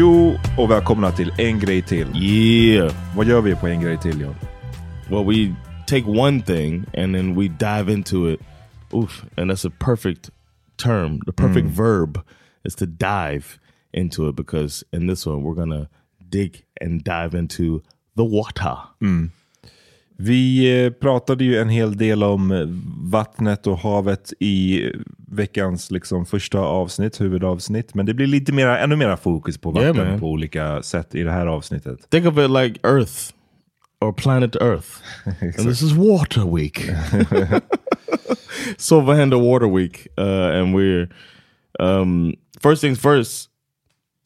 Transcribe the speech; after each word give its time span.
Tjo 0.00 0.38
och 0.58 0.70
välkomna 0.70 1.10
till 1.10 1.32
En 1.38 1.58
grej 1.58 1.82
till. 1.82 2.22
Yeah. 2.22 2.92
Vad 3.16 3.26
gör 3.26 3.40
vi 3.40 3.54
på 3.54 3.66
En 3.66 3.80
grej 3.80 3.98
till 3.98 4.20
John? 4.20 4.34
Well, 5.10 5.24
we 5.24 5.54
take 5.86 6.20
one 6.20 6.42
thing 6.42 6.84
and 6.94 7.14
then 7.14 7.34
we 7.34 7.48
dive 7.48 7.92
into 7.92 8.30
it. 8.30 8.40
Oof, 8.92 9.24
and 9.36 9.50
that's 9.50 9.68
a 9.68 9.72
perfect 9.78 10.30
term. 10.76 11.20
The 11.26 11.32
perfect 11.32 11.66
mm. 11.66 11.72
verb 11.72 12.18
is 12.64 12.74
to 12.74 12.86
dive 12.86 13.44
into 13.92 14.28
it 14.28 14.36
because 14.36 14.84
in 14.92 15.08
this 15.08 15.26
one 15.26 15.42
we're 15.42 15.54
gonna 15.54 15.88
dig 16.30 16.64
and 16.80 17.04
dive 17.04 17.38
into 17.38 17.82
the 18.16 18.24
water. 18.24 18.76
Mm. 19.02 19.30
Vi 20.22 20.82
eh, 20.84 20.92
pratade 20.92 21.44
ju 21.44 21.58
en 21.58 21.68
hel 21.68 21.96
del 21.96 22.22
om 22.22 22.50
eh, 22.50 22.66
vattnet 23.10 23.66
och 23.66 23.78
havet 23.78 24.32
i 24.38 24.82
veckans 25.28 25.90
liksom, 25.90 26.26
första 26.26 26.58
avsnitt, 26.58 27.20
huvudavsnitt. 27.20 27.94
Men 27.94 28.06
det 28.06 28.14
blir 28.14 28.26
lite 28.26 28.52
mera, 28.52 28.78
ännu 28.78 28.96
mera 28.96 29.16
fokus 29.16 29.58
på 29.58 29.72
Yeah, 29.76 29.86
vatten 29.96 30.10
man. 30.10 30.20
på 30.20 30.26
olika 30.26 30.82
sätt 30.82 31.14
i 31.14 31.22
det 31.22 31.30
här 31.30 31.46
avsnittet. 31.46 32.10
Think 32.10 32.26
of 32.26 32.38
it 32.38 32.50
like 32.50 32.80
Earth 32.88 33.32
or 34.00 34.12
planet 34.12 34.56
Earth. 34.56 34.88
and 35.40 35.68
this 35.68 35.82
is 35.82 35.92
Water 35.92 36.54
Week. 36.54 36.78
Silver 38.76 39.14
Water 39.36 39.68
Week. 39.68 40.08
Uh, 40.18 40.60
and 40.60 40.74
we're, 40.74 41.08
um, 41.78 42.34
first 42.62 42.80
things 42.80 42.98
first, 43.00 43.50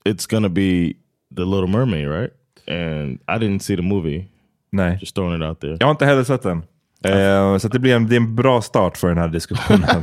it's 0.05 0.27
to 0.43 0.49
be 0.49 0.97
The 1.37 1.45
Little 1.45 1.69
Mermaid, 1.69 2.09
right? 2.09 2.33
And 2.69 3.19
I 3.29 3.39
didn't 3.39 3.63
see 3.63 3.77
the 3.77 3.83
movie. 3.83 4.29
Nej, 4.75 4.99
Just 5.01 5.15
throwing 5.15 5.43
it 5.43 5.49
out 5.49 5.61
there. 5.61 5.77
jag 5.81 5.87
har 5.87 5.91
inte 5.91 6.07
heller 6.07 6.25
sett 6.25 6.43
den. 6.43 6.63
Eh, 7.05 7.59
så 7.59 7.69
det, 7.69 7.79
blir 7.79 7.95
en, 7.95 8.09
det 8.09 8.15
är 8.15 8.21
en 8.21 8.35
bra 8.35 8.63
start 8.63 8.97
för 8.99 9.09
den 9.09 9.19
här 9.19 9.29
diskussionen. 9.29 9.81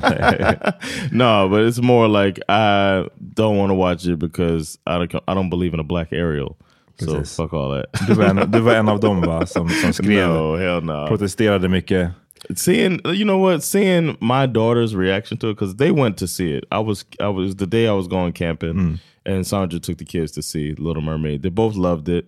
no, 1.12 1.50
but 1.50 1.60
it's 1.60 1.82
more 1.82 2.26
like 2.26 2.42
I 2.48 3.04
don't 3.36 3.58
want 3.58 3.70
to 3.72 3.76
watch 3.76 4.06
it 4.06 4.20
because 4.20 4.78
I 4.86 4.90
don't, 4.92 5.16
I 5.28 5.34
don't 5.34 5.50
believe 5.50 5.74
in 5.74 5.80
a 5.80 5.84
black 5.84 6.14
Ariel. 6.14 6.56
So 7.00 7.06
Precis. 7.06 7.36
fuck 7.36 7.54
all 7.54 7.72
that. 7.72 8.08
du, 8.08 8.14
var 8.14 8.26
en, 8.26 8.52
du 8.52 8.60
var 8.60 8.74
en 8.76 8.90
av 8.90 9.00
dem 9.00 9.22
va? 9.22 9.46
Som, 9.46 9.70
som 9.70 9.94
skrev, 9.94 10.30
no, 10.30 10.58
hell 10.58 10.84
no. 10.84 11.08
protesterade 11.08 11.70
mycket. 11.70 12.12
seeing 12.56 13.00
you 13.06 13.24
know 13.24 13.38
what 13.38 13.64
seeing 13.64 14.18
my 14.20 14.48
daughter's 14.48 14.96
reaction 14.96 15.38
to 15.38 15.50
it 15.50 15.54
because 15.54 15.76
they 15.76 15.92
went 15.92 16.18
to 16.18 16.28
see 16.28 16.58
it 16.58 16.64
i 16.72 16.80
was 16.80 17.06
i 17.20 17.28
was 17.28 17.56
the 17.56 17.68
day 17.68 17.88
i 17.88 17.92
was 17.92 18.08
going 18.08 18.34
camping 18.34 19.00
and 19.26 19.46
sandra 19.46 19.80
took 19.80 19.98
the 20.00 20.06
kids 20.06 20.32
to 20.32 20.42
see 20.42 20.74
little 20.80 21.04
mermaid 21.04 21.44
they 21.44 21.50
both 21.52 21.76
loved 21.76 22.10
it 22.10 22.26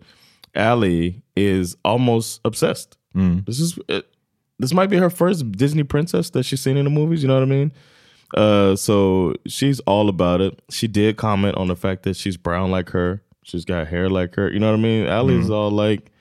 Allie 0.55 1.23
is 1.35 1.75
almost 1.83 2.41
obsessed. 2.45 2.97
Hmm. 3.13 3.39
This 3.45 3.59
is 3.59 3.77
it, 3.87 4.07
this 4.59 4.73
might 4.73 4.89
be 4.89 4.97
her 4.97 5.09
first 5.09 5.51
disney 5.53 5.83
princess 5.83 6.29
that 6.31 6.43
she's 6.43 6.61
seen 6.61 6.77
in 6.77 6.85
the 6.85 6.89
movies 6.89 7.21
you 7.21 7.27
know 7.27 7.35
what 7.35 7.43
i 7.43 7.45
mean? 7.45 7.71
Uh 8.35 8.75
so 8.75 9.33
she's 9.47 9.79
all 9.81 10.09
about 10.09 10.41
it. 10.41 10.61
She 10.69 10.87
did 10.87 11.17
comment 11.17 11.55
on 11.55 11.67
the 11.67 11.75
fact 11.75 12.03
that 12.03 12.15
she's 12.15 12.37
brown 12.37 12.71
like 12.71 12.89
her. 12.89 13.21
She's 13.43 13.65
got 13.65 13.87
hair 13.87 14.09
like 14.09 14.35
her 14.35 14.51
you 14.51 14.59
know 14.59 14.71
what 14.71 14.79
i 14.79 14.81
mean? 14.81 15.05
Allie's 15.05 15.47
hmm. 15.47 15.53
all 15.53 15.71
like 15.71 16.11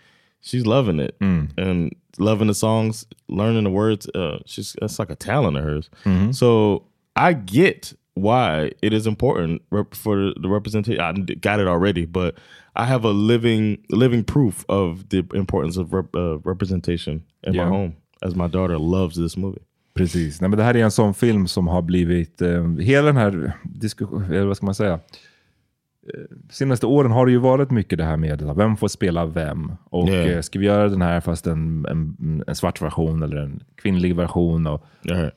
she's 0.41 0.67
loving 0.67 1.01
it 1.01 1.17
hmm. 1.21 1.47
and 1.57 1.95
loving 2.19 2.49
the 2.49 2.55
songs, 2.55 3.07
learning 3.29 3.65
the 3.65 3.71
words. 3.71 4.09
Uh, 4.15 4.39
she's 4.47 4.77
that's 4.81 4.99
like 4.99 5.11
a 5.11 5.17
talent 5.17 5.57
of 5.57 5.65
hers. 5.65 5.91
Mm-hmm. 6.05 6.33
So 6.33 6.87
I 7.17 7.33
get 7.33 7.93
why 8.15 8.73
it 8.83 8.93
is 8.93 9.07
important 9.07 9.63
rep- 9.71 9.95
for 9.95 10.17
the, 10.17 10.35
the 10.41 10.49
representation. 10.49 11.01
I 11.01 11.13
got 11.13 11.61
it 11.61 11.67
already, 11.67 12.05
but 12.05 12.37
I 12.75 12.83
have 12.85 13.09
a 13.09 13.13
living 13.13 13.77
living 13.89 14.25
proof 14.25 14.65
of 14.69 15.09
the 15.09 15.19
importance 15.19 15.81
of 15.81 15.93
rep- 15.93 16.17
uh, 16.17 16.41
representation 16.51 17.23
in 17.47 17.55
Yeah. 17.55 17.71
my 17.71 17.77
home, 17.77 17.93
as 18.21 18.35
my 18.37 18.49
daughter 18.49 18.79
loves 18.79 19.17
this 19.17 19.37
movie. 19.37 19.61
Precis. 19.95 20.41
Nej, 20.41 20.51
men 20.51 20.57
det 20.59 20.65
här 20.65 20.77
är 20.77 20.85
en 20.85 20.91
sån 20.91 21.15
film 21.15 21.47
som 21.47 21.69
har 21.69 21.83
blivit... 21.83 22.43
Eh, 22.43 22.69
hela 22.79 23.07
den 23.07 23.17
här 23.17 23.53
diskussionen, 23.63 24.49
vad 24.49 24.57
ska 24.57 24.67
man 24.67 24.75
säga? 24.75 24.93
Eh, 24.93 26.37
senaste 26.51 26.87
åren 26.87 27.13
har 27.13 27.27
det 27.27 27.33
ju 27.33 27.39
varit 27.39 27.71
mycket 27.71 27.99
det 27.99 28.05
här 28.05 28.17
med 28.17 28.43
vem 28.57 28.77
får 28.77 28.89
spela 28.89 29.27
vem. 29.27 29.73
Och 29.85 30.09
Yeah. 30.09 30.31
eh, 30.31 30.41
ska 30.41 30.59
vi 30.59 30.67
göra 30.67 30.89
den 30.89 31.03
här 31.03 31.21
fast 31.21 31.47
en, 31.47 31.87
en, 31.89 32.45
en 32.47 32.55
svart 32.55 32.83
version 32.83 33.23
eller 33.23 33.37
en 33.37 33.63
kvinnlig 33.77 34.17
version? 34.17 34.67
Och 34.67 34.85
Yeah. 35.05 35.29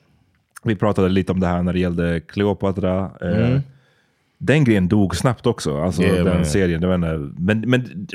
vi 0.64 0.76
pratade 0.76 1.10
lite 1.10 1.32
om 1.32 1.40
det 1.40 1.48
här 1.48 1.64
när 1.64 1.74
det 1.74 1.80
gällde 1.80 2.20
Cleopatra. 2.20 3.12
Eh, 3.22 3.60
Den 4.38 4.64
grejen 4.64 4.88
dog 4.88 5.16
snabbt 5.16 5.46
också, 5.46 5.78
alltså 5.78 6.02
Yeah, 6.04 6.26
den 6.26 6.36
man. 6.36 6.46
serien. 6.46 6.82
Jag 6.82 6.90
inte, 6.96 7.34
men 7.38 7.60
men 7.70 8.08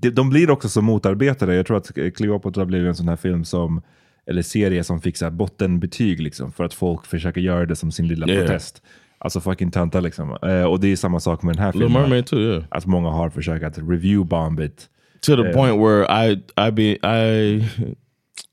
de, 0.00 0.10
de 0.10 0.30
blir 0.30 0.50
också 0.50 0.68
så 0.68 0.82
motarbetade. 0.82 1.54
Jag 1.54 1.66
tror 1.66 1.76
att 1.76 1.90
Cleopatra 2.16 2.64
blev 2.66 2.86
en 2.86 2.94
sån 2.94 3.08
här 3.08 3.16
film 3.16 3.44
som, 3.44 3.82
eller 4.26 4.42
serie 4.42 4.84
som 4.84 5.00
fick 5.00 5.16
så 5.16 5.30
bottenbetyg 5.30 6.20
liksom, 6.20 6.52
för 6.52 6.64
att 6.64 6.74
folk 6.74 7.06
försöker 7.06 7.40
göra 7.40 7.66
det 7.66 7.76
som 7.76 7.92
sin 7.92 8.08
lilla 8.08 8.26
Yeah. 8.28 8.46
protest. 8.46 8.82
Alltså 9.18 9.40
fucking 9.40 9.70
töntar 9.70 10.00
liksom. 10.00 10.38
Eh, 10.42 10.62
och 10.62 10.80
det 10.80 10.88
är 10.92 10.96
samma 10.96 11.20
sak 11.20 11.42
med 11.42 11.54
den 11.54 11.62
här 11.62 11.72
Little 11.72 11.86
filmen. 11.88 12.02
Mermaid 12.02 12.26
too, 12.26 12.40
yeah. 12.40 12.64
Att 12.70 12.86
många 12.86 13.08
har 13.10 13.30
försökt 13.30 13.64
att 13.64 13.78
review 13.78 14.24
bomb 14.28 14.60
it. 14.60 14.88
To 15.26 15.36
the 15.36 15.42
Yeah. 15.42 15.54
point 15.54 15.80
where 15.82 16.26
I 16.26 16.32
I 16.68 16.70
be 16.70 16.82
I 16.92 17.68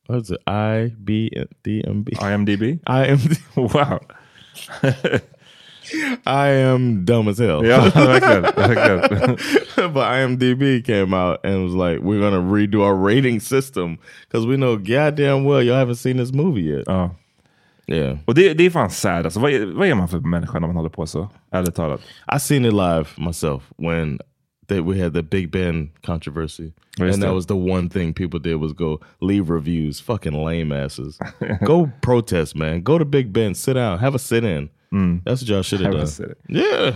what's 0.10 0.34
it 0.34 0.40
I 0.48 0.96
B 0.98 1.30
D 1.64 1.84
M 1.88 2.04
B 2.04 2.12
IMDB? 2.34 2.62
I 2.64 2.80
am 2.86 3.18
Wow. 3.56 4.00
I 6.26 6.48
am 6.50 7.06
dumb 7.06 7.28
as 7.28 7.40
hell. 7.40 7.66
Ja, 7.66 7.82
verkligen. 7.90 8.42
verkligen. 8.56 9.94
but 9.94 10.04
IMDb 10.08 10.86
came 10.86 11.14
out 11.14 11.40
and 11.46 11.64
was 11.64 11.74
like, 11.74 12.02
"We're 12.02 12.20
gonna 12.20 12.42
redo 12.42 12.82
our 12.82 12.96
rating 12.96 13.40
system 13.40 13.98
because 14.28 14.46
we 14.48 14.56
know 14.56 14.78
goddamn 14.78 15.44
well 15.46 15.62
y'all 15.62 15.76
haven't 15.78 15.96
seen 15.98 16.18
this 16.18 16.32
movie 16.34 16.62
yet." 16.78 16.84
Ja. 16.88 17.16
Yeah, 17.88 18.18
Och 18.26 18.36
det, 18.36 18.54
det 18.54 18.66
är 18.66 18.70
fan 18.70 18.90
sad. 18.90 19.26
Alltså, 19.26 19.40
vad, 19.40 19.52
vad 19.54 19.88
är 19.88 19.96
man 19.96 20.08
för 20.08 20.20
människa 20.20 20.60
när 20.60 20.68
man 20.68 20.76
håller 20.76 20.90
på 20.90 21.06
så? 21.08 21.30
Ärligt 21.52 21.76
talat. 21.76 22.02
I 22.36 22.40
seen 22.40 22.66
it 22.66 22.74
live 22.74 23.06
myself 23.18 23.64
when 23.78 24.20
they, 24.68 24.80
we 24.82 25.04
had 25.04 25.14
the 25.14 25.22
Big 25.22 25.52
Ben 25.52 25.90
controversy, 26.06 26.72
Just 26.98 27.02
and 27.02 27.14
that 27.14 27.22
that. 27.22 27.34
was 27.36 27.46
the 27.46 27.54
one 27.56 27.90
thing 27.90 28.14
people 28.14 28.40
did 28.40 28.56
was 28.56 28.72
go 28.74 29.00
leave 29.20 29.50
reviews. 29.54 30.00
Fucking 30.02 30.46
lame 30.46 30.72
asses. 30.72 31.20
go 31.66 31.92
protest, 32.02 32.56
man. 32.56 32.82
Go 32.84 32.98
to 32.98 33.06
Big 33.06 33.34
Ben, 33.34 33.54
sit 33.54 33.74
down, 33.74 34.00
have 34.00 34.16
a 34.16 34.20
sit 34.20 34.46
in. 34.46 34.70
That's 35.26 35.42
what 35.42 35.50
y'all 35.50 35.64
should 35.64 35.82
have 35.82 35.96
done. 35.98 36.08
sit-in. 36.08 36.56
Yeah. 36.56 36.96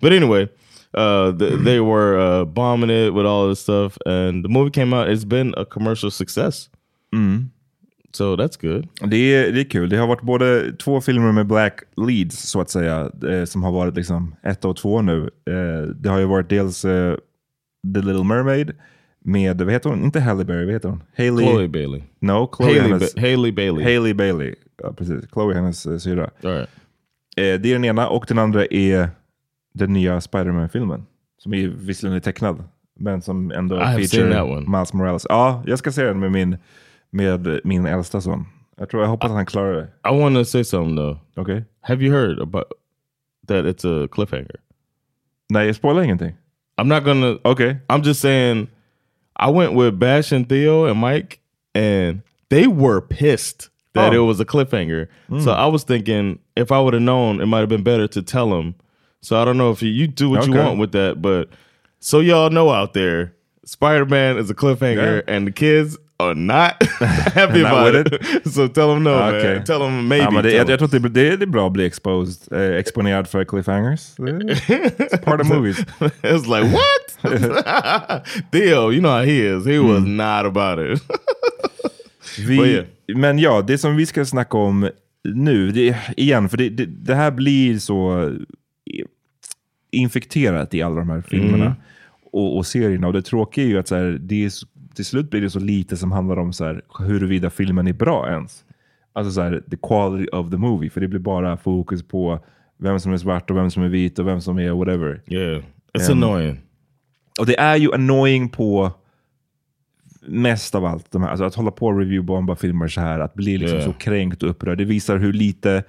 But 0.00 0.12
anyway, 0.12 0.48
uh, 0.94 1.32
th- 1.38 1.64
they 1.64 1.80
were 1.80 2.18
uh, 2.18 2.44
bombing 2.44 2.90
it 2.90 3.12
with 3.14 3.26
all 3.26 3.48
this 3.48 3.60
stuff, 3.60 3.98
and 4.06 4.44
the 4.44 4.48
movie 4.48 4.70
came 4.70 4.92
out. 4.92 5.08
It's 5.08 5.24
been 5.24 5.54
a 5.56 5.64
commercial 5.64 6.10
success. 6.10 6.68
So 8.14 8.36
that's 8.36 8.56
good. 8.56 8.88
Det 9.10 9.16
är, 9.16 9.52
det 9.52 9.60
är 9.60 9.70
kul. 9.70 9.88
Det 9.88 9.96
har 9.96 10.06
varit 10.06 10.22
både 10.22 10.72
två 10.72 11.00
filmer 11.00 11.32
med 11.32 11.46
black 11.46 11.82
leads, 11.96 12.48
så 12.50 12.60
att 12.60 12.70
säga, 12.70 13.10
eh, 13.30 13.44
som 13.44 13.62
har 13.62 13.72
varit 13.72 13.96
liksom 13.96 14.34
ett 14.42 14.64
och 14.64 14.76
två 14.76 15.02
nu. 15.02 15.30
Eh, 15.46 15.88
det 15.96 16.08
har 16.08 16.18
ju 16.18 16.24
varit 16.26 16.48
dels 16.48 16.84
eh, 16.84 17.14
The 17.94 18.00
Little 18.00 18.24
Mermaid 18.24 18.72
med, 19.24 19.62
vad 19.62 19.72
heter 19.72 19.90
hon? 19.90 20.04
Inte 20.04 20.20
Halle 20.20 20.44
Berry, 20.44 20.64
vad 20.64 20.74
heter 20.74 20.88
hon? 20.88 21.02
Hailey... 21.16 21.46
Chloe 21.46 21.68
Bailey. 21.68 22.02
No, 22.20 22.50
Chloe 22.56 22.68
Haley, 22.68 22.80
hennes... 22.80 23.14
ba 23.14 23.20
Haley 23.20 23.52
Bailey. 23.52 23.84
Hailey 23.84 24.14
Bailey. 24.14 24.54
Ja, 24.82 24.92
precis. 24.92 25.24
Chloe 25.32 25.54
hennes 25.54 25.86
uh, 25.86 25.98
syrra. 25.98 26.30
All 26.44 26.50
right. 26.50 26.68
Eh, 27.36 27.60
det 27.60 27.68
är 27.68 27.72
den 27.72 27.84
ena 27.84 28.08
och 28.08 28.24
den 28.28 28.38
andra 28.38 28.66
är 28.66 29.10
den 29.74 29.92
nya 29.92 30.20
Spider-Man-filmen. 30.20 31.06
Som 31.38 31.54
är 31.54 31.68
visserligen 31.68 32.16
är 32.16 32.20
tecknad, 32.20 32.64
men 32.94 33.22
som 33.22 33.50
ändå 33.50 33.76
I 33.76 34.40
one. 34.42 34.60
Miles 34.68 34.92
Morales. 34.92 35.26
Ja, 35.28 35.62
jag 35.66 35.78
ska 35.78 35.92
se 35.92 36.04
den 36.04 36.20
med 36.20 36.32
min, 36.32 36.56
med 37.10 37.60
min 37.64 37.86
äldsta 37.86 38.20
son. 38.20 38.46
Jag 38.76 38.90
tror 38.90 39.02
jag 39.02 39.10
hoppas 39.10 39.30
att 39.30 39.36
han 39.36 39.46
klarar 39.46 39.74
det. 39.74 40.10
I 40.10 40.20
want 40.20 40.36
to 40.36 40.44
say 40.44 40.64
something 40.64 40.96
though. 40.96 41.18
Okej? 41.36 41.64
Have 41.80 42.04
you 42.04 42.14
heard 42.14 42.38
about 42.40 42.64
that? 43.48 43.64
It's 43.64 44.04
a 44.04 44.08
cliffhanger. 44.12 44.56
Nej, 45.48 45.66
jag 45.66 45.76
spoilar 45.76 46.02
ingenting. 46.02 46.34
I'm 46.76 46.84
not 46.84 47.04
gonna. 47.04 47.38
Okej. 47.42 47.76
I'm 47.88 48.04
just 48.04 48.20
saying. 48.20 48.68
I 49.36 49.50
went 49.50 49.74
with 49.74 49.98
Bash 49.98 50.32
and 50.32 50.48
Theo 50.48 50.86
and 50.86 51.00
Mike, 51.00 51.38
and 51.74 52.22
they 52.50 52.66
were 52.66 53.00
pissed 53.00 53.68
that 53.94 54.12
Oh. 54.12 54.16
it 54.16 54.26
was 54.26 54.40
a 54.40 54.44
cliffhanger. 54.44 55.08
So 55.28 55.36
hmm. 55.36 55.48
I 55.48 55.66
was 55.66 55.84
thinking 55.84 56.38
if 56.56 56.72
I 56.72 56.80
would 56.80 56.94
have 56.94 57.02
known, 57.02 57.40
it 57.40 57.46
might 57.46 57.60
have 57.60 57.68
been 57.68 57.82
better 57.82 58.08
to 58.08 58.22
tell 58.22 58.50
them. 58.50 58.74
So 59.20 59.40
I 59.40 59.44
don't 59.44 59.56
know 59.56 59.70
if 59.70 59.82
you, 59.82 59.90
you 59.90 60.06
do 60.08 60.30
what 60.30 60.46
you 60.46 60.54
want 60.54 60.78
with 60.78 60.92
that, 60.92 61.22
but 61.22 61.48
so 62.00 62.20
y'all 62.20 62.50
know 62.50 62.70
out 62.70 62.92
there, 62.92 63.34
Spider 63.64 64.04
Man 64.04 64.36
is 64.36 64.50
a 64.50 64.54
cliffhanger, 64.54 65.22
and 65.28 65.46
the 65.46 65.52
kids 65.52 65.96
are 66.18 66.34
not 66.34 66.82
happy 67.34 67.62
Not 67.62 67.72
about 67.72 67.94
it. 67.94 68.46
so 68.52 68.68
tell 68.68 68.90
ah, 68.90 68.94
them 68.94 69.02
no, 69.04 69.14
Okay. 69.14 69.54
man. 69.54 69.64
Tell 69.64 69.78
them 69.78 70.08
maybe. 70.08 70.24
Ja, 70.24 70.30
men 70.30 70.42
det, 70.42 70.50
tell 70.50 70.58
jag, 70.58 70.70
jag 70.70 70.78
tror 70.78 70.86
att 70.86 71.02
det, 71.02 71.08
det, 71.08 71.36
det 71.36 71.44
är 71.44 71.46
bra 71.46 71.66
att 71.66 71.72
bli 71.72 71.86
exposed, 71.86 72.52
uh, 72.52 72.60
eh, 72.60 72.76
exponerad 72.76 73.28
för 73.28 73.44
cliffhangers. 73.44 74.14
It's 74.18 75.24
part 75.24 75.40
of 75.40 75.48
movies. 75.48 75.84
it's 76.22 76.46
like 76.46 76.64
what? 76.72 78.26
Theo, 78.52 78.90
you 78.90 79.00
know 79.00 79.10
how 79.10 79.24
he 79.24 79.46
is. 79.46 79.66
He 79.66 79.78
was 79.78 80.02
hmm. 80.02 80.16
not 80.16 80.46
about 80.46 80.78
it. 80.78 81.02
Vi, 82.38 82.84
men 83.14 83.38
ja, 83.38 83.62
det 83.62 83.78
som 83.78 83.96
vi 83.96 84.06
ska 84.06 84.24
snacka 84.24 84.58
om 84.58 84.88
nu, 85.24 85.70
det, 85.70 85.96
igen, 86.16 86.48
för 86.48 86.56
det, 86.56 86.68
det, 86.68 86.86
det 86.86 87.14
här 87.14 87.30
blir 87.30 87.78
så 87.78 88.30
infekterat 89.90 90.74
i 90.74 90.82
alla 90.82 90.96
de 90.96 91.10
här 91.10 91.20
filmerna 91.20 91.76
och, 92.32 92.56
och 92.56 92.66
serierna. 92.66 93.06
Och 93.06 93.12
det 93.12 93.22
tråkiga 93.22 93.64
är 93.64 93.68
ju 93.68 93.78
att 93.78 93.88
så 93.88 93.94
här, 93.94 94.18
det 94.20 94.44
är, 94.44 94.52
till 94.94 95.04
slut 95.04 95.30
blir 95.30 95.40
det 95.40 95.50
så 95.50 95.58
lite 95.58 95.96
som 95.96 96.12
handlar 96.12 96.36
om 96.36 96.52
så 96.52 96.64
här, 96.64 96.82
huruvida 96.98 97.50
filmen 97.50 97.86
är 97.86 97.92
bra 97.92 98.30
ens. 98.30 98.64
Alltså 99.12 99.32
så 99.32 99.40
här, 99.40 99.62
the 99.70 99.76
quality 99.76 100.30
of 100.32 100.50
the 100.50 100.56
movie. 100.56 100.90
För 100.90 101.00
det 101.00 101.08
blir 101.08 101.20
bara 101.20 101.56
fokus 101.56 102.02
på 102.02 102.44
vem 102.78 103.00
som 103.00 103.12
är 103.12 103.16
svart 103.16 103.50
och 103.50 103.56
vem 103.56 103.70
som 103.70 103.82
är 103.82 103.88
vit 103.88 104.18
och 104.18 104.26
vem 104.26 104.40
som 104.40 104.58
är 104.58 104.70
whatever. 104.70 105.22
yeah, 105.26 105.62
it's 105.98 106.12
annoying. 106.12 106.60
Och 107.40 107.46
det 107.46 107.58
är 107.58 107.76
ju 107.76 107.94
annoying 107.94 108.48
på 108.48 108.92
mest 110.26 110.74
av 110.74 110.84
allt. 110.84 111.12
De 111.12 111.22
här, 111.22 111.30
alltså 111.30 111.44
att 111.44 111.54
hålla 111.54 111.70
på 111.70 111.86
och 111.86 111.98
reviewbomba 111.98 112.56
filmer 112.56 112.88
så 112.88 113.00
här, 113.00 113.20
att 113.20 113.34
bli 113.34 113.58
liksom 113.58 113.78
Yeah. 113.78 113.92
så 113.92 113.98
kränkt 113.98 114.42
och 114.42 114.50
upprörd. 114.50 114.78
Det 114.78 114.84
visar 114.84 115.16
hur 115.16 115.32
lite, 115.32 115.84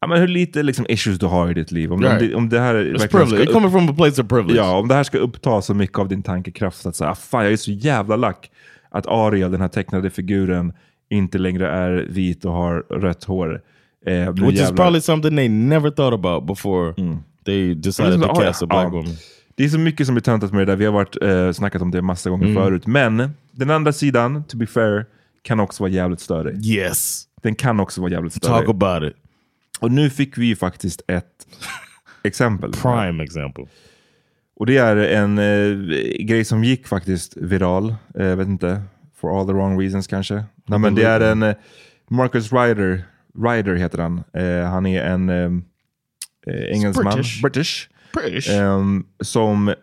ja, 0.00 0.06
men 0.06 0.20
hur 0.20 0.28
lite 0.28 0.62
liksom 0.62 0.86
issues 0.88 1.18
du 1.18 1.26
har 1.26 1.50
i 1.50 1.54
ditt 1.54 1.72
liv. 1.72 1.92
Om, 1.92 2.00
Right. 2.02 2.12
om, 2.22 2.28
det, 2.28 2.34
om 2.34 2.48
det 2.48 2.60
här 2.60 2.74
verkligen 2.74 3.26
ska 3.26 3.52
coming 3.52 3.70
from 3.70 3.88
a 3.88 3.94
place 3.96 4.22
of 4.22 4.28
privilege. 4.28 4.56
Ja, 4.58 4.78
om 4.78 4.88
det 4.88 4.94
här 4.94 5.02
ska 5.02 5.18
uppta 5.18 5.62
så 5.62 5.74
mycket 5.74 5.98
av 5.98 6.08
din 6.08 6.22
tankekraft 6.22 6.86
att 6.86 6.96
säga, 6.96 7.10
ah, 7.10 7.14
fan 7.14 7.44
jag 7.44 7.52
är 7.52 7.56
så 7.56 7.70
jävla 7.72 8.16
lack 8.16 8.50
att 8.90 9.06
Ariel, 9.06 9.50
den 9.50 9.60
här 9.60 9.68
tecknade 9.68 10.10
figuren, 10.10 10.72
inte 11.10 11.38
längre 11.38 11.68
är 11.70 12.06
vit 12.10 12.44
och 12.44 12.52
har 12.52 12.80
rött 12.90 13.24
hår. 13.24 13.60
Eh, 14.06 14.32
Which 14.32 14.52
is 14.52 14.60
jävlar- 14.60 14.76
probably 14.76 15.00
something 15.00 15.36
they 15.36 15.48
never 15.48 15.90
thought 15.90 16.14
about 16.14 16.46
before 16.46 16.94
they 17.46 17.74
decided 17.74 18.22
to 18.22 18.34
cast 18.34 18.62
a 18.62 18.66
black 18.66 18.84
ja. 18.84 18.88
woman. 18.88 19.14
Det 19.56 19.64
är 19.64 19.68
så 19.68 19.78
mycket 19.78 20.06
som 20.06 20.16
är 20.16 20.20
töntat 20.20 20.52
med 20.52 20.60
det 20.60 20.72
där. 20.72 20.76
Vi 20.76 20.84
har 20.84 20.92
varit, 20.92 21.22
eh, 21.22 21.52
snackat 21.52 21.82
om 21.82 21.90
det 21.90 22.02
massa 22.02 22.30
gånger 22.30 22.46
Mm. 22.46 22.62
förut. 22.62 22.86
Men 22.86 23.30
den 23.54 23.70
andra 23.70 23.92
sidan, 23.92 24.44
to 24.44 24.56
be 24.56 24.66
fair, 24.66 25.06
kan 25.42 25.60
också 25.60 25.82
vara 25.82 25.90
jävligt 25.92 26.20
störig. 26.20 26.66
Yes. 26.66 27.24
Den 27.42 27.54
kan 27.54 27.80
också 27.80 28.00
vara 28.00 28.10
jävligt 28.10 28.42
Talk 28.42 28.44
störig. 28.64 28.68
about 28.70 29.10
it. 29.10 29.16
Och 29.80 29.90
nu 29.92 30.10
fick 30.10 30.38
vi 30.38 30.46
ju 30.46 30.56
faktiskt 30.56 31.02
ett 31.08 31.46
exempel. 32.22 32.72
Prime 32.72 33.24
example. 33.24 33.64
Och 34.56 34.66
det 34.66 34.76
är 34.76 34.96
en 34.96 35.38
eh, 35.38 35.76
grej 36.24 36.44
som 36.44 36.64
gick 36.64 36.86
faktiskt 36.86 37.36
viral. 37.36 37.94
Eh, 38.18 38.26
Jag 38.26 38.36
vet 38.36 38.48
inte, 38.48 38.82
for 39.16 39.40
all 39.40 39.46
the 39.46 39.52
wrong 39.52 39.80
reasons 39.80 40.06
kanske. 40.06 40.44
Nej, 40.66 40.78
men 40.78 40.94
det 40.94 41.02
är 41.04 41.20
en 41.20 41.42
eh, 41.42 41.54
Marcus 42.10 42.52
Ryder, 42.52 43.02
Ryder 43.44 43.74
heter 43.74 43.98
han. 43.98 44.22
Eh, 44.32 44.68
han 44.70 44.86
är 44.86 45.02
en 45.04 45.28
eh, 45.28 45.50
eh, 46.54 46.64
engelsman, 46.74 47.04
British. 47.14 47.42
British 47.42 47.88
British. 48.12 48.50
Ehm, 48.50 49.06
som 49.20 49.68
eh, 49.68 49.74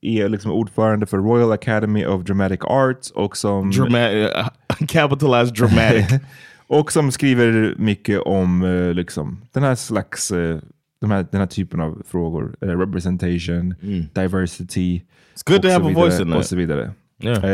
är 0.00 0.28
liksom 0.28 0.50
ordförande 0.50 1.06
för 1.06 1.18
Royal 1.18 1.52
Academy 1.52 2.06
of 2.06 2.22
Dramatic 2.24 2.60
Arts 2.62 3.10
och 3.10 3.36
som, 3.36 3.70
dramatic. 3.76 4.30
Uh, 4.36 4.86
capitalized 4.86 5.54
dramatic. 5.54 6.20
och 6.66 6.92
som 6.92 7.12
skriver 7.12 7.74
mycket 7.78 8.20
om 8.20 8.62
eh, 8.62 8.94
liksom, 8.94 9.40
den 9.52 9.62
här 9.62 9.74
slags 9.74 10.30
eh, 10.30 10.58
de 11.00 11.10
här, 11.10 11.26
den 11.30 11.40
här 11.40 11.46
typen 11.46 11.80
av 11.80 12.02
frågor. 12.06 12.56
Eh, 12.60 12.68
representation, 12.68 13.74
diversity. 14.12 14.90
Mm. 14.90 15.06
It's 15.34 15.50
good 15.50 15.62
to 15.62 15.68
och 15.68 15.72
have 15.72 15.84
a 15.84 15.88
vidare, 15.88 16.04
voice 16.04 16.20
in 16.20 16.32
Och 16.32 16.38
that. 16.38 16.46
så 16.46 16.56
vidare. 16.56 16.92
Yeah. 17.22 17.44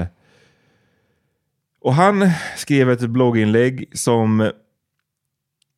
Eh, 0.00 0.06
och 1.80 1.94
han 1.94 2.30
skrev 2.56 2.90
ett 2.90 3.00
blogginlägg 3.00 3.88
som 3.92 4.50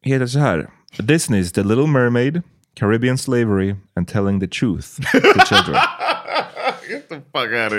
heter 0.02 0.26
så 0.26 0.38
här. 0.38 0.70
Disney's 0.98 1.54
The 1.54 1.62
Little 1.62 1.86
Mermaid, 1.86 2.42
Caribbean 2.74 3.18
Slavery 3.18 3.74
and 3.96 4.08
Telling 4.08 4.40
the 4.40 4.46
Truth 4.48 4.88
to 5.12 5.44
Children. 5.48 5.76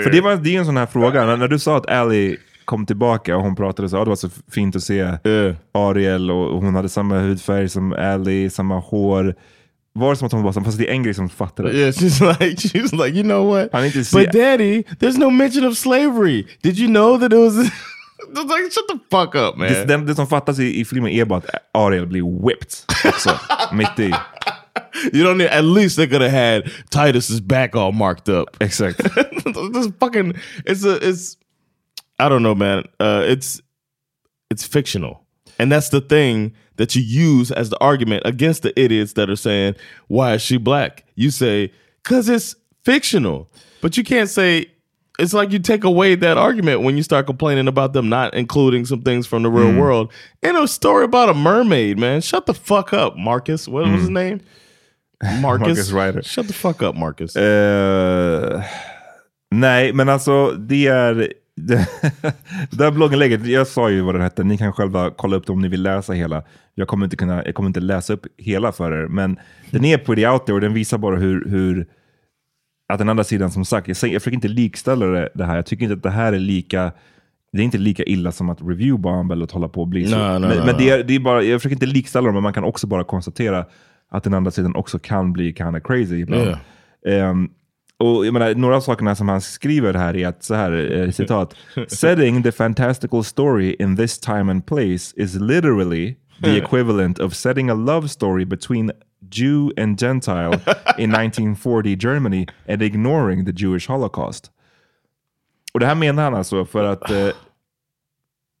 För 0.02 0.10
det, 0.10 0.20
var, 0.20 0.36
det 0.36 0.54
är 0.56 0.58
en 0.58 0.66
sån 0.66 0.76
här 0.76 0.86
fråga, 0.86 1.24
när, 1.24 1.36
när 1.36 1.48
du 1.48 1.58
sa 1.58 1.76
att 1.76 1.90
Ally 1.90 2.36
kom 2.64 2.86
tillbaka 2.86 3.36
och 3.36 3.42
hon 3.42 3.56
pratade 3.56 3.88
så, 3.88 3.96
ah, 3.96 4.04
det 4.04 4.08
var 4.08 4.16
så 4.16 4.30
fint 4.52 4.76
att 4.76 4.82
se 4.82 4.94
Yeah. 5.24 5.54
Ariel 5.74 6.30
och, 6.30 6.50
och 6.54 6.62
hon 6.62 6.74
hade 6.74 6.88
samma 6.88 7.18
hudfärg 7.18 7.68
som 7.68 7.92
Ally, 7.92 8.50
samma 8.50 8.78
hår. 8.78 9.34
Var 9.94 10.10
det 10.10 10.16
som 10.16 10.26
att 10.26 10.32
hon 10.32 10.52
som, 10.52 10.64
fast 10.64 10.78
det 10.78 10.88
är 10.88 10.92
en 10.92 11.02
grej 11.02 11.14
som 11.14 11.28
fattade. 11.28 11.72
Yeah, 11.72 11.92
she's 11.92 12.40
like, 12.40 12.68
she's 12.68 13.04
like, 13.04 13.18
you 13.18 13.22
know 13.22 13.54
what? 13.54 13.70
But 14.12 14.32
daddy, 14.32 14.82
there's 14.82 15.18
no 15.18 15.30
mention 15.30 15.66
of 15.66 15.76
slavery. 15.78 16.46
Did 16.62 16.78
you 16.78 16.88
know 16.88 17.20
that 17.20 17.32
it 17.32 17.38
was? 17.38 17.54
Like, 18.34 18.70
shut 18.72 18.88
the 18.88 18.98
fuck 19.10 19.34
up, 19.34 19.56
man. 19.56 19.68
Det, 19.68 19.84
det, 19.84 19.96
det 19.96 20.14
som 20.14 20.26
fattas 20.26 20.58
i, 20.58 20.80
i 20.80 20.84
filmen 20.84 21.10
är 21.12 21.24
bara 21.24 21.38
att 21.38 21.46
Ariel 21.74 22.06
blir 22.06 22.46
whipped 22.46 22.72
också, 23.04 23.30
mitt 23.72 23.98
i. 23.98 24.14
You 25.12 25.22
don't 25.22 25.38
need. 25.38 25.48
At 25.48 25.64
least 25.64 25.96
they 25.96 26.06
could 26.06 26.20
have 26.20 26.30
had 26.30 26.72
Titus's 26.90 27.40
back 27.40 27.74
all 27.74 27.92
marked 27.92 28.28
up. 28.28 28.56
Exakt. 28.60 28.98
this 29.72 29.88
fucking. 30.00 30.34
It's 30.66 30.84
a. 30.84 30.96
It's. 31.06 31.36
I 32.18 32.28
don't 32.28 32.42
know, 32.42 32.54
man. 32.54 32.84
Uh, 33.00 33.22
it's. 33.26 33.60
It's 34.50 34.66
fictional, 34.66 35.24
and 35.58 35.72
that's 35.72 35.88
the 35.88 36.02
thing 36.02 36.52
that 36.76 36.94
you 36.94 37.00
use 37.00 37.50
as 37.50 37.70
the 37.70 37.78
argument 37.80 38.24
against 38.26 38.62
the 38.62 38.78
idiots 38.78 39.14
that 39.14 39.30
are 39.30 39.36
saying, 39.36 39.76
"Why 40.08 40.34
is 40.34 40.42
she 40.42 40.58
black?" 40.58 41.06
You 41.14 41.30
say, 41.30 41.72
"Cause 42.02 42.28
it's 42.28 42.54
fictional," 42.84 43.48
but 43.80 43.96
you 43.96 44.04
can't 44.04 44.28
say. 44.28 44.66
It's 45.18 45.34
like 45.34 45.52
you 45.52 45.58
take 45.58 45.84
away 45.84 46.14
that 46.16 46.38
argument 46.38 46.80
when 46.80 46.96
you 46.96 47.02
start 47.02 47.26
complaining 47.26 47.68
about 47.68 47.92
them 47.92 48.08
not 48.08 48.32
including 48.34 48.86
some 48.86 49.02
things 49.02 49.26
from 49.26 49.42
the 49.42 49.50
real 49.50 49.78
world 49.78 50.10
in 50.42 50.56
a 50.56 50.66
story 50.66 51.04
about 51.04 51.28
a 51.28 51.34
mermaid. 51.34 51.98
Man, 51.98 52.22
shut 52.22 52.46
the 52.46 52.54
fuck 52.54 52.94
up, 52.94 53.16
Marcus. 53.16 53.68
What 53.68 53.84
was 53.84 54.00
his 54.00 54.08
name? 54.10 54.40
Marcus. 55.42 55.68
Marcus 55.68 55.92
Ryder. 55.92 56.22
Shut 56.22 56.48
the 56.48 56.54
fuck 56.54 56.82
up, 56.82 56.96
Marcus. 56.96 57.36
Eh, 57.36 58.62
nej, 59.50 59.92
men 59.92 60.08
alltså 60.08 60.50
det 60.50 60.86
är... 60.86 61.32
Det, 61.56 61.76
det 62.70 62.84
här 62.84 62.90
blogginlägget, 62.90 63.46
jag 63.46 63.66
sa 63.66 63.90
ju 63.90 64.00
vad 64.00 64.14
den 64.14 64.22
hette, 64.22 64.44
ni 64.44 64.58
kan 64.58 64.72
själva 64.72 65.10
kolla 65.10 65.36
upp 65.36 65.46
det 65.46 65.52
om 65.52 65.60
ni 65.60 65.68
vill 65.68 65.82
läsa 65.82 66.12
hela. 66.12 66.42
Jag 66.74 66.88
kommer 66.88 67.06
inte, 67.06 67.16
kunna, 67.16 67.44
jag 67.44 67.54
kommer 67.54 67.66
inte 67.68 67.80
läsa 67.80 68.12
upp 68.12 68.26
hela 68.38 68.72
för 68.72 68.92
er, 68.92 69.08
men 69.08 69.38
den 69.70 69.84
är 69.84 69.98
pretty 69.98 70.26
out 70.26 70.46
there 70.46 70.54
och 70.54 70.60
den 70.60 70.74
visar 70.74 70.98
bara 70.98 71.16
hur, 71.16 71.48
hur 71.48 71.86
att 72.92 72.98
den 72.98 73.08
andra 73.08 73.24
sidan, 73.24 73.50
som 73.50 73.64
sagt, 73.64 73.88
jag, 73.88 73.96
säger, 73.96 74.14
jag 74.14 74.22
försöker 74.22 74.34
inte 74.34 74.48
likställa 74.48 75.06
det, 75.06 75.28
det 75.34 75.44
här. 75.44 75.56
Jag 75.56 75.66
tycker 75.66 75.82
inte 75.82 75.94
att 75.94 76.02
det 76.02 76.10
här 76.10 76.32
är 76.32 76.38
lika 76.38 76.92
det 77.52 77.58
är 77.58 77.64
inte 77.64 77.78
lika 77.78 78.02
illa 78.02 78.32
som 78.32 78.50
att 78.50 78.60
review 78.60 79.02
bomb 79.02 79.32
eller 79.32 79.44
att 79.44 79.50
hålla 79.50 79.68
på 79.68 79.80
och 79.80 79.88
bli 79.88 80.06
så. 80.06 80.18
Nej, 80.18 80.40
men 80.40 80.48
nej, 80.48 80.66
men 80.66 80.78
det 80.78 80.90
är, 80.90 81.04
det 81.04 81.14
är 81.14 81.20
bara, 81.20 81.42
jag 81.42 81.60
försöker 81.60 81.76
inte 81.76 81.86
likställa 81.86 82.26
dem, 82.26 82.34
men 82.34 82.42
man 82.42 82.52
kan 82.52 82.64
också 82.64 82.86
bara 82.86 83.04
konstatera 83.04 83.66
att 84.12 84.24
den 84.24 84.34
andra 84.34 84.50
sidan 84.50 84.76
också 84.76 84.98
kan 84.98 85.32
bli 85.32 85.54
kind 85.54 85.76
of 85.76 85.82
crazy 85.82 86.20
ibland. 86.20 86.56
Ehm, 87.06 87.50
och 87.98 88.26
jag 88.26 88.32
menar, 88.32 88.54
några 88.54 88.76
av 88.76 88.80
sakerna 88.80 89.14
som 89.14 89.28
han 89.28 89.40
skriver 89.40 89.94
här 89.94 90.16
är 90.16 90.26
att, 90.26 90.44
så 90.44 90.54
här, 90.54 91.00
eh, 91.00 91.10
citat, 91.10 91.56
Setting 91.88 92.42
the 92.42 92.52
fantastical 92.52 93.24
story 93.24 93.76
in 93.78 93.96
this 93.96 94.18
time 94.18 94.50
and 94.50 94.66
place 94.66 95.14
is 95.16 95.34
literally 95.34 96.16
the 96.42 96.56
equivalent 96.64 97.18
of 97.18 97.34
setting 97.34 97.70
a 97.70 97.74
love 97.74 98.08
story 98.08 98.44
between 98.44 98.92
Jew 99.30 99.70
and 99.76 100.00
Gentile 100.00 100.60
in 100.98 101.10
1940 101.14 101.96
Germany 101.96 102.46
and 102.68 102.82
ignoring 102.82 103.46
the 103.46 103.52
Jewish 103.52 103.88
Holocaust. 103.88 104.50
Och 105.74 105.80
det 105.80 105.86
här 105.86 105.94
menar 105.94 106.22
han 106.22 106.34
alltså 106.34 106.64
för 106.64 106.84
att 106.84 107.10
eh, 107.10 107.28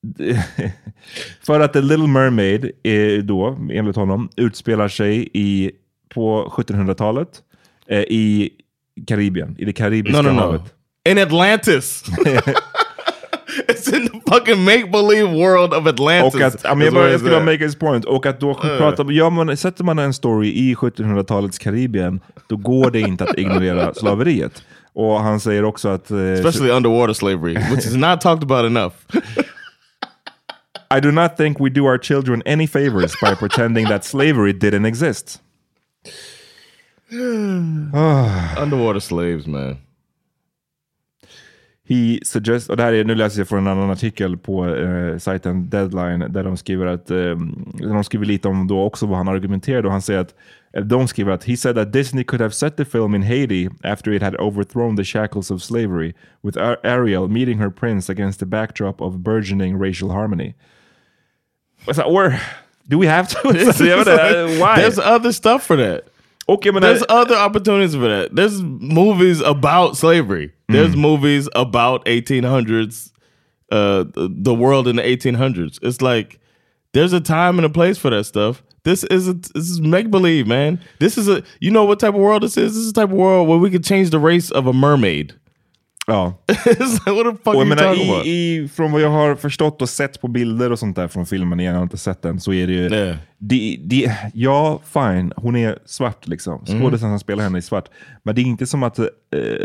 för 1.46 1.60
att 1.60 1.72
The 1.72 1.80
Little 1.80 2.06
Mermaid, 2.06 2.70
är 2.82 3.22
då, 3.22 3.58
enligt 3.72 3.96
honom, 3.96 4.28
utspelar 4.36 4.88
sig 4.88 5.28
i, 5.32 5.70
på 6.14 6.52
1700-talet 6.56 7.28
eh, 7.86 7.98
i 8.00 8.50
Karibien, 9.06 9.56
i 9.58 9.64
det 9.64 9.72
karibiska 9.72 10.22
No, 10.22 10.28
no, 10.28 10.32
no. 10.34 10.40
havet. 10.40 10.62
In 11.08 11.18
Atlantis. 11.18 12.04
it's 13.68 13.96
in 13.96 14.08
the 14.08 14.20
fucking 14.30 14.64
make-believe 14.64 15.32
world 15.32 15.74
of 15.74 15.86
Atlantis. 15.86 16.34
Och 16.34 16.40
att, 16.40 16.54
is 16.54 16.62
jag, 16.64 16.94
bara, 16.94 17.10
jag 17.10 17.20
skulle 17.20 17.36
bara 17.36 17.44
make 17.44 17.64
his 17.64 17.76
point. 17.76 18.04
Och 18.04 18.26
att 18.26 18.40
då 18.40 18.54
prata, 18.54 19.04
ja, 19.08 19.30
man, 19.30 19.56
sätter 19.56 19.84
man 19.84 19.98
en 19.98 20.14
story 20.14 20.48
i 20.48 20.74
1700-talets 20.74 21.58
Karibien, 21.58 22.20
då 22.46 22.56
går 22.56 22.90
det 22.90 23.00
inte 23.00 23.24
att 23.24 23.38
ignorera 23.38 23.94
slaveriet. 23.96 24.62
Och 24.94 25.20
han 25.20 25.40
säger 25.40 25.64
också 25.64 25.88
att... 25.88 26.10
eh, 26.10 26.18
Especially 26.18 26.70
underwater 26.70 27.14
slavery, 27.14 27.54
which 27.54 27.86
is 27.86 27.94
not 27.94 28.20
talked 28.20 28.42
about 28.42 28.66
enough. 28.66 28.94
I 30.96 31.00
do 31.00 31.10
not 31.10 31.36
think 31.36 31.58
we 31.58 31.70
do 31.70 31.86
our 31.86 31.98
children 31.98 32.42
any 32.44 32.66
favors 32.66 33.14
by 33.22 33.34
pretending 33.34 33.86
that 33.88 34.04
slavery 34.04 34.52
didn't 34.52 34.84
exist. 34.84 35.40
underwater 37.12 39.00
slaves, 39.00 39.46
man. 39.46 39.78
He 41.84 42.20
suggests, 42.24 42.68
och 42.68 42.76
det 42.76 42.82
här 42.82 42.92
är, 42.92 43.04
nu 43.04 43.14
läser 43.14 43.40
jag 43.40 43.48
från 43.48 43.58
en 43.58 43.66
annan 43.66 43.90
artikel 43.90 44.36
på 44.36 44.76
eh, 44.76 45.18
sajten 45.18 45.70
Deadline, 45.70 46.32
där 46.32 46.44
de 46.44 46.56
skriver 46.56 46.86
att, 46.86 47.10
eh, 47.10 47.36
de 47.78 48.04
skriver 48.04 48.26
lite 48.26 48.48
om 48.48 48.68
då 48.68 48.82
också 48.82 49.06
vad 49.06 49.18
han 49.18 49.28
argumenterade 49.28 49.88
och 49.88 49.92
han 49.92 50.02
säger 50.02 50.20
att, 50.20 50.34
eller 50.72 50.86
de 50.86 51.08
skriver 51.08 51.32
att 51.32 51.44
he 51.44 51.56
said 51.56 51.76
that 51.76 51.92
Disney 51.92 52.24
could 52.24 52.40
have 52.40 52.52
set 52.52 52.76
the 52.76 52.84
film 52.84 53.14
in 53.14 53.22
Haiti 53.22 53.68
after 53.82 54.12
it 54.12 54.22
had 54.22 54.36
overthrown 54.36 54.96
the 54.96 55.04
shackles 55.04 55.50
of 55.50 55.62
slavery, 55.62 56.14
with 56.42 56.58
Ar- 56.58 56.80
Ariel 56.84 57.28
meeting 57.28 57.58
her 57.58 57.70
prince 57.70 58.12
against 58.12 58.40
the 58.40 58.46
backdrop 58.46 59.00
of 59.00 59.16
burgeoning 59.16 59.78
racial 59.78 60.10
harmony. 60.10 60.54
Så, 61.86 62.02
or, 62.06 62.40
do 62.88 62.98
we 62.98 63.06
have 63.06 63.28
to? 63.28 63.72
Så 63.72 63.84
jag 63.84 64.04
vet 64.04 64.60
why? 64.60 64.76
There's 64.76 64.98
other 64.98 65.32
stuff 65.32 65.66
for 65.66 65.76
that. 65.76 66.04
Okay, 66.48 66.70
menar, 66.70 66.80
There's 66.80 67.04
other 67.08 67.36
opportunities 67.36 67.94
for 67.94 68.08
that. 68.08 68.34
There's 68.34 68.60
movies 68.62 69.40
about 69.40 69.96
slavery. 69.96 70.52
There's 70.68 70.96
movies 70.96 71.48
about 71.54 72.04
1800s, 72.06 73.10
uh, 73.70 74.04
the 74.14 74.54
world 74.54 74.88
in 74.88 74.96
the 74.96 75.02
1800s. 75.02 75.78
It's 75.82 76.00
like 76.00 76.40
there's 76.92 77.12
a 77.12 77.20
time 77.20 77.58
and 77.58 77.66
a 77.66 77.70
place 77.70 77.98
for 77.98 78.10
that 78.10 78.24
stuff. 78.24 78.62
This 78.84 79.04
is 79.04 79.28
a, 79.28 79.34
this 79.34 79.70
is 79.70 79.80
make 79.80 80.10
believe, 80.10 80.46
man. 80.46 80.80
This 80.98 81.16
is 81.16 81.28
a 81.28 81.42
you 81.60 81.70
know 81.70 81.84
what 81.84 82.00
type 82.00 82.14
of 82.14 82.20
world 82.20 82.42
this 82.42 82.56
is. 82.56 82.74
This 82.74 82.84
is 82.84 82.92
the 82.92 83.02
type 83.02 83.10
of 83.10 83.16
world 83.16 83.48
where 83.48 83.58
we 83.58 83.70
could 83.70 83.84
change 83.84 84.10
the 84.10 84.18
race 84.18 84.50
of 84.50 84.66
a 84.66 84.72
mermaid. 84.72 85.34
Ja. 86.06 86.34
Och 87.46 87.54
jag 87.54 87.66
menar, 87.66 87.94
i, 88.26 88.30
i, 88.30 88.68
från 88.68 88.92
vad 88.92 89.00
jag 89.00 89.10
har 89.10 89.34
förstått 89.34 89.82
och 89.82 89.88
sett 89.88 90.20
på 90.20 90.28
bilder 90.28 90.72
och 90.72 90.78
sånt 90.78 90.96
där 90.96 91.08
från 91.08 91.26
filmen, 91.26 91.58
jag 91.58 91.74
har 91.74 91.82
inte 91.82 91.98
sett 91.98 92.22
den, 92.22 92.40
så 92.40 92.52
är 92.52 92.66
det 92.66 92.72
ju... 92.72 92.88
Yeah. 92.88 93.16
De, 93.38 93.76
de, 93.84 94.10
ja, 94.34 94.80
fine, 94.84 95.32
hon 95.36 95.56
är 95.56 95.78
svart 95.84 96.26
liksom. 96.26 96.58
Skådespelaren 96.58 96.98
som 96.98 97.18
spelar 97.18 97.44
henne 97.44 97.58
är 97.58 97.62
svart. 97.62 97.88
Men 98.22 98.34
det 98.34 98.40
är 98.40 98.44
inte 98.44 98.66
som 98.66 98.82
att 98.82 98.98
eh, 98.98 99.06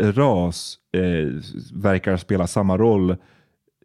ras 0.00 0.76
eh, 0.96 1.02
verkar 1.82 2.16
spela 2.16 2.46
samma 2.46 2.78
roll 2.78 3.10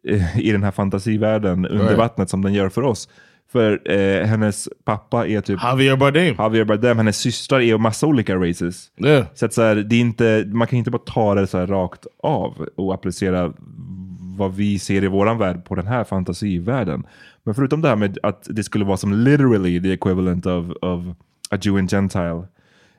eh, 0.08 0.38
i 0.38 0.52
den 0.52 0.62
här 0.62 0.70
fantasivärlden 0.70 1.66
under 1.66 1.84
Right. 1.84 1.98
vattnet 1.98 2.30
som 2.30 2.42
den 2.42 2.54
gör 2.54 2.68
för 2.68 2.82
oss. 2.82 3.08
För 3.54 3.90
eh, 3.90 4.26
hennes 4.26 4.68
pappa 4.84 5.26
är 5.26 5.40
typ 5.40 5.62
Javier 5.62 5.96
Bardem. 5.96 6.34
Javier 6.38 6.64
Bardem, 6.64 6.96
hennes 6.96 7.18
systrar 7.18 7.60
är 7.60 7.78
massa 7.78 8.06
olika 8.06 8.36
races. 8.36 8.90
Yeah. 8.96 9.26
Så 9.34 9.48
så 9.48 9.62
här, 9.62 9.74
det 9.74 9.96
är 9.96 10.00
inte, 10.00 10.44
man 10.46 10.66
kan 10.66 10.78
inte 10.78 10.90
bara 10.90 11.02
ta 11.06 11.34
det 11.34 11.46
så 11.46 11.58
här 11.58 11.66
rakt 11.66 12.06
av 12.22 12.68
och 12.76 12.94
applicera 12.94 13.52
vad 14.36 14.54
vi 14.54 14.78
ser 14.78 15.04
i 15.04 15.06
våran 15.06 15.38
värld 15.38 15.64
på 15.64 15.74
den 15.74 15.86
här 15.86 16.04
fantasivärlden. 16.04 17.06
Men 17.44 17.54
förutom 17.54 17.82
det 17.82 17.88
här 17.88 17.96
med 17.96 18.18
att 18.22 18.46
det 18.50 18.62
skulle 18.62 18.84
vara 18.84 18.96
som 18.96 19.12
literally 19.12 19.82
the 19.82 19.92
equivalent 19.92 20.46
of, 20.46 20.66
of 20.82 21.04
a 21.50 21.58
Jew 21.60 21.78
and 21.78 21.90
Gentile 21.90 22.42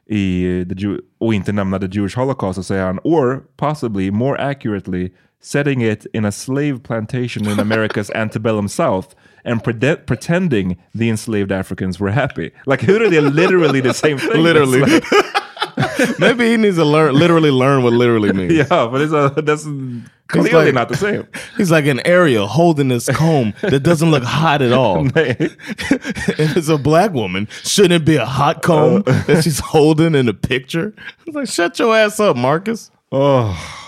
i 0.06 0.44
the 0.70 0.76
Jew, 0.76 1.02
och 1.18 1.34
inte 1.34 1.52
nämna 1.52 1.80
the 1.80 1.90
Jewish 1.92 2.18
Holocaust 2.18 2.56
så 2.56 2.64
säger 2.64 2.86
han, 2.86 3.00
or 3.04 3.44
possibly 3.58 4.12
more 4.12 4.50
accurately 4.50 5.10
setting 5.42 5.84
it 5.84 6.08
in 6.14 6.26
a 6.26 6.32
slave 6.32 6.80
plantation 6.80 7.48
in 7.48 7.60
America's 7.60 8.12
antebellum 8.22 8.70
South 8.70 9.16
and 9.46 9.64
prede- 9.64 10.06
pretending 10.06 10.78
the 10.94 11.10
enslaved 11.10 11.52
Africans 11.52 12.00
were 12.00 12.12
happy. 12.12 12.52
Like 12.66 12.82
who 12.82 12.96
är 12.96 13.10
they? 13.10 13.22
literally 13.22 13.80
the 13.80 13.94
same 13.94 14.18
thing? 14.18 14.42
Literally. 14.44 14.82
Maybe 16.20 16.50
he 16.50 16.58
needs 16.58 16.78
to 16.78 16.86
learn 16.86 17.14
literally 17.14 17.52
learn 17.52 17.84
what 17.84 17.94
literally 17.94 18.34
means. 18.34 18.54
Yeah, 18.56 18.88
but 18.88 19.02
it's 19.02 19.14
a, 19.14 19.34
that's 19.42 19.64
clearly 20.28 20.66
like- 20.66 20.74
not 20.74 20.90
the 20.90 20.98
same. 20.98 21.28
He's 21.58 21.72
like 21.72 21.86
an 21.86 22.06
Ariel 22.06 22.48
holding 22.48 22.88
this 22.88 23.08
comb 23.10 23.54
that 23.62 23.82
doesn't 23.82 24.12
look 24.12 24.24
hot 24.24 24.62
at 24.62 24.74
all. 24.74 25.08
If 25.16 26.58
it's 26.58 26.70
a 26.70 26.78
black 26.78 27.14
woman, 27.14 27.48
shouldn't 27.64 27.94
it 27.94 28.06
be 28.06 28.16
a 28.16 28.26
hot 28.26 28.64
comb 28.64 29.04
oh. 29.06 29.24
that 29.28 29.44
she's 29.44 29.60
holding 29.60 30.16
in 30.16 30.26
the 30.26 30.34
picture? 30.34 30.94
It's 31.26 31.36
like, 31.36 31.48
shut 31.48 31.78
your 31.80 31.96
ass 31.96 32.20
up, 32.20 32.36
Marcus. 32.36 32.92
Oh. 33.12 33.82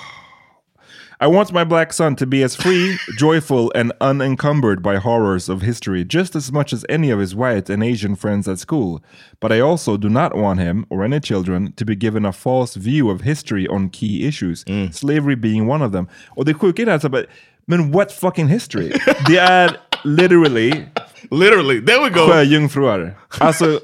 I 1.20 1.26
want 1.26 1.52
my 1.52 1.64
black 1.64 1.94
son 1.94 2.16
to 2.18 2.28
be 2.28 2.44
as 2.44 2.56
free, 2.56 3.00
joyful, 3.18 3.72
and 3.74 3.92
unencumbered 4.00 4.84
by 4.84 4.98
horrors 4.98 5.50
of 5.50 5.64
history 5.64 6.04
just 6.04 6.36
as 6.36 6.52
much 6.52 6.72
as 6.72 6.86
any 6.90 7.10
of 7.10 7.18
his 7.20 7.34
white 7.34 7.72
and 7.72 7.84
Asian 7.84 8.16
friends 8.16 8.48
at 8.48 8.60
school. 8.60 9.02
But 9.40 9.52
I 9.52 9.60
also 9.60 9.98
do 9.98 10.10
not 10.10 10.36
want 10.36 10.60
him, 10.60 10.86
or 10.92 11.04
any 11.04 11.20
children, 11.20 11.74
to 11.74 11.86
be 11.86 11.96
given 11.96 12.24
a 12.24 12.32
false 12.32 12.76
view 12.76 13.10
of 13.10 13.22
history 13.22 13.68
on 13.68 13.90
key 13.90 14.28
issues, 14.28 14.64
mm. 14.66 14.94
slavery 14.94 15.36
being 15.36 15.66
one 15.66 15.82
of 15.82 15.92
them. 15.92 16.08
Och 16.36 16.46
det 16.46 16.54
sjuka 16.54 16.82
är 16.82 16.86
det 16.86 16.94
alltså, 16.94 17.10
but, 17.10 17.26
men 17.66 17.92
what 17.92 18.12
fucking 18.12 18.48
history? 18.48 18.92
Det 19.28 19.38
är 19.38 19.78
literally 20.04 20.86
Literally, 21.32 21.80
there 21.82 22.02
we 22.02 22.10
go. 22.10 22.28
sjöjungfrur. 22.28 23.16
Alltså, 23.40 23.80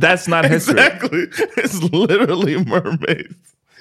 that's 0.00 0.28
not 0.28 0.44
history. 0.44 0.80
Exactly. 0.80 1.26
It's 1.56 1.82
literally 1.92 2.64
mermaids. 2.64 3.36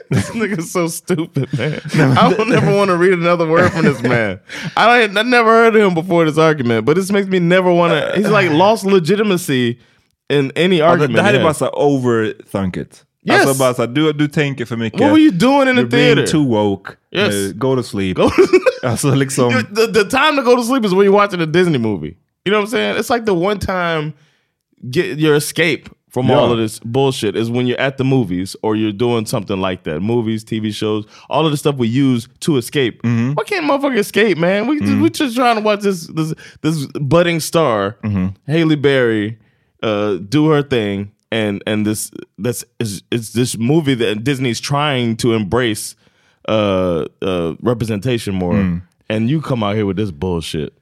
This 0.15 0.29
nigga's 0.31 0.71
so 0.71 0.87
stupid, 0.87 1.47
man. 1.57 1.79
I 2.17 2.33
will 2.33 2.45
never 2.47 2.75
want 2.75 2.89
to 2.89 2.97
read 2.97 3.13
another 3.13 3.45
word 3.47 3.71
from 3.71 3.85
this 3.85 4.01
man. 4.01 4.39
I 4.75 5.03
I 5.03 5.23
never 5.23 5.49
heard 5.51 5.75
of 5.75 5.81
him 5.81 5.93
before 5.93 6.25
this 6.25 6.37
argument, 6.37 6.85
but 6.85 6.95
this 6.95 7.11
makes 7.11 7.27
me 7.27 7.39
never 7.39 7.71
want 7.71 7.93
to. 7.93 8.19
He's 8.19 8.31
like 8.31 8.49
lost 8.51 8.85
legitimacy 8.85 9.77
in 10.29 10.51
any 10.55 10.81
argument. 10.81 11.15
det 11.15 11.21
här 11.21 11.33
är 11.33 11.43
bara 11.43 11.53
så 11.53 11.69
overthunk 11.69 12.77
it. 12.77 13.05
Yes. 13.25 13.41
Alltså 13.45 13.59
bara 13.59 13.73
så 13.73 13.85
du, 13.85 14.13
du 14.13 14.27
tänker 14.27 14.65
för 14.65 14.77
mycket. 14.77 14.99
What 14.99 15.11
were 15.11 15.21
you 15.21 15.31
doing 15.31 15.67
in 15.69 15.75
the 15.75 15.81
You're 15.81 15.89
being 15.89 16.15
theater? 16.15 16.31
too 16.31 16.43
woke. 16.43 16.91
Yes. 17.11 17.33
Uh, 17.33 17.51
go 17.55 17.75
to 17.75 17.83
sleep. 17.83 18.17
Go- 18.17 18.31
Alltså 18.83 19.15
liksom... 19.15 19.51
the, 19.75 19.87
the 19.87 20.03
time 20.05 20.35
to 20.37 20.41
go 20.41 20.55
to 20.55 20.63
sleep 20.63 20.85
is 20.85 20.91
when 20.93 21.03
you're 21.05 21.11
watching 21.23 21.41
a 21.41 21.45
Disney 21.45 21.77
movie. 21.77 22.17
You 22.45 22.51
know 22.51 22.59
what 22.61 22.67
I'm 22.67 22.71
saying? 22.71 22.97
It's 22.99 23.09
like 23.09 23.25
the 23.25 23.33
one 23.33 23.59
time 23.59 24.13
get 24.89 25.19
your 25.19 25.35
escape 25.35 25.89
from 26.09 26.27
Yeah. 26.27 26.35
all 26.39 26.51
of 26.51 26.57
this 26.57 26.79
bullshit 26.79 27.35
is 27.35 27.49
when 27.51 27.67
you're 27.67 27.79
at 27.79 27.97
the 27.97 28.03
movies 28.03 28.55
or 28.63 28.75
you're 28.75 28.91
doing 28.91 29.25
something 29.25 29.59
like 29.61 29.83
that. 29.83 29.99
Movies, 30.01 30.43
TV 30.43 30.73
shows, 30.73 31.05
all 31.29 31.45
of 31.45 31.51
the 31.51 31.57
stuff 31.57 31.75
we 31.75 31.87
use 31.87 32.27
to 32.41 32.57
escape. 32.57 33.01
Mm-hmm. 33.03 33.33
Why 33.33 33.43
can't 33.43 33.65
motherfucker 33.65 33.97
escape, 33.97 34.37
man? 34.37 34.67
We 34.67 34.79
just, 34.79 34.99
we 35.01 35.09
just 35.09 35.35
trying 35.35 35.55
to 35.57 35.61
watch 35.61 35.81
this 35.81 36.07
this 36.07 36.33
this 36.61 36.85
budding 36.87 37.39
star, 37.39 37.97
Mm-hmm. 38.03 38.51
Haley 38.51 38.75
Berry, 38.75 39.37
uh, 39.83 40.15
do 40.15 40.49
her 40.49 40.61
thing, 40.63 41.11
and 41.31 41.61
and 41.67 41.85
this 41.85 42.11
that's 42.39 42.65
is 42.79 43.03
it's 43.11 43.33
this 43.33 43.57
movie 43.57 43.93
that 43.95 44.23
Disney's 44.23 44.59
trying 44.59 45.15
to 45.17 45.33
embrace 45.33 45.95
uh, 46.47 47.05
uh, 47.21 47.53
representation 47.61 48.33
more, 48.33 48.53
Mm. 48.55 48.81
and 49.09 49.29
you 49.29 49.41
come 49.41 49.63
out 49.63 49.75
here 49.75 49.85
with 49.85 49.97
this 49.97 50.09
bullshit, 50.11 50.73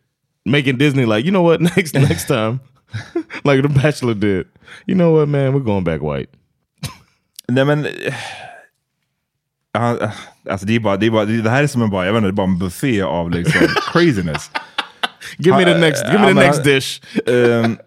making 0.46 0.77
Disney 0.77 1.03
like, 1.05 1.25
you 1.25 1.31
know 1.31 1.41
what, 1.41 1.60
next 1.75 1.93
next 1.96 2.27
time, 2.29 2.62
like 3.44 3.62
The 3.62 3.70
Bachelor 3.70 4.13
did. 4.13 4.48
You 4.86 4.96
know 4.96 5.12
what, 5.12 5.27
man, 5.29 5.53
we're 5.53 5.63
going 5.63 5.84
back 5.84 6.01
white. 6.01 6.29
Nej 7.50 7.65
men... 7.65 7.88
ja, 9.74 9.98
eh, 10.01 10.12
alltså 10.50 10.65
det 10.65 10.75
är 10.75 10.79
bara, 10.79 10.98
det 10.98 11.06
är 11.06 11.12
bara, 11.12 11.25
det 11.25 11.50
här 11.50 11.63
är 11.63 11.67
som 11.67 11.82
en 11.82 11.89
bara, 11.89 12.06
jag 12.06 12.13
vet 12.13 12.17
inte, 12.17 12.27
det 12.27 12.32
är 12.32 12.48
bara 12.48 12.48
en 12.48 12.60
buffé 12.60 13.01
av 13.01 13.32
liksom 13.32 13.67
craziness. 13.91 14.51
Give 15.38 15.58
me 15.58 15.65
the 15.65 15.72
Uh, 15.72 15.79
next, 15.79 16.03
give 16.06 16.20
me 16.20 16.27
the 16.27 16.34
next 16.34 16.63
dish. 16.63 17.01
Um, 17.27 17.77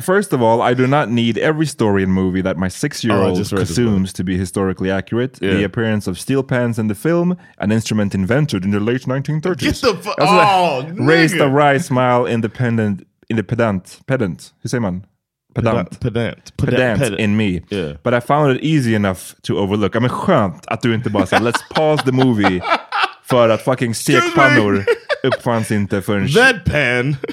first 0.00 0.32
of 0.32 0.42
all, 0.42 0.60
I 0.70 0.74
do 0.74 0.86
not 0.86 1.08
need 1.08 1.38
every 1.38 1.66
story 1.66 2.02
and 2.02 2.12
movie 2.12 2.42
that 2.42 2.56
my 2.56 2.66
Oh, 2.66 2.68
six-year-old 2.70 3.38
just 3.38 3.52
read 3.52 3.60
this 3.66 3.76
consumes 3.76 4.12
to 4.12 4.24
be 4.24 4.36
historically 4.36 4.90
accurate. 4.90 5.34
The 5.34 5.64
appearance 5.64 6.10
of 6.10 6.18
steel 6.18 6.42
pans 6.42 6.78
in 6.78 6.88
the 6.88 6.94
film, 6.94 7.36
an 7.58 7.70
instrument 7.72 8.14
invented 8.14 8.64
in 8.64 8.70
the 8.72 8.80
late 8.80 9.06
1930s. 9.06 9.58
Get 9.58 9.74
the 9.80 9.94
fu- 9.94 10.10
Alltså, 10.18 10.40
oh, 10.40 10.82
raised 11.06 11.34
a 11.36 11.44
nigga. 11.44 11.54
wry 11.54 11.78
smile 11.78 12.26
independent, 12.26 13.06
independent, 13.28 14.00
pedant, 14.06 14.54
hur 14.62 14.68
säger 14.68 14.80
man? 14.80 15.06
Pedant. 15.54 16.00
Pedant. 16.00 16.56
pedant 16.56 17.00
Pedant. 17.00 17.20
in 17.20 17.36
me. 17.36 17.60
Yeah. 17.70 17.96
But 18.02 18.14
I 18.14 18.20
found 18.20 18.56
it 18.56 18.64
easy 18.64 18.94
enough 18.94 19.34
to 19.42 19.58
overlook. 19.58 19.94
Ja, 19.94 20.00
men 20.00 20.10
skönt 20.10 20.66
att 20.66 20.82
du 20.82 20.94
inte 20.94 21.10
bara 21.10 21.26
säger 21.26 21.42
let's 21.42 21.74
pause 21.74 22.04
the 22.04 22.12
movie 22.12 22.62
för 23.24 23.48
att 23.48 23.62
fucking 23.62 23.94
stekpannor 23.94 24.84
uppfanns 25.22 25.70
inte 25.70 26.02
förrän... 26.02 26.28
That 26.34 26.64
pan. 26.64 27.16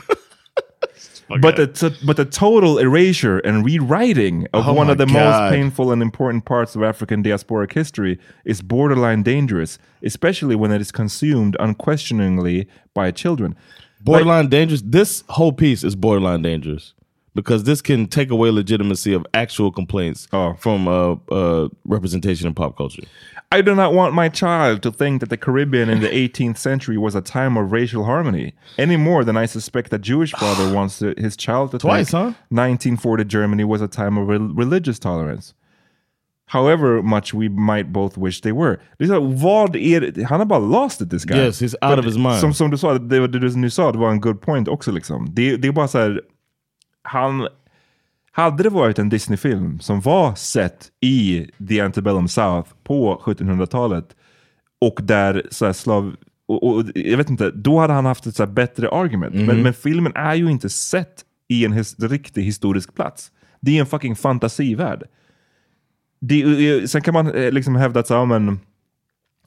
But 1.41 1.57
the, 1.57 1.95
but 2.03 2.17
the 2.17 2.25
total 2.25 2.79
erasure 2.79 3.39
and 3.45 3.63
rewriting 3.63 4.47
of 4.51 4.67
Oh 4.67 4.73
one 4.73 4.89
of 4.89 4.97
the 4.97 5.05
most 5.05 5.37
God. 5.37 5.51
painful 5.51 5.91
and 5.91 6.01
important 6.01 6.43
parts 6.45 6.75
of 6.75 6.81
African 6.81 7.21
diasporic 7.21 7.73
history 7.73 8.17
is 8.45 8.63
borderline 8.63 9.21
dangerous, 9.21 9.77
especially 10.01 10.55
when 10.55 10.71
it 10.71 10.81
is 10.81 10.91
consumed 10.91 11.55
unquestioningly 11.59 12.67
by 12.95 13.11
children. 13.11 13.55
Borderline 14.01 14.47
dangerous. 14.49 14.81
This 14.85 15.23
whole 15.29 15.51
piece 15.51 15.83
is 15.83 15.95
borderline 15.95 16.41
dangerous 16.41 16.93
because 17.35 17.63
this 17.63 17.81
can 17.81 18.07
take 18.07 18.31
away 18.31 18.49
legitimacy 18.49 19.13
of 19.13 19.25
actual 19.33 19.71
complaints 19.71 20.27
Oh. 20.33 20.53
from 20.59 20.87
uh, 20.87 21.15
uh, 21.31 21.69
representation 21.85 22.47
in 22.47 22.53
pop 22.53 22.77
culture. 22.77 23.03
I 23.51 23.61
do 23.61 23.73
not 23.73 23.93
want 23.93 24.13
my 24.13 24.29
child 24.29 24.83
to 24.83 24.91
think 24.91 25.21
that 25.21 25.29
the 25.29 25.37
Caribbean 25.37 25.89
in 25.89 26.01
the 26.01 26.07
18th 26.09 26.57
century 26.57 26.97
was 26.99 27.15
a 27.15 27.21
time 27.21 27.57
of 27.57 27.71
racial 27.71 28.03
harmony 28.05 28.53
any 28.77 28.95
more 28.95 29.23
than 29.23 29.35
I 29.37 29.47
suspect 29.47 29.89
that 29.89 29.99
Jewish 30.01 30.31
father 30.33 30.71
wants 30.75 30.99
to- 30.99 31.15
his 31.17 31.35
child 31.35 31.71
to 31.71 31.79
Twice, 31.79 32.11
think 32.11 32.35
huh? 32.35 32.39
1940 32.49 33.23
Germany 33.25 33.63
was 33.63 33.81
a 33.81 33.87
time 33.87 34.17
of 34.19 34.27
rel- 34.27 34.53
religious 34.53 34.99
tolerance. 34.99 35.53
However 36.51 37.01
much 37.01 37.33
we 37.33 37.49
might 37.49 37.87
both 37.87 38.17
wish 38.17 38.41
they 38.41 38.51
were. 38.51 38.77
Det 38.97 39.03
är 39.03 39.07
så, 39.07 39.13
här, 39.13 39.43
vad 39.43 39.75
är 39.75 40.01
det? 40.01 40.23
Han 40.23 40.39
har 40.39 40.45
bara 40.45 40.59
lost 40.59 41.01
it 41.01 41.09
this 41.09 41.25
guy. 41.25 41.37
Yes, 41.37 41.61
he's 41.61 41.89
out 41.89 41.99
of 41.99 42.05
his 42.05 42.17
mind. 42.17 42.35
Som, 42.35 42.53
som 42.53 42.71
du 42.71 42.77
sa, 42.77 42.93
det, 42.93 43.27
det 43.27 43.39
du 43.39 43.55
nu 43.55 43.69
sa, 43.69 43.91
det 43.91 43.97
var 43.97 44.11
en 44.11 44.21
good 44.21 44.41
point 44.41 44.67
också. 44.67 44.91
Liksom. 44.91 45.27
Det, 45.31 45.57
det 45.57 45.67
är 45.67 45.71
bara 45.71 45.87
så 45.87 45.97
här, 45.97 46.21
han... 47.01 47.47
Hade 48.31 48.63
det 48.63 48.69
varit 48.69 48.99
en 48.99 49.09
Disney-film 49.09 49.79
som 49.79 50.01
var 50.01 50.35
sett 50.35 50.87
i 51.01 51.47
The 51.69 51.81
Antebellum 51.81 52.27
South 52.27 52.69
på 52.83 53.21
1700-talet 53.25 54.15
och 54.81 54.99
där 55.03 55.47
så 55.51 55.65
här 55.65 55.73
slav... 55.73 56.15
Och, 56.47 56.67
och, 56.67 56.83
jag 56.95 57.17
vet 57.17 57.29
inte, 57.29 57.51
då 57.51 57.79
hade 57.79 57.93
han 57.93 58.05
haft 58.05 58.25
ett 58.25 58.35
så 58.35 58.47
bättre 58.47 58.89
argument. 58.89 59.35
Men, 59.35 59.61
men 59.61 59.73
filmen 59.73 60.11
är 60.15 60.35
ju 60.35 60.51
inte 60.51 60.69
sett 60.69 61.25
i 61.47 61.65
en 61.65 61.73
his, 61.73 61.99
riktig 61.99 62.43
historisk 62.43 62.95
plats. 62.95 63.31
Det 63.59 63.77
är 63.77 63.79
en 63.79 63.85
fucking 63.85 64.15
fantasivärld. 64.15 65.03
Det, 66.21 66.91
sen 66.91 67.01
kan 67.01 67.13
man 67.13 67.31
eh, 67.31 67.51
liksom 67.51 67.75
hävda 67.75 67.99
att 67.99 68.07
så, 68.07 68.13
ja, 68.13 68.25
men, 68.25 68.59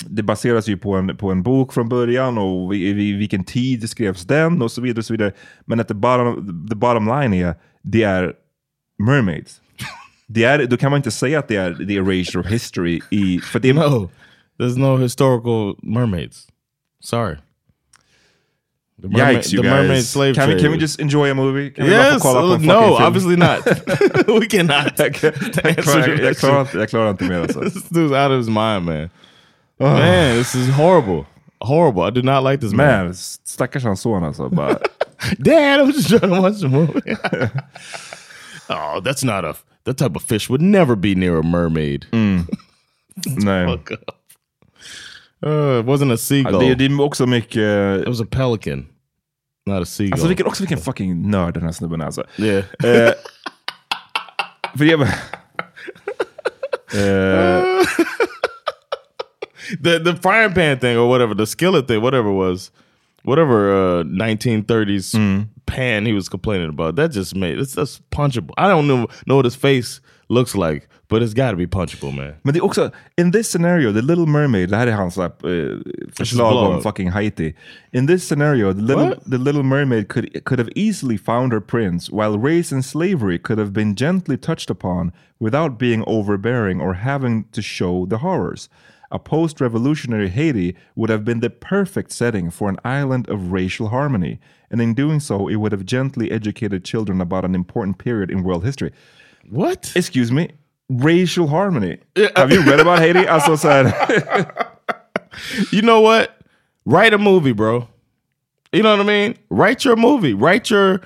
det 0.06 0.22
baseras 0.22 0.68
ju 0.68 0.76
på 0.76 0.94
en, 0.94 1.16
på 1.16 1.30
en 1.30 1.42
bok 1.42 1.72
från 1.72 1.88
början 1.88 2.38
och 2.38 2.74
i, 2.74 2.88
i 2.88 3.12
vilken 3.12 3.44
tid 3.44 3.90
skrevs 3.90 4.24
den 4.24 4.62
och 4.62 4.72
så 4.72 4.80
vidare. 4.80 4.98
Och 4.98 5.04
så 5.04 5.12
vidare. 5.12 5.32
Men 5.64 5.80
att 5.80 5.88
the 5.88 5.94
bottom, 5.94 6.68
the 6.70 6.74
bottom 6.74 7.06
line 7.06 7.34
är, 7.34 7.54
det 7.82 8.02
är 8.02 8.32
mermaids. 8.98 9.60
Det 10.26 10.44
är, 10.44 10.66
då 10.66 10.76
kan 10.76 10.90
man 10.90 10.98
inte 10.98 11.10
säga 11.10 11.38
att 11.38 11.48
det 11.48 11.56
är 11.56 11.74
the 11.74 11.96
erasure 11.96 12.40
of 12.40 12.46
history. 12.46 13.00
I, 13.10 13.38
för 13.38 13.60
det, 13.60 13.72
No, 13.72 14.10
there's 14.58 14.78
no 14.78 14.96
historical 14.96 15.76
mermaids. 15.82 16.48
Sorry. 17.00 17.36
The 19.02 19.08
mermaid- 19.08 19.36
Yikes 19.38 19.52
you 19.52 19.62
the 19.62 19.68
guys. 19.68 19.82
mermaid 19.82 20.04
slave 20.04 20.34
can, 20.36 20.48
we, 20.48 20.54
trade. 20.54 20.62
can 20.62 20.70
we 20.72 20.78
just 20.78 21.00
enjoy 21.00 21.30
a 21.30 21.34
movie? 21.34 21.70
Bara 21.70 21.86
få 21.86 21.90
Yes, 21.90 22.22
på 22.22 22.28
uh, 22.28 22.58
no, 22.58 22.96
film? 22.96 23.02
obviously 23.02 23.36
not. 23.36 23.66
we 24.40 24.46
cannot. 24.46 24.98
jag, 24.98 25.14
klarar, 25.14 26.20
jag, 26.22 26.36
klarar 26.36 26.60
inte, 26.60 26.78
jag 26.78 26.88
klarar 26.88 27.10
inte 27.10 27.24
mer 27.24 27.40
alltså. 27.40 27.60
this 27.60 27.90
dude's 27.90 28.14
out 28.24 28.30
of 28.32 28.38
his 28.38 28.48
mind, 28.48 28.84
man. 28.84 29.10
Man, 29.80 30.36
this 30.38 30.54
is 30.54 30.68
horrible. 30.70 31.26
Horrible. 31.60 32.02
I 32.02 32.10
do 32.10 32.22
not 32.22 32.44
like 32.44 32.60
this 32.60 32.72
man. 32.72 33.04
Man, 33.06 33.14
stackars 33.14 33.82
hans 33.84 34.00
son 34.00 34.24
alltså. 34.24 34.48
Bara, 34.48 34.78
Dad, 35.38 35.80
I'm 35.80 35.92
just 35.92 36.08
trying 36.08 36.30
to 36.30 36.40
watch 36.40 36.60
the 36.60 36.68
movie. 36.68 37.00
oh, 38.70 39.00
that's 39.00 39.24
not 39.24 39.44
a 39.44 39.54
that 39.84 39.98
type 39.98 40.14
of 40.16 40.22
fish 40.22 40.48
would 40.48 40.62
never 40.62 40.94
be 40.96 41.14
near 41.16 41.38
a 41.38 41.42
mermaid. 41.42 42.06
nej. 42.12 43.66
Fuck 43.66 43.90
up. 43.92 44.21
Uh, 45.46 45.80
it 45.80 45.86
wasn't 45.86 46.12
a 46.12 46.16
seagull. 46.16 46.60
Det, 46.60 46.74
det 46.74 46.84
är 46.84 47.00
också 47.00 47.26
mycket... 47.26 48.00
it 48.00 48.08
was 48.08 48.20
a 48.20 48.26
pelican, 48.30 48.86
not 49.66 49.82
a 49.82 49.84
seagull. 49.84 50.12
Alltså 50.12 50.28
vilken, 50.28 50.46
också 50.46 50.62
vilken 50.62 50.78
fucking 50.78 51.30
nörd 51.30 51.54
den 51.54 51.62
här 51.62 51.72
snubben 51.72 52.00
är 52.00 52.04
alltså. 52.04 52.24
yeah. 52.36 52.64
Eh, 52.84 53.12
för 54.78 54.84
jag 54.84 55.00
bara... 55.00 55.08
Eh, 56.94 57.64
the 59.82 59.98
the 59.98 60.16
frying 60.16 60.54
pan 60.54 60.78
thing 60.78 60.98
or 60.98 61.08
whatever, 61.08 61.34
the 61.34 61.46
skillet 61.46 61.86
thing, 61.86 62.00
whatever 62.00 62.30
it 62.30 62.36
was, 62.36 62.70
whatever 63.22 63.70
uh, 63.70 64.04
1930s 64.04 65.48
pan 65.66 66.06
he 66.06 66.12
was 66.12 66.28
complaining 66.28 66.68
about. 66.68 66.96
That 66.96 67.12
just 67.12 67.34
made 67.34 67.58
it's 67.58 67.74
just 67.74 68.08
punchable. 68.10 68.54
I 68.58 68.68
don't 68.68 68.86
know 68.86 69.08
know 69.26 69.36
what 69.36 69.44
his 69.44 69.56
face 69.56 70.00
looks 70.28 70.54
like, 70.54 70.88
but 71.12 71.22
it's 71.22 71.34
got 71.34 71.50
to 71.50 71.56
be 71.56 71.66
punchable, 71.66 72.12
man. 72.12 72.34
men 72.42 72.54
det 72.54 72.58
är 72.58 72.64
också, 72.64 72.90
in 73.16 73.32
this 73.32 73.50
scenario, 73.50 73.92
The 73.92 74.02
Little 74.02 74.26
Mermaid, 74.26 74.70
det 74.70 74.76
här 74.76 74.86
är 74.86 74.92
hans 74.92 75.18
uh, 75.18 75.28
förslag 76.12 76.70
om 76.70 76.82
fucking 76.82 77.10
Haiti. 77.10 77.54
In 77.92 78.06
this 78.06 78.28
scenario, 78.28 78.72
the 78.72 78.80
little, 78.80 79.14
the 79.30 79.38
little 79.38 79.62
Mermaid 79.62 80.08
could, 80.08 80.44
could 80.44 80.58
have 80.58 80.70
easily 80.74 81.18
found 81.18 81.52
her 81.52 81.60
prince, 81.60 82.10
while 82.10 82.38
race 82.38 82.74
and 82.74 82.84
slavery 82.84 83.38
could 83.38 83.58
have 83.58 83.70
been 83.72 83.94
gently 83.94 84.36
touched 84.36 84.70
upon 84.70 85.12
without 85.38 85.78
being 85.78 86.02
overbearing 86.06 86.80
or 86.80 86.94
having 86.94 87.44
to 87.52 87.62
show 87.62 88.06
the 88.06 88.18
horrors. 88.18 88.68
A 89.10 89.18
post-revolutionary 89.18 90.30
Haiti 90.30 90.74
would 90.94 91.10
have 91.10 91.22
been 91.24 91.40
the 91.40 91.50
perfect 91.50 92.12
setting 92.12 92.50
for 92.50 92.70
an 92.70 92.78
island 92.82 93.28
of 93.28 93.52
racial 93.52 93.88
harmony, 93.88 94.38
and 94.70 94.80
in 94.80 94.94
doing 94.94 95.20
so, 95.20 95.48
it 95.48 95.56
would 95.56 95.72
have 95.72 95.84
gently 95.84 96.30
educated 96.30 96.82
children 96.82 97.20
about 97.20 97.44
an 97.44 97.54
important 97.54 97.98
period 97.98 98.30
in 98.30 98.42
world 98.42 98.64
history. 98.64 98.90
What? 99.50 99.92
Excuse 99.94 100.32
me? 100.32 100.48
Racial 101.00 101.46
harmony. 101.46 101.98
Have 102.36 102.52
you 102.52 102.62
read 102.62 102.80
about 102.80 102.98
Haiti? 102.98 103.26
Alltså 103.26 103.56
så 103.56 103.68
här, 103.68 103.92
You 105.72 105.82
know 105.82 106.00
what? 106.00 106.28
Write 106.84 107.14
a 107.14 107.18
movie, 107.18 107.52
bro. 107.52 107.88
You 108.72 108.82
know 108.82 108.96
what 108.96 109.00
I 109.00 109.04
mean? 109.04 109.36
Write 109.50 109.84
your 109.84 109.96
movie. 109.96 110.34
Write 110.34 110.70
your 110.70 111.00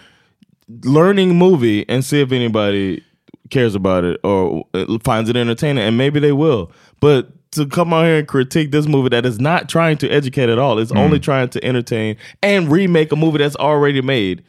learning 0.85 1.37
movie 1.37 1.89
and 1.89 2.05
see 2.05 2.21
if 2.21 2.33
anybody 2.33 3.03
cares 3.51 3.75
about 3.75 4.05
it 4.05 4.19
or 4.25 4.65
uh, 4.75 4.99
finds 5.05 5.31
it 5.31 5.37
entertaining. 5.37 5.85
And 5.85 5.97
maybe 5.97 6.21
they 6.21 6.33
will. 6.33 6.73
But 7.01 7.29
to 7.53 7.67
come 7.67 7.93
out 7.93 8.05
here 8.05 8.19
and 8.19 8.29
critique 8.29 8.71
this 8.71 8.87
movie 8.87 9.09
that 9.11 9.25
is 9.27 9.39
not 9.41 9.69
trying 9.69 9.99
to 9.99 10.09
educate 10.09 10.49
at 10.49 10.59
all, 10.59 10.79
it's 10.79 10.93
only 10.93 11.19
trying 11.19 11.49
to 11.51 11.65
entertain 11.65 12.17
and 12.43 12.71
remake 12.71 13.13
a 13.13 13.17
movie 13.17 13.39
that's 13.39 13.57
already 13.57 14.01
made. 14.01 14.43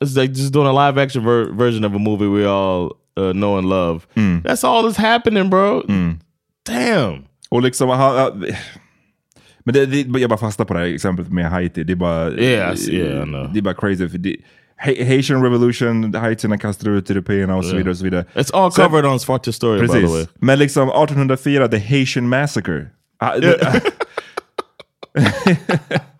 It's 0.00 0.16
like 0.16 0.32
just 0.32 0.52
doing 0.52 0.66
a 0.66 0.72
live 0.72 0.98
action 0.98 1.22
ver- 1.22 1.52
version 1.52 1.84
of 1.84 1.94
a 1.94 1.98
movie 1.98 2.26
we 2.26 2.44
all 2.44 2.96
uh, 3.20 3.32
know 3.32 3.58
and 3.58 3.68
love. 3.68 4.00
That's 4.44 4.64
all 4.66 4.84
that's 4.84 4.98
happening, 4.98 5.50
bro. 5.50 5.82
Damn. 6.66 7.24
och 7.50 7.62
liksom, 7.62 7.88
ha, 7.88 7.96
ha, 7.96 8.32
men 9.64 9.74
det, 9.74 9.86
det, 9.86 10.20
jag 10.20 10.30
bara 10.30 10.38
fastnar 10.38 10.66
på 10.66 10.74
det 10.74 10.80
här 10.80 10.86
exemplet 10.86 11.28
med 11.32 11.50
Haiti. 11.50 11.84
Det 11.84 11.92
är 11.92 11.96
bara, 11.96 12.30
Yes, 12.30 12.88
yeah, 12.88 13.52
det 13.52 13.58
är 13.58 13.62
bara 13.62 13.74
crazy. 13.74 14.08
För 14.08 14.18
det, 14.18 14.36
Ha- 14.84 15.04
Haitian 15.06 15.42
revolution, 15.42 16.14
haitierna 16.14 16.58
kastade 16.58 16.90
ut 16.96 17.10
européerna 17.10 17.56
och 17.56 17.64
så 17.64 17.76
vidare. 17.76 17.90
Och 17.90 17.96
så 17.96 18.04
vidare. 18.04 18.24
It's 18.34 18.54
all 18.54 18.70
covered 18.70 19.04
on 19.06 19.20
Svarte 19.20 19.52
Story, 19.52 19.80
by 19.80 19.86
the 19.86 19.92
way. 19.92 20.02
Precis. 20.02 20.28
Men 20.34 20.58
liksom 20.58 20.82
1804, 20.88 21.68
the 21.68 21.78
Haitian 21.78 22.28
massacre. 22.28 22.86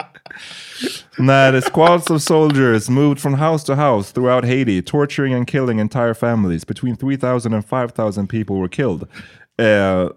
När 1.19 1.61
squads 1.61 2.11
of 2.11 2.23
soldiers 2.23 2.91
moved 2.91 3.21
from 3.21 3.35
house 3.35 3.65
to 3.65 3.77
house 3.77 4.13
throughout 4.13 4.45
Haiti, 4.45 4.83
torturing 4.83 5.35
and 5.35 5.47
killing 5.47 5.79
entire 5.79 6.15
families. 6.15 6.65
Between 6.65 6.97
3,000 6.97 7.55
and 7.55 7.65
5,000 7.65 8.29
people 8.29 8.57
were 8.57 8.69
killed. 8.69 9.07
Eh, 9.59 10.09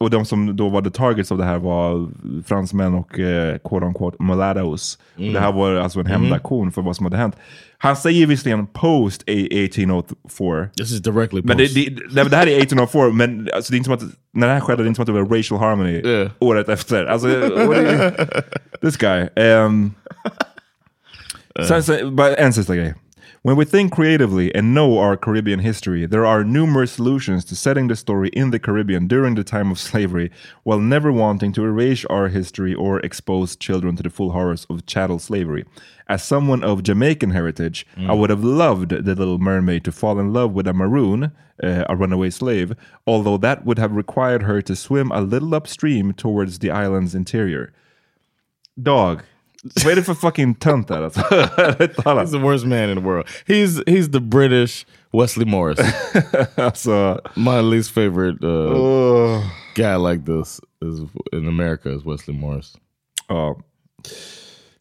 och 0.00 0.10
de 0.10 0.24
som 0.24 0.56
då 0.56 0.68
var 0.68 0.82
the 0.82 0.90
targets 0.90 1.32
av 1.32 1.38
det 1.38 1.44
här 1.44 1.58
var 1.58 2.08
fransmän 2.46 2.94
och 2.94 3.18
eh, 3.18 3.58
quote 3.58 3.86
unquote 3.86 4.22
mulattoes. 4.22 4.98
Och 5.14 5.22
det 5.22 5.40
här 5.40 5.52
var 5.52 5.74
alltså 5.74 6.00
en 6.00 6.06
hämndaktion 6.06 6.72
för 6.72 6.82
vad 6.82 6.96
som 6.96 7.06
hade 7.06 7.16
hänt. 7.16 7.36
Han 7.78 7.96
säger 7.96 8.26
visserligen 8.26 8.66
post 8.66 9.22
1804. 9.26 10.68
This 10.76 10.92
is 10.92 11.02
directly 11.02 11.42
Men 11.44 11.56
det, 11.56 11.62
post. 11.64 11.74
det, 11.74 12.14
men 12.14 12.30
det 12.30 12.36
här 12.36 12.46
är 12.46 12.58
1804, 12.58 13.10
men 13.12 13.48
alltså, 13.54 13.72
det 13.72 13.76
är 13.76 13.78
inte 13.78 13.88
som 13.88 13.94
att, 13.94 14.14
när 14.32 14.46
det 14.46 14.52
här 14.52 14.60
skedde, 14.60 14.82
det 14.82 14.86
är 14.86 14.88
inte 14.88 14.96
som 14.96 15.02
att 15.02 15.06
det 15.06 15.22
var 15.22 15.36
racial 15.36 15.60
harmony 15.60 16.02
Yeah. 16.04 16.30
året 16.38 16.68
efter. 16.68 17.04
Alltså, 17.04 17.28
this 18.82 18.96
guy. 18.96 19.28
Um, 19.36 19.92
sen, 21.68 21.82
sen, 21.82 22.16
bara 22.16 22.36
en 22.36 22.52
sista 22.52 22.76
grej. 22.76 22.94
When 23.48 23.56
we 23.56 23.64
think 23.64 23.92
creatively 23.92 24.54
and 24.54 24.74
know 24.74 24.98
our 24.98 25.16
Caribbean 25.16 25.60
history, 25.60 26.04
there 26.04 26.26
are 26.26 26.44
numerous 26.44 26.92
solutions 26.92 27.46
to 27.46 27.56
setting 27.56 27.88
the 27.88 27.96
story 27.96 28.28
in 28.34 28.50
the 28.50 28.58
Caribbean 28.58 29.06
during 29.06 29.36
the 29.36 29.42
time 29.42 29.70
of 29.70 29.78
slavery, 29.88 30.30
while 30.64 30.78
never 30.78 31.10
wanting 31.10 31.52
to 31.54 31.64
erase 31.64 32.04
our 32.10 32.28
history 32.28 32.74
or 32.74 33.00
expose 33.00 33.56
children 33.56 33.96
to 33.96 34.02
the 34.02 34.10
full 34.10 34.32
horrors 34.32 34.66
of 34.68 34.84
chattel 34.84 35.18
slavery. 35.18 35.64
As 36.10 36.22
someone 36.22 36.62
of 36.62 36.82
Jamaican 36.82 37.30
heritage, 37.30 37.86
I 37.96 38.12
would 38.12 38.28
have 38.28 38.44
loved 38.44 38.90
the 38.90 39.14
Little 39.14 39.38
Mermaid 39.38 39.82
to 39.86 39.92
fall 39.92 40.18
in 40.20 40.30
love 40.30 40.52
with 40.52 40.66
a 40.66 40.74
maroon, 40.74 41.32
uh, 41.64 41.84
a 41.88 41.96
runaway 41.96 42.28
slave, 42.28 42.74
although 43.06 43.38
that 43.38 43.64
would 43.64 43.78
have 43.78 43.92
required 43.92 44.42
her 44.42 44.60
to 44.60 44.76
swim 44.76 45.10
a 45.10 45.22
little 45.22 45.54
upstream 45.54 46.12
towards 46.12 46.58
the 46.58 46.70
island's 46.70 47.14
interior. 47.14 47.72
Dog. 48.78 49.24
Vad 49.62 49.86
är 49.92 49.96
det 49.96 50.02
för 50.02 50.14
fucking 50.14 50.54
tönt 50.54 50.88
där 50.88 51.02
alltså? 51.02 51.20
He's 51.20 52.30
the 52.30 52.38
worst 52.38 52.66
man 52.66 52.90
in 52.90 52.96
the 52.96 53.02
world. 53.02 53.26
He's 53.46 53.84
he's 53.86 54.12
the 54.12 54.20
British 54.20 54.86
Wesley 55.12 55.46
Morris. 55.46 55.78
alltså, 56.54 57.20
My 57.36 57.62
least 57.62 57.90
favorite 57.90 58.46
uh, 58.46 58.80
åh. 58.80 59.42
guy 59.74 59.96
like 59.96 60.24
this 60.26 60.60
is 60.84 61.00
in 61.32 61.48
America 61.48 61.90
is 61.90 62.06
Wesley 62.06 62.36
Morris. 62.36 62.76
Ja. 63.28 63.60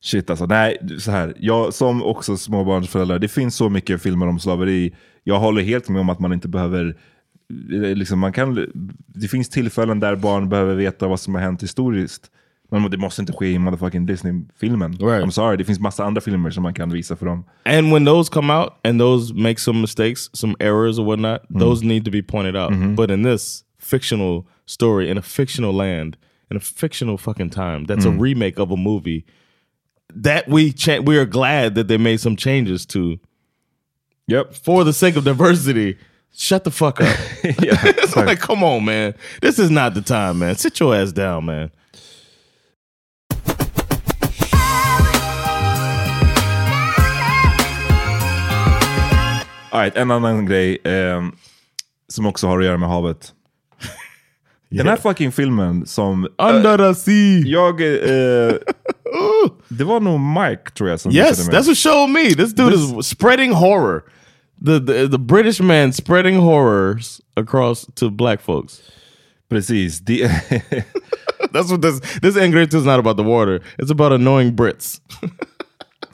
Shit 0.01 0.29
alltså, 0.29 0.45
nej, 0.45 0.77
så 0.99 1.11
här. 1.11 1.33
Jag 1.39 1.73
som 1.73 2.03
också 2.03 2.37
småbarnsförälder, 2.37 3.19
det 3.19 3.27
finns 3.27 3.55
så 3.55 3.69
mycket 3.69 4.01
filmer 4.01 4.27
om 4.27 4.39
slaveri. 4.39 4.95
Jag 5.23 5.39
håller 5.39 5.61
helt 5.61 5.89
med 5.89 6.01
om 6.01 6.09
att 6.09 6.19
man 6.19 6.33
inte 6.33 6.47
behöver, 6.47 6.97
eh, 7.73 7.95
liksom 7.95 8.19
man 8.19 8.33
kan, 8.33 8.67
det 9.07 9.27
finns 9.27 9.49
tillfällen 9.49 9.99
där 9.99 10.15
barn 10.15 10.49
behöver 10.49 10.75
veta 10.75 11.07
vad 11.07 11.19
som 11.19 11.35
har 11.35 11.41
hänt 11.41 11.63
historiskt. 11.63 12.31
Men 12.71 12.91
det 12.91 12.97
måste 12.97 13.21
inte 13.21 13.33
ske 13.33 13.51
i 13.51 13.59
motherfucking 13.59 14.05
Disney-filmen. 14.05 14.91
Right. 14.91 15.23
I'm 15.23 15.31
sorry, 15.31 15.57
det 15.57 15.65
finns 15.65 15.79
massa 15.79 16.03
andra 16.03 16.21
filmer 16.21 16.49
som 16.49 16.63
man 16.63 16.73
kan 16.73 16.89
visa 16.89 17.15
för 17.15 17.25
dem. 17.25 17.43
And 17.65 17.93
when 17.93 18.05
those 18.05 18.29
come 18.31 18.53
out 18.53 18.73
and 18.83 18.99
those 18.99 19.33
make 19.33 19.59
some 19.59 19.81
mistakes, 19.81 20.29
some 20.33 20.55
errors 20.59 20.99
or 20.99 21.05
whatnot, 21.05 21.41
those 21.59 21.85
need 21.85 22.05
to 22.05 22.11
be 22.11 22.21
pointed 22.21 22.55
out. 22.55 22.95
But 22.95 23.11
in 23.11 23.23
this 23.23 23.63
fictional 23.79 24.43
story, 24.65 25.09
in 25.09 25.17
a 25.17 25.21
fictional 25.21 25.73
land, 25.73 26.17
in 26.51 26.57
a 26.57 26.59
fictional 26.59 27.17
fucking 27.17 27.49
time, 27.51 27.85
that's 27.85 28.05
a 28.05 28.11
remake 28.11 28.59
of 28.59 28.71
a 28.71 28.77
movie 28.77 29.23
that 30.23 30.47
we 30.47 30.73
we 31.05 31.17
are 31.17 31.25
glad 31.25 31.75
that 31.75 31.87
they 31.87 31.97
made 31.97 32.19
some 32.19 32.35
changes 32.35 32.85
to 32.85 33.19
Yep. 34.27 34.53
for 34.55 34.83
the 34.83 34.93
sake 34.93 35.15
of 35.15 35.23
diversity. 35.23 35.97
Shut 36.35 36.63
the 36.63 36.71
fuck 36.71 37.01
up. 37.01 37.07
yeah, 37.43 37.51
it's 37.83 38.15
like, 38.15 38.39
come 38.39 38.63
on, 38.63 38.83
man. 38.85 39.13
This 39.41 39.57
is 39.57 39.69
not 39.71 39.93
the 39.93 40.01
time, 40.01 40.39
man. 40.39 40.55
Sit 40.55 40.79
your 40.79 40.93
ass 40.95 41.11
down, 41.13 41.45
man. 41.45 41.71
Right, 49.77 49.97
en 49.97 50.11
annan 50.11 50.45
grej 50.45 50.77
ehm, 50.83 51.31
som 52.07 52.25
också 52.25 52.47
har 52.47 52.59
att 52.59 52.65
göra 52.65 52.77
med 52.77 52.89
havet. 52.89 53.33
Den 54.69 54.87
här 54.87 54.97
fucking 54.97 55.31
filmen 55.31 55.85
som... 55.85 56.27
Under 56.37 56.77
the 56.77 56.95
sea. 56.99 57.39
Jag... 57.45 57.81
eh, 57.81 58.55
det 59.67 59.83
var 59.83 59.99
nog 59.99 60.19
Mike 60.19 60.71
tror 60.71 60.89
jag 60.89 60.99
som 60.99 61.11
Yes, 61.11 61.49
that's 61.49 61.67
what 61.67 61.77
showed 61.77 62.09
me. 62.09 62.35
This 62.35 62.53
dude 62.53 62.75
is 62.75 63.07
spreading 63.07 63.53
horror. 63.53 64.03
The, 64.65 64.79
the 64.79 65.07
the 65.07 65.17
British 65.17 65.61
man 65.61 65.93
spreading 65.93 66.37
horrors 66.37 67.21
across 67.35 67.85
to 67.95 68.09
black 68.09 68.41
folks. 68.41 68.81
Precis. 69.49 69.99
Det, 69.99 70.27
That's 71.53 71.71
what 71.71 71.81
this 71.81 71.99
this 72.21 72.35
Ingrid 72.35 72.73
is 72.73 72.85
not 72.85 72.99
about 72.99 73.17
the 73.17 73.23
water. 73.23 73.61
It's 73.77 73.91
about 73.91 74.11
annoying 74.11 74.55
Brits. 74.55 74.99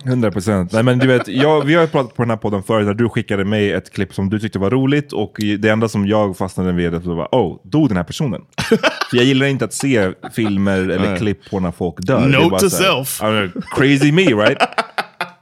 100 0.06 0.32
procent. 0.32 0.72
Nej 0.72 0.84
men 0.84 1.00
du 1.00 1.08
vet, 1.08 1.28
jag, 1.28 1.66
vi 1.66 1.74
har 1.74 1.82
ju 1.82 1.88
pratat 1.88 2.16
på 2.16 2.24
den 2.24 2.30
här 2.30 2.38
podden 2.38 2.64
förut 2.64 2.86
när 2.86 2.94
du 2.94 3.10
skickade 3.10 3.46
mig 3.46 3.72
ett 3.72 3.94
klipp 3.94 4.14
som 4.14 4.30
du 4.30 4.40
tyckte 4.40 4.60
var 4.60 4.70
roligt 4.70 5.14
och 5.14 5.36
det 5.60 5.70
enda 5.70 5.90
som 5.90 6.08
jag 6.08 6.38
fastnade 6.38 6.72
vid 6.72 6.94
var 6.94 7.28
oh, 7.32 7.60
dog 7.64 7.88
den 7.88 7.98
här 7.98 8.04
personen? 8.04 8.42
För 9.10 9.18
jag 9.18 9.26
gillar 9.26 9.46
inte 9.46 9.66
att 9.66 9.74
se 9.74 10.12
filmer 10.34 10.80
eller 10.80 11.10
Nej. 11.10 11.18
klipp 11.18 11.50
på 11.50 11.60
när 11.60 11.72
folk 11.72 11.96
dör. 12.00 12.28
Note 12.28 12.50
to 12.50 12.66
här, 12.66 12.70
self. 12.70 13.20
Know, 13.20 13.64
crazy 13.76 14.12
me 14.12 14.24
right? 14.24 14.58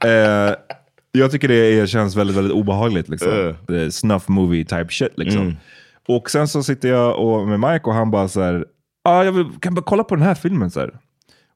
Eh, 0.04 0.54
jag 1.12 1.30
tycker 1.30 1.48
det 1.48 1.54
är, 1.54 1.86
känns 1.86 2.16
väldigt, 2.16 2.36
väldigt 2.36 2.52
obehagligt. 2.52 3.08
Liksom. 3.08 3.54
Uh. 3.70 3.88
Snuff 3.88 4.28
movie 4.28 4.64
type 4.64 4.88
shit. 4.88 5.18
Liksom. 5.18 5.56
Och 6.08 6.30
sen 6.30 6.48
så 6.48 6.62
sitter 6.62 6.88
jag 6.88 7.18
och, 7.18 7.48
med 7.48 7.60
Mike 7.60 7.84
och 7.84 7.94
han 7.94 8.10
bara 8.10 8.28
så 8.28 8.42
här, 8.42 8.64
ah, 9.04 9.24
jag 9.24 9.32
vill, 9.32 9.46
kan 9.60 9.74
bara 9.74 9.82
kolla 9.82 10.04
på 10.04 10.14
den 10.14 10.24
här 10.24 10.34
filmen. 10.34 10.70
Så 10.70 10.80
här. 10.80 10.90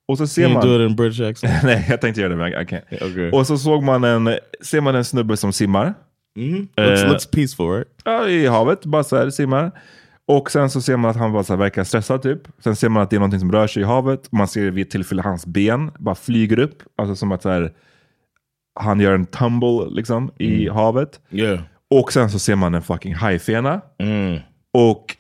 Och 0.09 0.19
så 0.19 0.27
ser 0.27 0.43
Can 0.43 0.51
you 0.51 0.61
man... 0.61 0.69
do 0.69 0.85
it 0.85 0.91
in 0.91 0.97
British 0.97 1.21
accent? 1.21 1.53
Nej, 1.65 1.87
jag 1.89 2.01
tänkte 2.01 2.21
göra 2.21 2.31
det 2.31 2.37
men 2.37 2.49
I 2.49 2.65
can't. 2.65 3.11
Okay. 3.11 3.31
Och 3.31 3.47
så 3.47 3.59
såg 3.59 3.83
man 3.83 4.05
en, 4.05 4.39
ser 4.61 4.81
man 4.81 4.95
en 4.95 5.05
snubbe 5.05 5.37
som 5.37 5.53
simmar. 5.53 5.95
looks, 6.37 7.03
Uh, 7.03 7.09
looks 7.09 7.27
peaceful, 7.27 7.67
right? 7.67 7.89
Ja, 8.05 8.29
i 8.29 8.47
havet, 8.47 8.85
bara 8.85 9.05
så 9.05 9.17
här 9.17 9.31
simmar. 9.31 9.73
Och 10.29 10.51
sen 10.51 10.71
så 10.71 10.81
ser 10.81 10.97
man 10.97 11.11
att 11.11 11.17
han 11.17 11.33
bara 11.33 11.45
så 11.45 11.57
verkar 11.57 11.85
stressad 11.85 12.23
typ. 12.23 12.41
Sen 12.59 12.77
ser 12.77 12.89
man 12.89 13.03
att 13.03 13.11
det 13.11 13.17
är 13.17 13.21
någonting 13.21 13.41
som 13.41 13.53
rör 13.53 13.67
sig 13.67 13.83
i 13.83 13.85
havet. 13.85 14.33
Man 14.33 14.49
ser 14.49 14.71
vid 14.71 14.87
ett 14.87 14.91
tillfälle 14.91 15.23
hans 15.23 15.47
ben 15.47 15.91
bara 15.99 16.15
flyger 16.15 16.59
upp. 16.59 16.83
Alltså 16.97 17.17
som 17.17 17.33
att 17.33 17.43
så 17.43 17.49
här, 17.49 17.73
han 18.81 19.01
gör 19.01 19.15
en 19.15 19.27
tumble 19.27 19.87
liksom 19.91 20.31
i 20.39 20.69
havet. 20.69 21.21
Yeah. 21.31 21.61
Och 21.91 22.13
sen 22.13 22.31
så 22.31 22.39
ser 22.39 22.57
man 22.57 22.75
en 22.75 22.83
fucking 22.83 23.15
hajfena. 23.15 23.81
Och 24.73 25.16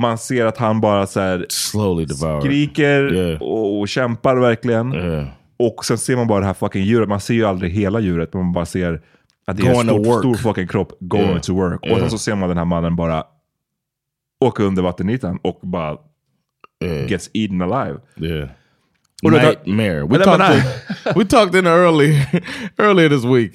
man 0.00 0.18
ser 0.18 0.46
att 0.46 0.58
han 0.58 0.80
bara 0.80 1.06
så 1.06 1.20
här 1.20 1.46
skriker 2.40 3.14
Yeah. 3.14 3.42
och, 3.42 3.80
och 3.80 3.88
kämpar 3.88 4.36
verkligen. 4.36 4.92
Yeah. 4.94 5.26
Och 5.56 5.84
sen 5.84 5.98
ser 5.98 6.16
man 6.16 6.26
bara 6.26 6.40
det 6.40 6.46
här 6.46 6.54
fucking 6.54 6.82
djuret. 6.84 7.08
Man 7.08 7.20
ser 7.20 7.34
ju 7.34 7.44
aldrig 7.44 7.72
hela 7.72 8.00
djuret, 8.00 8.34
men 8.34 8.42
man 8.42 8.52
bara 8.52 8.66
ser 8.66 9.00
att 9.46 9.56
det 9.56 9.62
är 9.62 9.72
Going 9.74 9.88
en 9.88 9.96
to 9.96 10.04
stor, 10.04 10.18
stor 10.20 10.34
fucking 10.34 10.66
kropp 10.68 10.92
going 11.00 11.24
Yeah. 11.28 11.40
to 11.40 11.54
work. 11.54 11.80
Och 11.92 11.98
sen 11.98 12.10
så 12.10 12.18
ser 12.18 12.34
man 12.34 12.48
den 12.48 12.58
här 12.58 12.64
mannen 12.64 12.96
bara 12.96 13.24
åka 14.44 14.62
under 14.62 14.82
vattenytan 14.82 15.38
och 15.42 15.60
bara 15.62 15.96
gets 17.08 17.30
eaten 17.34 17.62
alive. 17.62 17.98
That- 18.18 19.66
Nightmare. 19.66 20.06
We 20.06 20.24
talked. 20.24 20.56
in, 20.56 20.62
we 21.16 21.24
talked 21.24 21.54
in 21.58 21.66
early 21.66 22.22
earlier 22.78 23.08
this 23.08 23.24
week 23.24 23.52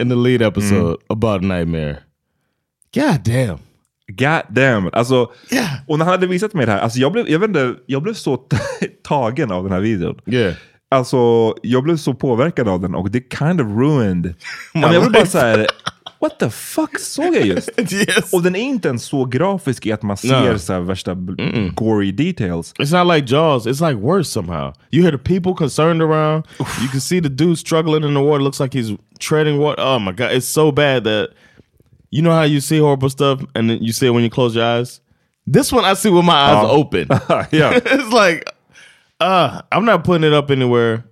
in 0.00 0.08
the 0.08 0.14
lead 0.16 0.42
episode 0.42 0.80
Mm. 0.80 0.96
about 1.08 1.42
nightmare. 1.42 1.96
God 2.94 3.20
damn. 3.24 3.58
God 4.18 4.42
damn. 4.54 4.90
Alltså, 4.92 5.30
Yeah. 5.52 5.68
och 5.86 5.98
när 5.98 6.04
han 6.04 6.12
hade 6.12 6.26
visat 6.26 6.54
mig 6.54 6.66
det 6.66 6.72
här, 6.72 6.78
alltså 6.78 6.98
jag 6.98 7.12
blev, 7.12 7.28
jag 7.30 7.38
vet 7.38 7.48
inte, 7.48 7.74
jag 7.86 8.02
blev 8.02 8.14
så 8.14 8.36
tagen 9.08 9.50
av 9.52 9.62
den 9.64 9.72
här 9.72 9.80
videon. 9.80 10.18
Yeah. 10.26 10.54
Alltså, 10.90 11.54
jag 11.62 11.82
blev 11.84 11.96
så 11.96 12.14
påverkad 12.14 12.68
av 12.68 12.80
den 12.80 12.94
och 12.94 13.10
det 13.10 13.22
kind 13.38 13.60
of 13.60 13.66
ruined. 13.66 14.34
Men 14.74 14.82
jag 14.92 15.02
blev 15.02 15.12
bara 15.12 15.26
så 15.26 15.38
här, 15.38 15.66
what 16.20 16.38
the 16.38 16.50
fuck 16.50 16.98
såg 16.98 17.34
jag 17.34 17.46
just? 17.46 17.70
yes. 17.92 18.32
Och 18.32 18.42
den 18.42 18.56
är 18.56 18.60
inte 18.60 18.88
ens 18.88 19.04
så 19.04 19.24
grafisk 19.24 19.86
i 19.86 19.92
att 19.92 20.02
man 20.02 20.16
ser 20.16 20.52
No. 20.52 20.58
så 20.58 20.80
värsta 20.80 21.14
b- 21.14 21.32
gory 21.74 22.12
details. 22.12 22.74
It's 22.78 23.04
not 23.04 23.14
like 23.16 23.34
Jaws. 23.34 23.66
It's 23.66 23.88
like 23.88 24.00
worse 24.06 24.30
somehow. 24.30 24.72
You 24.90 25.02
hear 25.02 25.12
the 25.18 25.38
people 25.38 25.54
concerned 25.54 26.02
around. 26.02 26.44
You 26.58 26.88
can 26.90 27.00
see 27.00 27.22
the 27.22 27.28
dude 27.28 27.56
struggling 27.58 28.04
in 28.04 28.14
the 28.14 28.20
water. 28.20 28.42
Looks 28.44 28.60
like 28.60 28.78
he's 28.78 28.96
treading 29.20 29.58
water. 29.58 29.82
Oh 29.82 29.98
my 30.00 30.12
god, 30.12 30.32
it's 30.32 30.48
so 30.48 30.72
bad 30.72 31.04
that 31.04 31.28
you 32.10 32.22
know 32.22 32.32
how 32.32 32.42
you 32.44 32.60
see 32.60 32.78
horrible 32.78 33.08
stuff 33.10 33.40
and 33.54 33.70
then 33.70 33.78
you 33.82 33.92
see 33.92 34.06
it 34.06 34.10
when 34.10 34.22
you 34.24 34.30
close 34.30 34.54
your 34.54 34.64
eyes. 34.64 35.00
This 35.46 35.72
one 35.72 35.84
I 35.84 35.94
see 35.94 36.10
with 36.10 36.24
my 36.24 36.32
eyes 36.34 36.64
Oh. 36.64 36.78
open. 36.80 37.06
yeah. 37.52 37.72
it's 37.84 38.12
like, 38.12 38.44
uh, 39.20 39.62
I'm 39.72 39.84
not 39.84 40.04
putting 40.04 40.24
it 40.24 40.32
up 40.34 40.50
anywhere. 40.50 41.04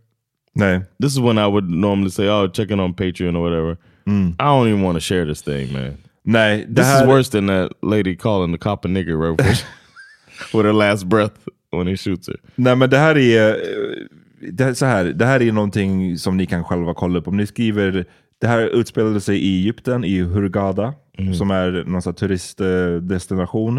Nej. 0.57 0.85
This 1.01 1.13
is 1.13 1.21
when 1.21 1.39
I 1.39 1.47
would 1.47 1.69
normally 1.71 2.11
say, 2.11 2.27
"Oh, 2.29 2.49
check 2.49 2.71
it 2.71 2.81
on 2.81 2.95
Patreon 2.95 3.37
or 3.37 3.41
whatever." 3.43 3.79
I 4.07 4.45
don't 4.45 4.69
even 4.69 4.83
want 4.83 4.97
to 4.97 5.01
share 5.01 5.27
this 5.27 5.43
thing, 5.43 5.73
man. 5.73 5.99
Nej, 6.27 6.65
This 6.75 6.87
is 6.87 7.07
worse 7.07 7.29
than 7.29 7.47
that 7.47 7.71
lady 7.83 8.17
calling 8.17 8.53
the 8.53 8.59
cop 8.59 8.85
a 8.85 8.89
nigger 8.89 9.19
right 9.19 9.37
before 9.37 9.65
with 10.55 10.65
her 10.67 10.73
last 10.73 11.09
breath 11.09 11.33
when 11.71 11.87
he 11.87 11.95
shoots 11.97 12.27
her. 12.29 12.37
Nej 12.57 12.75
men 12.77 12.91
det 12.91 12.99
här 12.99 13.19
är, 13.19 13.49
eh, 13.51 14.07
det, 14.53 14.65
här- 14.65 14.75
så 14.75 14.87
här, 14.87 15.05
det 15.05 15.27
här 15.27 15.43
är 15.43 15.53
någonting 15.53 16.19
som 16.19 16.37
ni 16.37 16.47
kan 16.47 16.65
själva 16.65 16.95
kolla 16.95 17.19
upp. 17.19 17.29
Om 17.29 17.37
ni 17.37 17.47
skriver, 17.47 18.05
det 18.41 18.47
här 18.47 18.61
utspelade 18.61 19.21
sig 19.21 19.39
i 19.39 19.59
Egypten, 19.59 20.05
i 20.05 20.21
Hurghada, 20.23 20.95
som 21.39 21.51
är 21.51 21.85
någon 21.87 22.15
turistdestination. 22.15 23.77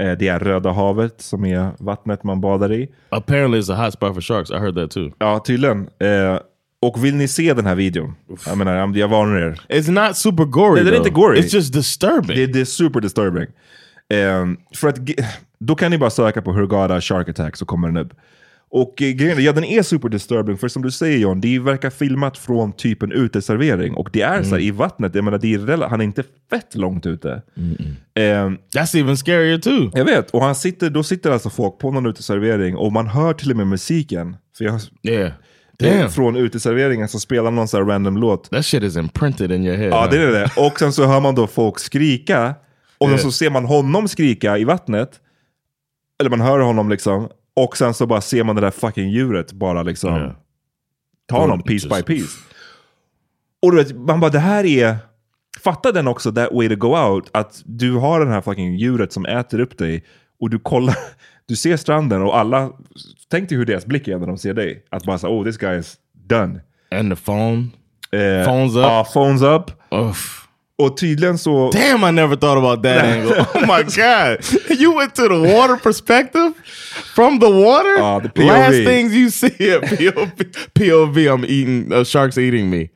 Eh, 0.00 0.12
Det 0.18 0.28
är 0.28 0.38
Röda 0.38 0.70
havet 0.72 1.20
som 1.20 1.44
är 1.44 1.70
vattnet 1.78 2.24
man 2.24 2.40
badar 2.40 2.72
i. 2.72 2.88
Apparently, 3.08 3.60
it's 3.60 3.72
a 3.72 3.84
hot 3.84 3.92
spot 3.92 4.14
for 4.14 4.20
sharks. 4.20 4.50
I 4.50 4.54
heard 4.54 4.74
that 4.74 4.90
too. 4.90 5.10
Ja, 5.18 5.38
tydligen. 5.46 5.78
Eh, 5.98 6.38
Och 6.82 7.04
vill 7.04 7.14
ni 7.16 7.28
se 7.28 7.54
den 7.54 7.66
här 7.66 7.74
videon, 7.74 8.14
jag 8.46 8.58
menar, 8.58 8.96
jag- 8.98 9.08
varnar 9.08 9.36
er. 9.40 9.60
It's 9.68 9.90
not 9.90 10.16
super 10.16 10.44
gory. 10.44 10.74
Nej, 10.74 10.84
den 10.84 10.92
är 10.92 10.98
inte 10.98 11.10
gory. 11.10 11.40
It's 11.40 11.54
just 11.54 11.72
disturbing. 11.72 12.36
Det, 12.36 12.46
det 12.46 12.60
är 12.60 12.64
super 12.64 13.00
disturbing. 13.00 13.46
Ehm, 14.08 14.56
för 14.76 14.88
att, 14.88 14.98
då 15.58 15.74
kan 15.74 15.90
ni 15.90 15.98
bara 15.98 16.10
söka 16.10 16.42
på 16.42 16.52
Hurghada 16.52 17.00
Shark 17.00 17.28
Attack 17.28 17.56
så 17.56 17.66
kommer 17.66 17.88
den 17.88 17.96
upp. 17.96 18.12
Och 18.72 19.02
eh, 19.02 19.10
grejen 19.10 19.44
ja 19.44 19.52
den 19.52 19.64
är 19.64 19.82
super 19.82 20.08
disturbing, 20.08 20.58
för 20.58 20.68
som 20.68 20.82
du 20.82 20.90
säger 20.90 21.18
John, 21.18 21.40
det 21.40 21.58
verkar 21.58 21.90
filmat 21.90 22.38
från 22.38 22.72
typ 22.72 23.02
en 23.02 23.12
uteservering. 23.12 23.94
Och 23.94 24.08
det 24.12 24.22
är 24.22 24.42
så 24.42 24.50
här, 24.50 24.62
i 24.62 24.70
vattnet, 24.70 25.14
jag 25.14 25.24
menar, 25.24 25.38
det 25.38 25.54
är 25.54 25.88
han 25.88 26.00
är 26.00 26.04
inte 26.04 26.24
fett 26.50 26.74
långt 26.74 27.06
ute. 27.06 27.42
Ehm, 28.14 28.58
That's 28.76 28.96
even 29.00 29.16
scarier 29.16 29.58
too. 29.58 29.90
jag 29.94 30.04
vet, 30.04 30.30
och 30.30 30.42
han 30.44 30.54
sitter, 30.54 30.90
då 30.90 31.02
sitter 31.02 31.30
alltså 31.30 31.50
folk 31.50 31.78
på 31.78 31.90
någon 31.90 32.06
uteservering 32.06 32.76
och 32.76 32.92
man 32.92 33.06
hör 33.06 33.32
till 33.32 33.50
och 33.50 33.56
med 33.56 33.66
musiken. 33.66 34.36
För 34.58 34.64
jag, 34.64 34.80
Yeah. 35.02 35.32
Damn. 35.78 36.10
från 36.10 36.36
uteserveringen 36.36 37.08
så 37.08 37.20
spelar 37.20 37.50
någon 37.50 37.68
så 37.68 37.76
här 37.76 37.84
random 37.84 38.16
låt. 38.16 38.50
That 38.50 38.66
shit 38.66 38.82
is 38.82 38.96
imprinted 38.96 39.52
in 39.52 39.66
your 39.66 39.76
head. 39.76 39.88
Ja, 39.88 40.00
man. 40.00 40.10
det 40.10 40.22
är 40.22 40.30
det. 40.30 40.50
Och 40.56 40.78
sen 40.78 40.92
så 40.92 41.06
hör 41.06 41.20
man 41.20 41.34
då 41.34 41.46
folk 41.46 41.78
skrika. 41.78 42.54
Och 42.98 43.08
sen 43.08 43.18
så 43.18 43.32
ser 43.32 43.50
man 43.50 43.64
honom 43.64 44.08
skrika 44.08 44.58
i 44.58 44.64
vattnet. 44.64 45.10
Eller 46.20 46.30
man 46.30 46.40
hör 46.40 46.58
honom 46.58 46.88
liksom. 46.88 47.28
Och 47.54 47.76
sen 47.76 47.94
så 47.94 48.06
bara 48.06 48.20
ser 48.20 48.44
man 48.44 48.54
det 48.56 48.60
där 48.60 48.70
fucking 48.70 49.08
djuret 49.10 49.52
bara 49.52 49.82
liksom 49.82 50.14
Ja. 50.14 50.34
ta 51.26 51.38
honom 51.38 51.62
piece 51.62 51.88
by 51.88 52.02
piece. 52.02 52.38
Och 53.62 53.70
du 53.72 53.76
vet, 53.76 53.96
man 53.96 54.20
bara 54.20 54.30
det 54.30 54.38
här 54.38 54.64
är... 54.64 54.96
Fatta 55.64 55.92
den 55.92 56.08
också, 56.08 56.32
that 56.32 56.48
way 56.52 56.68
to 56.68 56.76
go 56.76 56.96
out. 56.98 57.30
Att 57.32 57.62
du 57.64 57.92
har 57.92 58.20
den 58.20 58.28
här 58.28 58.40
fucking 58.40 58.74
djuret 58.76 59.12
som 59.12 59.26
äter 59.26 59.60
upp 59.60 59.78
dig. 59.78 60.04
Och 60.40 60.50
du 60.50 60.58
kollar, 60.58 60.96
du 61.46 61.56
ser 61.56 61.76
stranden 61.76 62.22
och 62.22 62.38
alla... 62.38 62.70
Tänk 63.30 63.48
dig 63.48 63.58
hur 63.58 63.64
deras 63.66 63.86
blick 63.86 64.08
är 64.08 64.18
när 64.18 64.26
de 64.26 64.38
ser 64.38 64.54
dig. 64.54 64.84
Att 64.90 65.04
bara 65.04 65.18
säga 65.18 65.30
oh 65.32 65.44
this 65.44 65.56
guy 65.58 65.78
is 65.78 65.96
done. 66.12 66.60
And 66.90 67.12
the 67.16 67.22
phone. 67.24 67.66
Eh, 68.12 68.44
Phones 68.46 68.76
up. 68.76 68.82
Ja, 68.82 69.06
phones 69.12 69.42
up. 69.42 69.62
Uff. 69.90 70.39
Och 70.80 70.96
tydligen 70.96 71.38
så... 71.38 71.70
Damn, 71.70 72.04
I 72.04 72.12
never 72.12 72.36
thought 72.36 72.58
about 72.58 72.82
that 72.82 73.04
angle. 73.04 73.46
Oh 73.54 73.60
my 73.60 73.82
god. 73.82 74.38
You 74.80 74.96
went 74.96 75.14
to 75.14 75.28
the 75.28 75.54
water 75.54 75.76
perspective? 75.76 76.52
From 77.14 77.38
the 77.40 77.50
water? 77.50 77.96
Ah, 78.00 78.20
the 78.20 78.28
POV. 78.28 78.46
Last 78.46 78.84
things 78.84 79.12
you 79.12 79.30
see 79.30 79.70
at 79.74 79.82
POV, 79.98 80.52
POV 80.74 81.16
I'm 81.16 81.44
eating, 81.44 81.92
uh, 81.92 82.04
sharks 82.04 82.38
eating 82.38 82.70
me. 82.70 82.88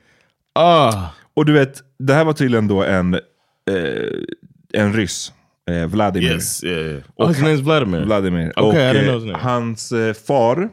Ah. 0.54 1.10
Och 1.34 1.46
du 1.46 1.52
vet, 1.52 1.82
det 1.98 2.14
här 2.14 2.24
var 2.24 2.32
tydligen 2.32 2.68
då 2.68 2.82
en, 2.82 3.14
eh, 3.14 3.20
en 4.72 4.92
ryss. 4.92 5.32
Eh, 5.70 5.86
Vladimir. 5.86 6.32
Yes, 6.32 6.64
yeah. 6.64 7.02
Oh, 7.16 7.28
his 7.28 7.38
name's 7.38 7.62
Vladimir. 7.62 8.04
Vladimir. 8.04 8.52
Okay, 8.56 8.62
och 8.68 8.74
I 8.74 8.76
didn't 8.76 9.04
know 9.04 9.14
eh, 9.14 9.20
his 9.20 9.24
name. 9.24 9.38
hans 9.38 9.92
eh, 9.92 10.12
far 10.14 10.70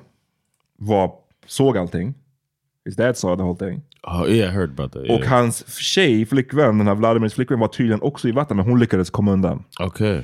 var, 0.78 1.12
såg 1.48 1.78
allting. 1.78 2.14
His 2.86 2.96
dad 2.96 3.18
saw 3.18 3.36
the 3.36 3.44
whole 3.44 3.56
thing. 3.58 3.82
Oh 4.08 4.30
yeah, 4.30 4.50
I 4.54 4.56
heard 4.56 4.70
about 4.80 4.92
that. 4.94 5.06
Yeah. 5.06 5.16
Och 5.16 5.26
hans 5.26 5.80
tjej, 5.80 6.26
flickvän, 6.26 6.78
den 6.78 6.88
här 6.88 6.96
Vladimirs 6.96 7.34
flickvän 7.34 7.60
var 7.60 7.68
tydligen 7.68 8.02
också 8.02 8.28
i 8.28 8.32
vattnet, 8.32 8.58
men 8.58 8.66
hon 8.66 8.80
lyckades 8.80 9.10
komma 9.10 9.32
undan. 9.32 9.64
okay. 9.80 10.24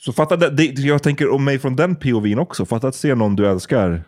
Så 0.00 0.12
fatta, 0.12 0.36
det, 0.36 0.48
det, 0.50 0.82
jag 0.82 1.02
tänker 1.02 1.28
om 1.34 1.44
mig 1.44 1.58
från 1.58 1.76
den 1.76 1.96
POVn 1.96 2.38
också. 2.38 2.66
Fatta 2.66 2.88
att 2.88 2.94
se 2.94 3.14
någon 3.14 3.36
du 3.36 3.46
älskar 3.46 4.02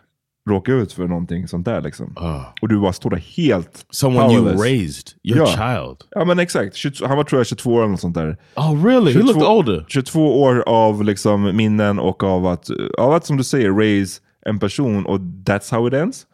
råka 0.49 0.71
ut 0.73 0.93
för 0.93 1.07
någonting 1.07 1.47
sånt 1.47 1.65
där 1.65 1.81
liksom. 1.81 2.13
Ah. 2.17 2.39
Och 2.61 2.69
du 2.69 2.79
bara 2.79 2.93
står 2.93 3.09
där 3.09 3.17
helt 3.37 3.85
Someone 3.89 4.33
you 4.33 4.41
powerless. 4.43 4.61
raised, 4.65 5.07
your 5.23 5.37
Ja. 5.39 5.45
child. 5.47 5.97
Ja 6.11 6.25
men 6.25 6.39
exakt, 6.39 6.75
22, 6.75 7.07
han 7.07 7.17
var 7.17 7.23
tror 7.23 7.39
jag 7.39 7.47
22 7.47 7.73
år 7.73 7.79
eller 7.79 7.91
något 7.91 7.99
sånt 7.99 8.15
där. 8.15 8.37
Oh 8.55 8.85
really? 8.85 9.13
He 9.13 9.19
looked 9.19 9.33
22 9.41 9.47
older. 9.47 9.85
22 9.87 10.41
år 10.41 10.63
av 10.67 11.03
liksom 11.03 11.55
minnen 11.55 11.99
och 11.99 12.23
av 12.23 12.45
att, 12.45 12.67
av 12.97 13.13
att 13.13 13.25
som 13.25 13.37
du 13.37 13.43
säger, 13.43 13.71
raise 13.71 14.21
en 14.45 14.59
person 14.59 15.05
och 15.05 15.19
that's 15.19 15.71
how 15.75 15.87
it 15.87 15.93
ends. 15.93 16.25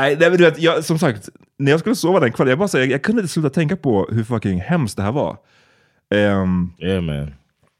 Nej, 0.00 0.16
nej 0.20 0.28
men 0.30 0.38
du 0.38 0.44
vet, 0.44 0.58
jag, 0.58 0.84
som 0.84 0.98
sagt, 0.98 1.28
när 1.58 1.70
jag 1.70 1.80
skulle 1.80 1.94
sova 1.94 2.20
den 2.20 2.32
kvällen, 2.32 2.50
jag, 2.50 2.58
bara, 2.58 2.68
så, 2.68 2.78
jag, 2.78 2.90
jag 2.90 3.02
kunde 3.02 3.20
inte 3.22 3.32
sluta 3.32 3.50
tänka 3.50 3.76
på 3.76 4.08
hur 4.12 4.24
fucking 4.24 4.60
hemskt 4.60 4.96
det 4.96 5.02
här 5.02 5.12
var. 5.12 5.36
Ehm, 6.14 6.72
Yeah, 6.78 7.02
man. 7.02 7.34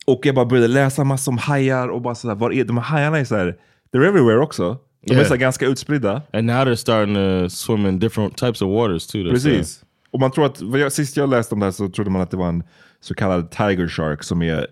och 0.07 0.21
jag 0.27 0.35
bara 0.35 0.45
började 0.47 0.69
läsa 0.69 1.05
massor 1.05 1.33
om 1.33 1.39
hajar 1.39 1.89
och 1.89 2.01
bara 2.03 2.15
sådär, 2.15 2.35
var 2.35 2.53
är, 2.53 2.65
de 2.65 2.77
här 2.79 2.85
hajarna 2.85 3.19
är 3.19 3.25
såhär, 3.25 3.57
they're 3.95 4.09
everywhere 4.09 4.39
också. 4.39 4.77
De 5.07 5.13
är 5.13 5.17
Yeah. 5.17 5.29
så 5.29 5.35
här 5.35 5.41
ganska 5.41 5.67
utspridda. 5.67 6.23
And 6.33 6.47
now 6.47 6.57
they're 6.57 6.75
starting 6.75 7.15
to 7.15 7.51
swim 7.51 7.87
in 7.87 7.99
different 7.99 8.37
types 8.37 8.63
of 8.63 8.69
waters 8.69 9.07
too. 9.07 9.13
saying. 9.13 9.31
Precis. 9.35 9.81
Och 10.13 10.21
man 10.21 10.31
tror 10.31 10.47
att, 10.47 10.63
vad 10.63 10.81
jag, 10.81 10.93
sist 10.93 11.17
jag 11.17 11.31
läste 11.31 11.55
om 11.55 11.61
det 11.61 11.67
här 11.67 11.71
så 11.71 11.89
trodde 11.89 12.11
man 12.11 12.23
att 12.23 12.31
det 12.31 12.37
var 12.37 12.49
en 12.49 12.63
så 13.01 13.15
kallad 13.15 13.51
tiger 13.51 13.89
shark 13.89 14.23
som 14.23 14.43
är 14.43 14.67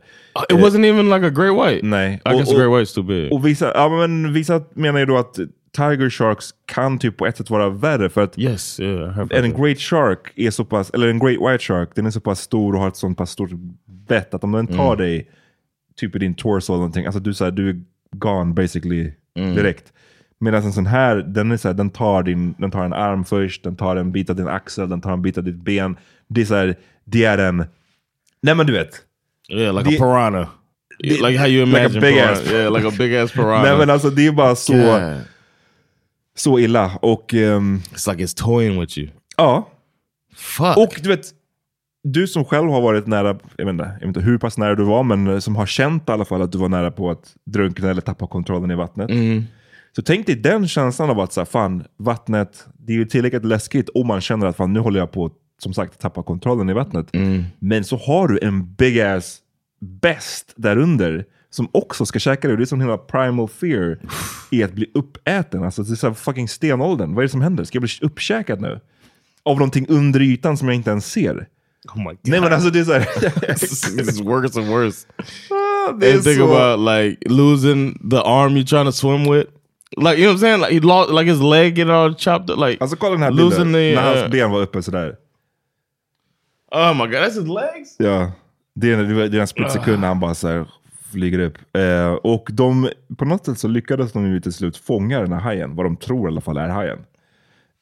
Uh, 0.50 0.56
It 0.58 0.64
wasn't 0.64 0.84
even 0.86 1.10
like 1.10 1.26
a 1.26 1.30
great 1.30 1.54
white. 1.72 1.86
Nej. 1.86 2.20
I 2.24 2.36
guess 2.36 2.48
Och- 2.48 2.54
a 2.54 2.58
great 2.58 2.70
white's 2.70 2.94
too 2.94 3.02
big. 3.02 3.32
Och 3.32 3.46
vissa, 3.46 3.72
ja, 3.74 3.88
men 3.88 4.32
vissa 4.32 4.62
menar 4.74 4.98
ju 5.00 5.06
då 5.06 5.18
att 5.18 5.38
Tiger 5.76 6.10
Sharks 6.10 6.50
kan 6.66 6.98
typ 6.98 7.16
på 7.16 7.26
ett 7.26 7.36
sätt 7.36 7.50
vara 7.50 7.68
värre 7.68 8.08
för 8.08 8.22
att 8.22 8.38
yes, 8.38 8.80
yeah, 8.80 9.18
en. 9.30 9.62
Great 9.62 9.78
Shark 9.78 10.32
är 10.36 10.50
så 10.50 10.64
pass, 10.64 10.90
eller 10.90 11.08
en 11.08 11.18
Great 11.18 11.52
White 11.52 11.64
Shark, 11.64 11.90
den 11.94 12.06
är 12.06 12.10
så 12.10 12.20
pass 12.20 12.40
stor 12.40 12.74
och 12.74 12.80
har 12.80 12.88
ett 12.88 12.96
sånt 12.96 13.18
pass 13.18 13.30
stort 13.30 13.50
bett 14.08 14.34
att 14.34 14.44
om 14.44 14.52
den 14.52 14.66
tar 14.66 14.96
dig 14.96 15.30
typ 15.96 16.16
i 16.16 16.18
din 16.18 16.34
torso 16.34 16.72
eller 16.72 16.78
någonting, 16.78 17.06
alltså 17.06 17.20
du, 17.20 17.34
så 17.34 17.44
här, 17.44 17.50
du 17.50 17.68
är 17.70 17.80
gone 18.16 18.54
basically 18.54 19.12
direkt. 19.54 19.92
Medan 20.40 20.62
en 20.62 20.72
sån 20.72 20.86
här, 20.86 21.16
den, 21.16 21.52
är 21.52 21.56
så 21.56 21.68
här, 21.68 21.74
den, 21.74 21.90
tar 21.90 22.22
din, 22.22 22.54
den 22.58 22.70
tar 22.70 22.84
en 22.84 22.92
arm 22.92 23.24
först, 23.24 23.64
den 23.64 23.76
tar 23.76 23.96
en 23.96 24.12
bit 24.12 24.30
av 24.30 24.36
din 24.36 24.48
axel, 24.48 24.88
den 24.88 25.00
tar 25.00 25.12
en 25.12 25.22
bit 25.22 25.38
av 25.38 25.44
ditt 25.44 25.56
ben. 25.64 25.96
Det 26.28 26.40
är 26.40 26.44
så 26.44 26.54
här, 26.54 26.76
det 27.04 27.24
är 27.24 27.38
en... 27.38 27.56
Nej 28.42 28.54
men 28.54 28.66
du 28.66 28.72
vet. 28.72 28.90
Yeah, 29.48 29.74
like 29.78 29.90
The- 29.90 29.96
a 29.96 29.98
piranha. 29.98 30.48
like 30.98 31.38
how 31.38 31.46
you 31.46 31.66
like 31.66 31.76
a 31.78 31.80
imagine 31.80 32.00
big 32.00 32.14
piranha. 32.14 32.32
ass- 32.32 32.52
Yeah, 32.52 32.72
like 32.72 32.88
a 32.88 32.92
big 32.98 33.14
ass 33.14 33.32
piranha. 33.34 33.62
Nej 33.62 33.78
men 33.78 33.90
alltså 33.90 34.10
det 34.10 34.26
är 34.26 34.32
bara 34.32 34.56
så, 34.56 34.72
God. 34.72 35.20
Så 36.40 36.58
illa. 36.58 36.92
Och 37.02 37.34
ehm, 37.34 37.82
It's 37.94 38.10
like 38.10 38.24
it's 38.24 38.44
toying 38.44 38.80
with 38.80 38.98
you. 38.98 39.08
ja, 39.36 39.68
Fuck. 40.34 40.76
Och 40.76 41.00
du 41.02 41.08
vet, 41.08 41.26
du 42.04 42.26
som 42.26 42.44
själv 42.44 42.70
har 42.70 42.80
varit 42.80 43.06
nära, 43.06 43.38
jag 43.56 43.64
vet, 43.64 43.72
inte, 43.72 43.84
jag 43.84 43.92
vet 43.94 44.02
inte 44.16 44.20
hur 44.20 44.38
pass 44.38 44.58
nära 44.58 44.74
du 44.74 44.84
var, 44.84 45.02
men 45.02 45.26
eh, 45.26 45.38
som 45.38 45.56
har 45.56 45.66
känt 45.66 46.08
i 46.08 46.12
alla 46.12 46.24
fall 46.24 46.42
att 46.42 46.52
du 46.52 46.58
var 46.58 46.68
nära 46.68 46.90
på 46.90 47.10
att 47.10 47.34
drunkna 47.46 47.90
eller 47.90 48.00
tappa 48.00 48.26
kontrollen 48.26 48.70
i 48.70 48.74
vattnet. 48.74 49.10
Så 49.96 50.02
tänk 50.02 50.26
dig 50.26 50.36
den 50.36 50.68
känslan 50.68 51.10
av 51.10 51.20
att 51.20 51.32
så 51.32 51.40
här, 51.40 51.44
fan, 51.46 51.84
vattnet, 51.96 52.66
det 52.78 52.92
är 52.92 52.96
ju 52.96 53.04
tillräckligt 53.04 53.44
läskigt 53.44 53.88
om 53.94 54.06
man 54.06 54.20
känner 54.20 54.46
att 54.46 54.56
fan, 54.56 54.72
nu 54.72 54.80
håller 54.80 55.00
jag 55.00 55.12
på 55.12 55.30
som 55.62 55.74
sagt 55.74 56.00
tappa 56.00 56.22
kontrollen 56.22 56.70
i 56.70 56.72
vattnet. 56.72 57.08
Men 57.58 57.84
så 57.84 57.96
har 57.96 58.28
du 58.28 58.38
en 58.42 58.74
big 58.74 59.00
ass 59.00 59.38
best 59.80 60.52
där 60.56 60.76
under 60.76 61.24
som 61.50 61.68
också 61.72 62.06
ska 62.06 62.18
käka 62.18 62.48
dig. 62.48 62.56
Det 62.56 62.62
är 62.62 62.66
som 62.66 62.80
hela 62.80 62.98
primal 62.98 63.48
fear 63.48 63.98
i 64.50 64.62
att 64.62 64.72
bli 64.72 64.90
uppäten. 64.94 65.64
Alltså 65.64 65.82
det 65.82 65.92
är 65.92 65.96
så 65.96 66.14
fucking 66.14 66.48
stenåldern. 66.48 67.14
Vad 67.14 67.22
är 67.22 67.26
det 67.26 67.30
som 67.30 67.42
händer? 67.42 67.64
Ska 67.64 67.76
jag 67.76 67.82
bli 67.82 67.90
uppkäkad 68.02 68.60
nu? 68.60 68.80
Av 69.42 69.56
någonting 69.56 69.86
under 69.88 70.20
ytan 70.20 70.56
som 70.56 70.68
jag 70.68 70.74
inte 70.74 70.90
ens 70.90 71.12
ser. 71.12 71.48
oh 71.94 71.98
my 71.98 72.04
god. 72.04 72.18
Nej 72.22 72.40
men 72.40 72.52
alltså 72.52 72.70
det 72.70 72.80
är 72.80 72.84
så 72.84 72.92
här. 72.92 73.00
it's 73.00 74.24
worse 74.24 74.60
and 74.60 74.68
worse. 74.68 75.06
Ah, 75.50 75.92
det 75.92 76.10
är 76.10 76.14
And 76.14 76.24
think 76.24 76.36
så... 76.36 76.56
about 76.56 76.80
like 76.94 77.28
losing 77.28 78.10
the 78.10 78.16
arm 78.16 78.56
you're 78.56 78.66
trying 78.66 78.86
to 78.86 78.92
swim 78.92 79.32
with. 79.32 79.50
Like 79.96 80.18
you 80.18 80.26
know 80.26 80.32
what 80.32 80.36
I'm 80.36 80.40
saying? 80.40 80.60
Like 80.60 80.72
he 80.72 80.80
lost 80.80 81.10
like 81.10 81.30
his 81.30 81.40
leg 81.40 81.78
getting 81.78 81.94
all 81.94 82.14
chopped 82.14 82.50
up. 82.50 82.58
Like 82.58 82.78
Alltså 82.80 82.96
kolla 82.96 83.12
den 83.12 83.22
här 83.22 83.30
bilden. 83.30 83.72
the, 83.72 83.94
när 83.94 84.02
hans 84.02 84.22
uh, 84.24 84.30
ben 84.30 84.50
var 84.50 84.60
uppe 84.60 84.82
sådär. 84.82 85.16
Oh 86.70 86.94
my 86.94 87.06
god, 87.06 87.14
that's 87.14 87.40
his 87.40 87.48
legs? 87.48 87.96
Ja, 87.98 88.32
det 88.74 88.92
är, 88.92 89.28
det 89.28 89.36
är 89.36 89.40
en 89.40 89.46
split 89.46 89.72
sekund 89.72 90.00
när 90.00 90.08
han 90.08 90.20
bara 90.20 90.34
så 90.34 90.48
här 90.48 90.66
flyger 91.12 91.38
upp. 91.38 91.58
Eh, 91.76 92.12
och 92.12 92.48
de, 92.52 92.88
på 93.16 93.24
något 93.24 93.46
sätt 93.46 93.58
så 93.58 93.68
lyckades 93.68 94.12
de 94.12 94.26
ju 94.32 94.40
till 94.40 94.52
slut 94.52 94.76
fånga 94.76 95.20
den 95.20 95.32
här 95.32 95.40
hajen, 95.40 95.74
vad 95.76 95.86
de 95.86 95.96
tror 95.96 96.28
i 96.28 96.32
alla 96.32 96.40
fall 96.40 96.56
är 96.56 96.68
hajen. 96.68 96.98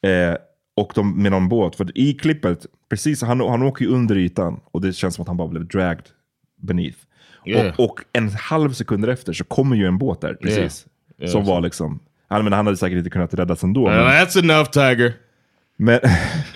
Eh, 0.02 0.36
och 0.76 0.92
de 0.94 1.22
med 1.22 1.32
någon 1.32 1.48
båt, 1.48 1.76
för 1.76 1.98
i 1.98 2.14
klippet, 2.14 2.66
precis, 2.88 3.22
han, 3.22 3.40
han 3.40 3.62
åker 3.62 3.84
ju 3.84 3.90
under 3.90 4.16
ytan 4.16 4.60
och 4.70 4.80
det 4.80 4.92
känns 4.92 5.14
som 5.14 5.22
att 5.22 5.28
han 5.28 5.36
bara 5.36 5.48
blev 5.48 5.66
dragged 5.66 6.04
beneath. 6.62 6.98
Yeah. 7.46 7.74
Och, 7.78 7.80
och 7.90 8.00
en 8.12 8.28
halv 8.28 8.72
sekund 8.72 9.04
efter 9.08 9.32
så 9.32 9.44
kommer 9.44 9.76
ju 9.76 9.86
en 9.86 9.98
båt 9.98 10.20
där, 10.20 10.34
precis. 10.34 10.86
Yeah, 11.18 11.32
som 11.32 11.44
så- 11.44 11.52
var 11.52 11.60
liksom, 11.60 12.00
han, 12.28 12.44
men 12.44 12.52
han 12.52 12.66
hade 12.66 12.76
säkert 12.78 12.98
inte 12.98 13.10
kunnat 13.10 13.34
räddas 13.34 13.62
ändå. 13.64 13.88
Uh, 13.88 13.94
men- 13.94 14.04
that's 14.26 14.38
enough, 14.38 14.70
Tiger. 14.70 15.14
men, 15.76 16.00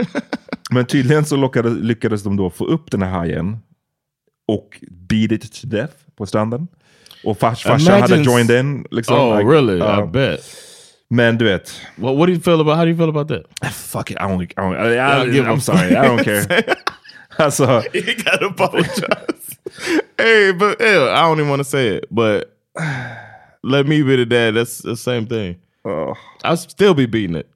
men 0.70 0.84
tydligen 0.86 1.24
så 1.24 1.36
lockades, 1.36 1.78
lyckades 1.78 2.22
de 2.22 2.36
då 2.36 2.50
få 2.50 2.64
upp 2.64 2.90
den 2.90 3.02
här 3.02 3.10
hajen 3.10 3.58
och 4.54 4.80
beat 5.08 5.32
it 5.32 5.52
to 5.52 5.66
death 5.66 5.94
på 6.16 6.26
stranden. 6.26 6.68
Och 7.24 7.38
fars, 7.38 7.62
farsan 7.62 8.00
hade 8.00 8.16
joined 8.16 8.50
in. 8.50 8.84
Liksom, 8.90 9.16
Oh, 9.16 9.36
like, 9.36 9.50
really? 9.50 9.76
I 9.76 10.06
bet. 10.06 10.40
men 11.08 11.38
du 11.38 11.44
vet, 11.44 11.80
What 11.96 12.16
What 12.16 12.26
do 12.26 12.32
you 12.32 12.40
feel 12.40 12.60
about? 12.60 12.76
How 12.76 12.84
do 12.84 12.90
you 12.90 12.96
feel 12.96 13.08
about 13.08 13.28
that? 13.28 13.42
Ah, 13.62 13.70
fuck 13.70 14.10
it, 14.10 14.16
I 14.20 14.28
don't, 14.28 14.42
I 14.42 14.62
don't, 14.62 14.76
I, 14.76 15.20
I, 15.22 15.30
give 15.30 15.44
I'm 15.48 15.60
sorry, 15.60 15.96
I 15.96 16.06
don't 16.08 16.24
care. 16.24 16.46
alltså, 17.38 17.82
he 17.92 18.14
got 18.14 18.40
to 18.40 18.46
apologize. 18.46 19.58
hey, 20.18 20.52
but 20.52 20.80
hell, 20.80 21.08
I 21.08 21.22
don't 21.22 21.38
even 21.38 21.50
want 21.50 21.60
to 21.60 21.64
say 21.64 21.96
it, 21.96 22.06
but 22.10 22.56
let 23.62 23.86
me 23.86 24.02
be 24.02 24.16
the 24.16 24.26
dad. 24.26 24.54
That's 24.54 24.78
the 24.78 24.96
same 24.96 25.26
thing. 25.26 25.56
oh. 25.84 26.14
I'll 26.44 26.56
still 26.56 26.94
be 26.94 27.06
beating 27.06 27.36
it. 27.36 27.48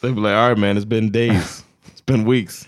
They'll 0.00 0.14
be 0.14 0.20
like, 0.20 0.34
all 0.34 0.48
right, 0.48 0.58
man, 0.58 0.76
it's 0.76 0.84
been 0.86 1.10
days. 1.10 1.62
it's 1.86 2.00
been 2.00 2.24
weeks. 2.24 2.66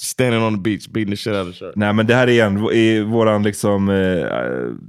Standing 0.00 0.42
on 0.42 0.54
the 0.54 0.60
beach, 0.60 0.88
beating 0.88 1.10
the 1.10 1.16
shit 1.16 1.34
out 1.34 1.48
of 1.48 1.52
the 1.54 1.58
shark. 1.58 1.72
nej 1.76 1.92
men 1.92 2.06
det 2.06 2.14
här 2.14 2.28
är 2.28 2.44
en, 2.44 2.64
i 2.72 3.00
våran 3.02 3.42
liksom, 3.42 3.88
eh, 3.88 3.94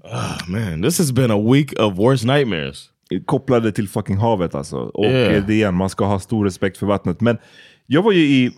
Oh, 0.04 0.50
man, 0.50 0.82
this 0.84 0.98
has 0.98 1.12
been 1.12 1.32
a 1.32 1.52
week 1.54 1.74
of 1.80 1.98
worst 1.98 2.26
nightmares. 2.26 2.90
kopplade 3.26 3.72
till 3.72 3.90
fucking 3.90 4.18
havet 4.18 4.56
alltså. 4.56 4.78
Och 4.78 5.06
Yeah. 5.06 5.34
eh, 5.36 5.46
det 5.46 5.54
igen, 5.54 5.76
man 5.76 5.90
ska 5.90 6.06
ha 6.06 6.20
stor 6.20 6.46
respekt 6.46 6.78
för 6.78 6.86
vattnet. 6.86 7.22
Men 7.22 7.38
jag 7.86 8.02
var 8.02 8.12
ju 8.12 8.20
i, 8.22 8.52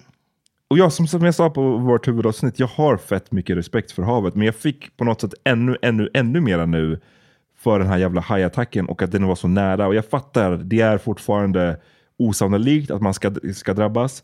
och 0.68 0.78
jag 0.78 0.94
som, 0.94 1.08
som 1.08 1.26
jag 1.26 1.36
sa 1.36 1.50
på 1.50 1.78
vårt 1.78 2.08
huvudavsnitt, 2.08 2.60
jag 2.60 2.68
har 2.68 2.98
fett 2.98 3.32
mycket 3.32 3.58
respekt 3.58 3.92
för 3.92 4.04
havet. 4.04 4.36
Men 4.36 4.46
jag 4.46 4.56
fick 4.56 4.98
på 4.98 5.04
något 5.04 5.22
sätt 5.22 5.34
ännu, 5.44 5.78
ännu, 5.82 6.10
ännu 6.14 6.42
mera 6.42 6.66
nu 6.66 7.00
för 7.60 7.80
den 7.80 7.88
här 7.88 7.98
jävla 7.98 8.22
hajattacken 8.22 8.86
och 8.86 9.02
att 9.02 9.12
den 9.12 9.28
var 9.28 9.36
så 9.36 9.48
nära. 9.48 9.88
Och 9.88 9.96
jag 9.96 10.06
fattar, 10.06 10.52
det 10.64 10.82
är 10.82 10.98
fortfarande 10.98 11.78
osannolikt 12.20 12.92
att 12.92 13.02
man 13.02 13.14
ska, 13.14 13.32
ska 13.56 13.74
drabbas. 13.74 14.24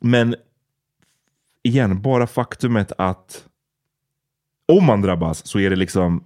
Men 0.00 0.34
igen, 1.66 2.02
bara 2.02 2.26
faktumet 2.26 2.92
att 2.98 3.44
om 4.72 4.84
man 4.84 5.02
drabbas 5.02 5.46
så 5.46 5.58
är 5.58 5.70
det 5.70 5.76
liksom, 5.76 6.24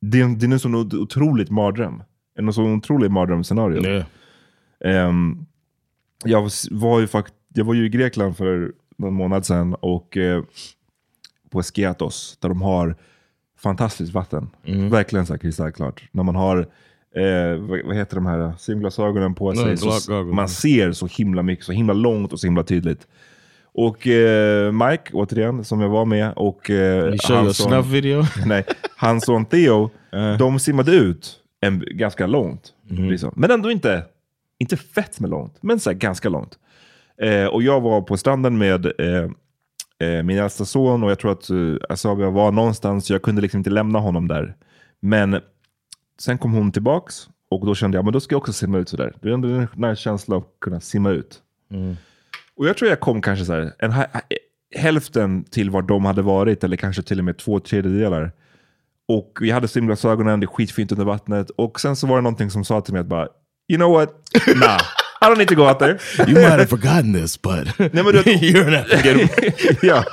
det, 0.00 0.20
är- 0.20 0.36
det 0.36 0.46
är 0.46 0.52
en 0.52 0.60
sån 0.60 0.74
otroligt 0.74 1.50
mardröm. 1.50 2.02
En 2.38 2.52
sån 2.52 2.74
otrolig 2.76 3.10
mardrömsscenario. 3.10 3.86
Yeah. 3.86 4.04
Ehm, 5.08 5.46
jag, 6.24 6.50
var 6.70 7.00
ju 7.00 7.06
fakt 7.06 7.34
jag 7.54 7.64
var 7.64 7.74
ju 7.74 7.86
i 7.86 7.88
Grekland 7.88 8.36
för 8.36 8.72
någon 8.98 9.14
månad 9.14 9.46
sedan 9.46 9.74
och 9.74 10.16
eh, 10.16 10.42
på 11.50 11.62
Skiathos 11.62 12.38
där 12.40 12.48
de 12.48 12.62
har 12.62 12.96
fantastiskt 13.58 14.12
vatten. 14.12 14.50
Verkligen 14.90 15.26
så 15.26 15.32
här 15.32 15.38
kristallklart. 15.38 16.08
När 16.12 16.22
man 16.22 16.34
har 16.36 16.58
eh, 17.14 17.56
vad, 17.60 17.84
vad 17.84 17.96
heter 17.96 18.14
de 18.14 18.26
här 18.26 18.52
simglasögonen 18.58 19.34
på 19.34 19.54
sig. 19.54 19.64
Nej, 19.64 19.76
så, 19.76 20.12
man 20.34 20.48
ser 20.48 20.92
så 20.92 21.06
himla 21.06 21.42
mycket, 21.42 21.64
så 21.64 21.72
himla 21.72 21.92
långt 21.92 22.32
och 22.32 22.40
så 22.40 22.46
himla 22.46 22.62
tydligt. 22.62 23.06
Och 23.80 24.06
eh, 24.06 24.72
Mike, 24.72 25.10
återigen, 25.12 25.64
som 25.64 25.80
jag 25.80 25.88
var 25.88 26.04
med 26.04 26.32
och 26.36 26.70
eh, 26.70 26.76
your 26.76 27.34
hans 27.34 27.56
son- 27.58 27.68
snuff 27.68 27.86
video? 27.86 28.24
Nej, 28.46 28.64
hans 28.96 29.24
son 29.24 29.44
Theo, 29.46 29.90
de 30.38 30.58
simmade 30.58 30.92
ut 30.92 31.36
en, 31.60 31.84
ganska 31.90 32.26
långt. 32.26 32.72
Liksom. 32.88 33.32
Men 33.36 33.50
ändå 33.50 33.70
inte, 33.70 34.04
inte 34.58 34.76
fett 34.76 35.20
med 35.20 35.30
långt, 35.30 35.56
men 35.60 35.80
så 35.80 35.90
här, 35.90 35.96
ganska 35.96 36.28
långt. 36.28 36.58
Eh, 37.22 37.46
och 37.46 37.62
jag 37.62 37.80
var 37.80 38.00
på 38.02 38.16
stranden 38.16 38.58
med 38.58 38.86
eh, 38.86 39.30
eh, 40.08 40.22
min 40.22 40.38
äldsta 40.38 40.64
son 40.64 41.02
och 41.02 41.10
jag 41.10 41.18
tror 41.18 41.32
att 41.32 41.50
eh, 41.50 41.56
Asabia 41.88 42.30
var 42.30 42.52
någonstans, 42.52 43.10
jag 43.10 43.22
kunde 43.22 43.42
liksom 43.42 43.58
inte 43.58 43.70
lämna 43.70 43.98
honom 43.98 44.28
där. 44.28 44.54
Men 45.00 45.40
sen 46.20 46.38
kom 46.38 46.52
hon 46.52 46.72
tillbaks 46.72 47.28
och 47.50 47.66
då 47.66 47.74
kände 47.74 47.98
jag, 47.98 48.04
men 48.04 48.12
då 48.12 48.20
ska 48.20 48.34
jag 48.34 48.40
också 48.40 48.52
simma 48.52 48.78
ut 48.78 48.88
sådär. 48.88 49.12
Det 49.20 49.28
är 49.28 49.32
en 49.32 49.68
nice 49.76 50.02
känsla 50.02 50.36
att 50.36 50.46
kunna 50.60 50.80
simma 50.80 51.10
ut. 51.10 51.42
Och 52.58 52.66
jag 52.68 52.76
tror 52.76 52.90
jag 52.90 53.00
kom 53.00 53.22
kanske 53.22 53.44
så 53.44 53.52
här, 53.52 53.72
en, 53.78 53.92
hälften 54.76 55.44
till 55.44 55.70
var 55.70 55.82
de 55.82 56.04
hade 56.04 56.22
varit, 56.22 56.64
eller 56.64 56.76
kanske 56.76 57.02
till 57.02 57.18
och 57.18 57.24
med 57.24 57.38
två 57.38 57.60
tredjedelar. 57.60 58.32
Och 59.08 59.38
vi 59.40 59.50
hade 59.50 59.68
simglasögonen, 59.68 60.40
det 60.40 60.44
är 60.44 60.48
skitfint 60.48 60.92
under 60.92 61.04
vattnet. 61.04 61.50
Och 61.50 61.80
sen 61.80 61.96
så 61.96 62.06
var 62.06 62.16
det 62.16 62.22
någonting 62.22 62.50
som 62.50 62.64
sa 62.64 62.80
till 62.80 62.92
mig 62.92 63.00
att 63.00 63.06
bara, 63.06 63.26
you 63.72 63.76
know 63.78 63.92
what? 63.92 64.08
Nah. 64.56 64.80
I 65.20 65.24
don't 65.24 65.38
need 65.38 65.48
to 65.48 65.54
go 65.54 65.62
out 65.62 65.78
there. 65.78 65.98
You 66.18 66.34
might 66.34 66.50
have 66.50 66.66
forgotten 66.66 67.12
this, 67.14 67.42
but 67.42 67.52
Nej, 67.78 67.90
men 67.92 68.04
du, 68.04 68.22
you're 68.22 68.70
not 68.70 68.88
forgetting. 68.88 69.28
ja. 69.88 70.04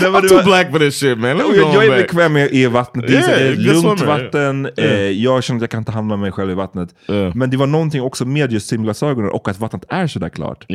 Nej, 0.00 0.10
I'm 0.10 0.20
du, 0.22 0.28
too 0.28 0.42
black 0.42 0.70
for 0.70 0.78
this 0.78 0.96
shit, 1.00 1.18
man. 1.18 1.38
Jag, 1.38 1.56
jag 1.56 1.84
är 1.86 1.90
bekväm 2.02 2.32
med 2.32 2.50
i 2.52 2.66
vattnet. 2.66 3.06
Det 3.06 3.16
är, 3.16 3.40
Yeah, 3.40 3.58
lugnt 3.58 3.98
swimmer, 3.98 4.24
vatten. 4.24 4.68
yeah. 4.76 4.92
Eh, 4.92 5.00
jag 5.10 5.44
känner 5.44 5.58
att 5.58 5.62
jag 5.62 5.70
kan 5.70 5.84
ta 5.84 5.92
hand 5.92 6.12
om 6.12 6.20
mig 6.20 6.32
själv 6.32 6.50
i 6.50 6.54
vattnet. 6.54 6.94
Yeah. 7.08 7.34
Men 7.34 7.50
det 7.50 7.56
var 7.56 7.66
någonting 7.66 8.02
också 8.02 8.24
med 8.24 8.52
just 8.52 8.68
simglasögonen 8.68 9.30
och 9.30 9.48
att 9.48 9.58
vattnet 9.58 9.84
är 9.88 10.06
sådär 10.06 10.28
klart. 10.28 10.66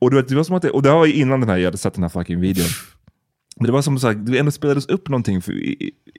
Och, 0.00 0.10
du 0.10 0.16
vet, 0.16 0.28
det 0.28 0.34
var 0.34 0.44
som 0.44 0.56
att 0.56 0.62
det, 0.62 0.70
och 0.70 0.82
det 0.82 0.90
var 0.90 1.06
ju 1.06 1.12
innan 1.12 1.40
den 1.40 1.48
här, 1.48 1.56
jag 1.56 1.64
hade 1.64 1.78
sett 1.78 1.94
den 1.94 2.02
här 2.02 2.08
fucking 2.08 2.40
videon. 2.40 2.66
Men 3.56 3.66
det 3.66 3.72
var 3.72 3.82
som 3.82 3.98
sagt, 3.98 4.26
det 4.26 4.38
ändå 4.38 4.50
spelades 4.50 4.86
upp 4.86 5.08
någonting 5.08 5.42
för, 5.42 5.54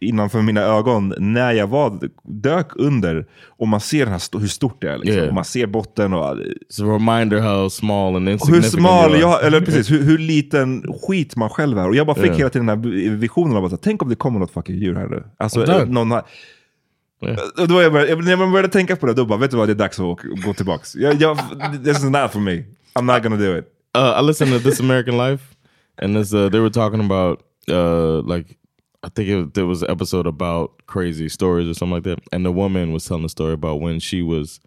innanför 0.02 0.42
mina 0.42 0.62
ögon 0.62 1.14
när 1.18 1.52
jag 1.52 1.68
var, 1.68 2.00
dök 2.24 2.68
under 2.76 3.26
och 3.48 3.68
man 3.68 3.80
ser 3.80 4.06
den 4.06 4.12
här, 4.12 4.40
hur 4.40 4.48
stort 4.48 4.82
det 4.82 4.92
är. 4.92 4.98
Liksom. 4.98 5.16
Yeah. 5.16 5.28
Och 5.28 5.34
man 5.34 5.46
ser 5.46 5.68
botten 5.68 6.14
och 6.14 6.36
It's 6.36 6.90
a 6.90 6.94
reminder 6.96 7.40
how 7.40 7.70
small 7.70 8.16
and 8.16 8.28
hur 8.28 8.34
insignificant 8.34 8.74
smal, 8.74 9.10
you 9.12 9.14
are. 9.16 9.20
jag, 9.20 9.46
eller 9.46 9.62
precis, 9.66 9.92
hur, 9.92 10.04
hur 10.04 10.18
liten 10.18 10.94
skit 11.02 11.36
man 11.36 11.50
själv 11.50 11.78
är. 11.78 11.88
Och 11.88 11.96
jag 11.96 12.08
bara 12.08 12.16
fick 12.16 12.26
Yeah. 12.26 12.38
hela 12.38 12.50
tiden 12.50 12.66
den 12.66 12.84
här 12.84 13.10
visionen 13.16 13.58
av 13.58 13.66
att 13.66 13.82
tänk 13.82 14.02
om 14.04 14.10
det 14.10 14.16
kommer 14.16 14.40
något 14.40 14.52
fucking 14.52 14.76
djur 14.76 14.96
här 14.96 15.08
nu. 15.08 15.24
Alltså, 15.38 15.86
någon 15.86 16.12
har, 16.12 16.24
Yeah. 17.24 17.68
då 17.68 17.82
jag 17.82 17.94
började, 17.94 18.22
när 18.22 18.36
man 18.36 18.52
började 18.52 18.70
tänka 18.70 18.96
på 18.96 19.06
det, 19.06 19.14
då 19.14 19.26
bara, 19.26 19.40
vet 19.40 19.52
du 19.52 19.58
vad, 19.58 19.68
det 19.68 19.74
är 19.74 19.76
dags 19.76 20.00
att 20.00 20.06
gå. 20.06 20.20
Jag, 20.96 21.22
jag, 21.22 21.38
this 21.84 21.98
is 21.98 22.04
not 22.04 22.32
for 22.32 22.40
me. 22.40 22.64
I'm 22.96 23.06
not 23.06 23.24
gonna 23.24 23.38
do 23.38 23.54
it. 23.56 23.72
uh, 23.96 24.14
I 24.16 24.22
listened 24.22 24.52
to 24.52 24.60
This 24.60 24.80
American 24.80 25.18
Life, 25.18 25.56
and 25.98 26.16
this 26.16 26.34
uh, 26.34 26.50
they 26.50 26.60
were 26.60 26.70
talking 26.70 27.00
about 27.04 27.44
uh, 27.70 28.22
like 28.22 28.58
I 29.04 29.10
think 29.10 29.30
it, 29.30 29.54
there 29.54 29.66
was 29.66 29.82
an 29.84 29.90
episode 29.92 30.28
about 30.28 30.86
crazy 30.88 31.30
stories 31.30 31.68
or 31.68 31.74
something 31.74 31.94
like 31.94 32.04
that, 32.04 32.20
and 32.32 32.46
the 32.46 32.52
woman 32.52 32.92
was 32.94 33.06
telling 33.06 33.26
a 33.26 33.30
story 33.30 33.54
about 33.54 33.80
when 33.82 34.00
she 34.00 34.22
was 34.22 34.60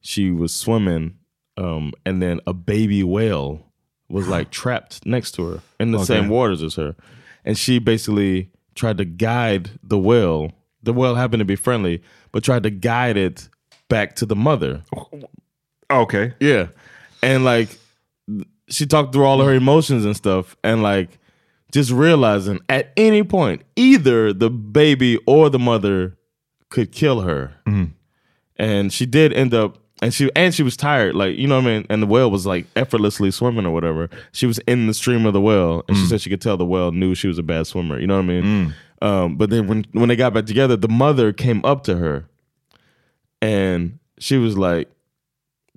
she 0.00 0.30
was 0.30 0.54
swimming, 0.54 1.16
um, 1.56 1.92
and 2.06 2.22
then 2.22 2.40
a 2.46 2.52
baby 2.54 3.02
whale 3.02 3.64
was 4.08 4.26
like 4.34 4.50
trapped 4.50 5.04
next 5.06 5.32
to 5.32 5.44
her 5.44 5.60
in 5.80 5.90
the 5.92 5.98
Okay. 5.98 6.06
same 6.06 6.28
waters 6.28 6.62
as 6.62 6.74
her, 6.76 6.94
and 7.44 7.58
she 7.58 7.78
basically 7.78 8.50
tried 8.74 8.98
to 8.98 9.04
guide 9.04 9.70
the 9.82 9.98
whale. 9.98 10.52
The 10.84 10.92
whale 10.92 11.16
happened 11.16 11.40
to 11.40 11.44
be 11.44 11.56
friendly, 11.56 12.02
but 12.30 12.44
tried 12.44 12.62
to 12.62 12.70
guide 12.70 13.16
it 13.16 13.48
back 13.88 14.14
to 14.16 14.26
the 14.26 14.36
mother. 14.36 14.82
Okay. 15.90 16.34
Yeah. 16.40 16.68
And 17.22 17.44
like 17.44 17.76
she 18.68 18.86
talked 18.86 19.12
through 19.12 19.24
all 19.24 19.40
of 19.40 19.46
her 19.46 19.54
emotions 19.54 20.04
and 20.04 20.16
stuff 20.16 20.56
and 20.62 20.82
like 20.82 21.18
just 21.72 21.90
realizing 21.90 22.60
at 22.68 22.92
any 22.96 23.22
point 23.22 23.62
either 23.76 24.32
the 24.32 24.50
baby 24.50 25.18
or 25.26 25.50
the 25.50 25.58
mother 25.58 26.16
could 26.70 26.92
kill 26.92 27.20
her. 27.20 27.54
Mm-hmm. 27.66 27.92
And 28.56 28.92
she 28.92 29.06
did 29.06 29.32
end 29.32 29.54
up 29.54 29.78
and 30.00 30.14
she 30.14 30.30
and 30.36 30.54
she 30.54 30.62
was 30.62 30.76
tired, 30.76 31.14
like 31.14 31.36
you 31.36 31.46
know 31.46 31.56
what 31.56 31.66
I 31.66 31.78
mean. 31.78 31.86
And 31.90 32.02
the 32.02 32.06
whale 32.06 32.30
was 32.30 32.46
like 32.46 32.66
effortlessly 32.76 33.30
swimming 33.30 33.66
or 33.66 33.72
whatever. 33.72 34.08
She 34.32 34.46
was 34.46 34.58
in 34.60 34.86
the 34.86 34.94
stream 34.94 35.26
of 35.26 35.32
the 35.32 35.40
whale, 35.40 35.84
and 35.88 35.96
she 35.96 36.04
mm. 36.04 36.08
said 36.08 36.20
she 36.20 36.30
could 36.30 36.40
tell 36.40 36.56
the 36.56 36.64
whale 36.64 36.92
knew 36.92 37.14
she 37.14 37.28
was 37.28 37.38
a 37.38 37.42
bad 37.42 37.66
swimmer. 37.66 37.98
You 37.98 38.06
know 38.06 38.16
what 38.16 38.24
I 38.24 38.26
mean? 38.26 38.44
Mm. 38.44 38.74
Um, 39.06 39.36
but 39.36 39.50
then 39.50 39.66
when 39.66 39.86
when 39.92 40.08
they 40.08 40.16
got 40.16 40.34
back 40.34 40.46
together, 40.46 40.76
the 40.76 40.88
mother 40.88 41.32
came 41.32 41.64
up 41.64 41.84
to 41.84 41.96
her, 41.96 42.28
and 43.42 43.98
she 44.18 44.36
was 44.36 44.56
like, 44.56 44.88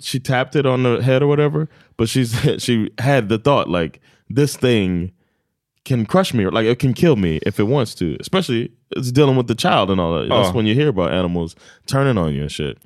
she 0.02 0.20
tapped 0.20 0.56
it 0.56 0.66
on 0.66 0.84
the 0.84 1.02
head 1.02 1.22
or 1.22 1.28
whatever, 1.28 1.68
but 1.98 2.10
she 2.10 2.26
said 2.32 2.62
she 2.62 2.90
had 3.00 3.30
the 3.30 3.38
thought 3.38 3.70
like 3.70 4.00
this 4.30 4.56
thing 4.58 5.12
can 5.84 6.06
crush 6.06 6.34
me 6.34 6.44
or 6.46 6.52
like 6.52 6.66
it 6.66 6.80
can 6.80 6.94
kill 6.94 7.16
me 7.16 7.40
if 7.46 7.60
it 7.60 7.64
wants 7.64 7.96
to. 7.96 8.16
Especially 8.20 8.72
it's 8.92 9.12
dealing 9.12 9.36
with 9.36 9.48
the 9.48 9.56
child 9.56 9.90
and 9.90 10.00
all 10.00 10.14
that. 10.16 10.30
That's 10.30 10.50
Oh. 10.50 10.54
when 10.54 10.66
you 10.68 10.76
hear 10.76 10.90
about 10.90 11.12
animals 11.14 11.56
turning 11.88 12.18
on 12.18 12.34
you 12.34 12.42
and 12.42 12.52
shit. 12.52 12.78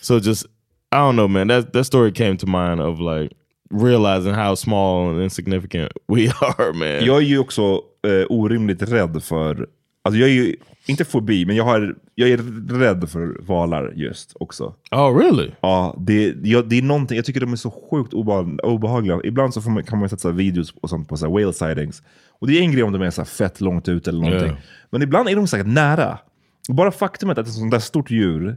So 0.00 0.20
just 0.20 0.46
I 0.90 0.98
don't 0.98 1.16
know, 1.16 1.28
man. 1.28 1.48
That 1.48 1.72
that 1.72 1.84
story 1.84 2.12
came 2.12 2.36
to 2.38 2.46
mind 2.46 2.80
of 2.80 3.00
like 3.00 3.32
realizing 3.70 4.34
how 4.34 4.54
small 4.54 5.08
and 5.10 5.22
insignificant 5.22 5.92
we 6.08 6.28
are, 6.58 6.72
man. 6.74 7.04
Jag 7.04 7.16
är 7.16 7.26
ju 7.26 7.38
också 7.38 7.80
eh, 8.04 8.26
orimligt 8.28 8.82
rädd 8.82 9.22
för, 9.22 9.66
alltså 10.04 10.18
jag 10.20 10.28
är 10.28 10.32
ju, 10.34 10.56
inte 10.86 11.04
fobi, 11.04 11.46
men 11.46 11.56
jag, 11.56 11.64
har, 11.64 11.94
jag 12.14 12.30
är 12.30 12.36
rädd 12.78 13.08
för 13.10 13.36
valar 13.42 13.92
just 13.96 14.36
också. 14.40 14.74
oh, 14.90 15.18
really? 15.18 15.50
Ja, 15.60 15.96
det, 15.98 16.34
jag, 16.42 16.68
det 16.68 16.78
är 16.78 16.82
någonting, 16.82 17.16
jag 17.16 17.24
tycker 17.24 17.40
de 17.40 17.52
är 17.52 17.56
så 17.56 17.70
sjukt 17.90 18.12
obeha- 18.12 18.60
obehagliga. 18.62 19.20
Ibland 19.24 19.54
så 19.54 19.70
man, 19.70 19.84
kan 19.84 19.98
man 19.98 20.08
sätta 20.08 20.30
videos 20.30 20.74
och 20.80 20.90
sånt 20.90 21.08
på 21.08 21.16
så 21.16 21.30
whale 21.32 21.52
sightings. 21.52 22.02
Och 22.40 22.46
det 22.46 22.58
är 22.58 22.62
en 22.62 22.72
grej 22.72 22.82
om 22.82 22.92
de 22.92 23.02
är 23.02 23.10
så 23.10 23.24
fett 23.24 23.60
långt 23.60 23.88
ut 23.88 24.08
eller 24.08 24.20
någonting. 24.20 24.48
Ja. 24.48 24.56
Men 24.90 25.02
ibland 25.02 25.28
är 25.28 25.36
de 25.36 25.46
säkert 25.46 25.66
nära. 25.66 26.18
Och 26.68 26.74
bara 26.74 26.90
faktumet 26.90 27.38
att 27.38 27.46
ett 27.46 27.52
sånt 27.52 27.70
där 27.72 27.78
stort 27.78 28.10
djur 28.10 28.56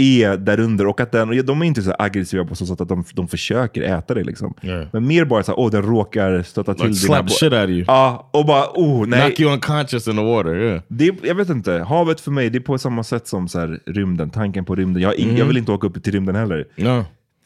är 0.00 0.36
där 0.36 0.60
under 0.60 0.86
och 0.86 1.00
att 1.00 1.12
den, 1.12 1.28
och 1.28 1.44
de 1.44 1.62
är 1.62 1.66
inte 1.66 1.82
så 1.82 1.94
aggressiva 1.98 2.44
på 2.44 2.54
så 2.54 2.66
sätt 2.66 2.80
att 2.80 2.88
de, 2.88 3.04
de 3.14 3.28
försöker 3.28 3.82
äta 3.82 4.14
det 4.14 4.24
liksom. 4.24 4.54
Ja. 4.60 4.84
Men 4.92 5.06
mer 5.06 5.24
bara 5.24 5.42
så 5.42 5.54
åh 5.54 5.70
den 5.70 5.82
råkar 5.82 6.42
stöta 6.42 6.74
till 6.74 6.86
Like 6.86 7.06
dina 7.06 7.16
slap 7.16 7.30
shit 7.30 7.52
out 7.52 7.64
of 7.64 7.70
you. 7.70 7.84
Ja, 7.86 8.30
och 8.32 8.46
bara 8.46 8.64
oh 8.74 9.06
nej. 9.06 9.20
Knock 9.20 9.40
you 9.40 9.52
unconscious 9.52 10.08
in 10.08 10.16
the 10.16 10.22
water, 10.22 10.54
yeah. 10.56 10.80
Det, 10.88 11.12
jag 11.22 11.34
vet 11.34 11.48
inte, 11.48 11.72
havet 11.72 12.20
för 12.20 12.30
mig 12.30 12.50
det 12.50 12.58
är 12.58 12.60
på 12.60 12.78
samma 12.78 13.02
sätt 13.04 13.26
som 13.28 13.48
så 13.48 13.58
här, 13.58 13.80
rymden, 13.86 14.30
tanken 14.30 14.64
på 14.64 14.74
rymden. 14.74 15.02
Jag, 15.02 15.08
har 15.08 15.14
ing- 15.16 15.38
jag 15.38 15.46
vill 15.46 15.56
inte 15.56 15.72
åka 15.72 15.86
upp 15.86 16.04
till 16.04 16.12
rymden 16.12 16.34
heller. 16.36 16.64
No. 16.76 17.04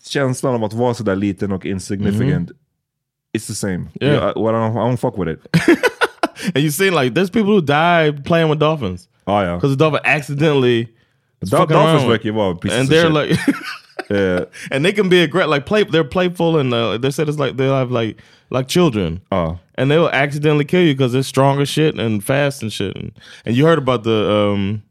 Känslan 0.09 0.55
av 0.55 0.65
att 0.65 0.73
vara 0.73 0.95
sådär 0.95 1.17
liten 1.17 1.53
och 1.53 1.67
insignificant, 1.67 2.51
it's 3.39 3.47
the 3.47 3.55
same. 3.55 3.85
Yeah. 4.01 4.15
Jag- 4.15 4.31
I, 4.31 4.35
don't, 4.35 4.73
I 4.73 4.93
don't 4.93 4.97
fuck 4.97 5.19
with 5.19 5.31
it. 5.33 5.47
And 6.55 6.59
you 6.65 6.71
see 6.71 6.91
like 6.91 7.15
there's 7.15 7.31
people 7.31 7.53
who 7.53 7.61
die 7.61 8.23
playing 8.25 8.51
with 8.51 8.59
dolphins. 8.61 9.09
ah, 9.25 9.45
ja. 9.45 9.55
Because 9.55 9.77
the 9.77 9.85
dolphin 9.85 10.01
accidentally 10.05 10.89
Dol- 11.51 11.67
Dolphins 11.67 12.23
ju 12.23 12.33
vara 12.33 12.55
pieces 12.57 12.79
and 12.79 12.89
they're 12.89 13.11
like 13.11 13.39
Eh, 14.11 14.45
and 14.71 14.85
they 14.85 14.93
can 14.93 15.09
be 15.09 15.23
aggressive 15.23 15.49
like 15.51 15.65
play 15.65 15.85
they're 15.85 16.05
playful 16.05 16.59
and 16.59 16.75
uh, 16.75 16.99
they 16.99 17.11
said 17.11 17.29
it's 17.29 17.39
like 17.39 17.57
they 17.57 17.67
have 17.69 17.91
like 17.91 18.21
like 18.51 18.67
children. 18.69 19.21
Ja. 19.31 19.57
and 19.77 19.91
they'll 19.91 20.09
accidentally 20.09 20.65
kill 20.65 20.83
you 20.83 20.93
because 20.95 21.13
they're 21.13 21.23
strong 21.23 21.61
as 21.61 21.69
shit 21.69 21.99
and 21.99 22.23
fast 22.23 22.63
and 22.63 22.73
shit. 22.73 22.95
And, 22.97 23.13
and 23.47 23.57
you 23.57 23.65
heard 23.65 23.79
about 23.79 24.03
the 24.05 24.31
um 24.31 24.83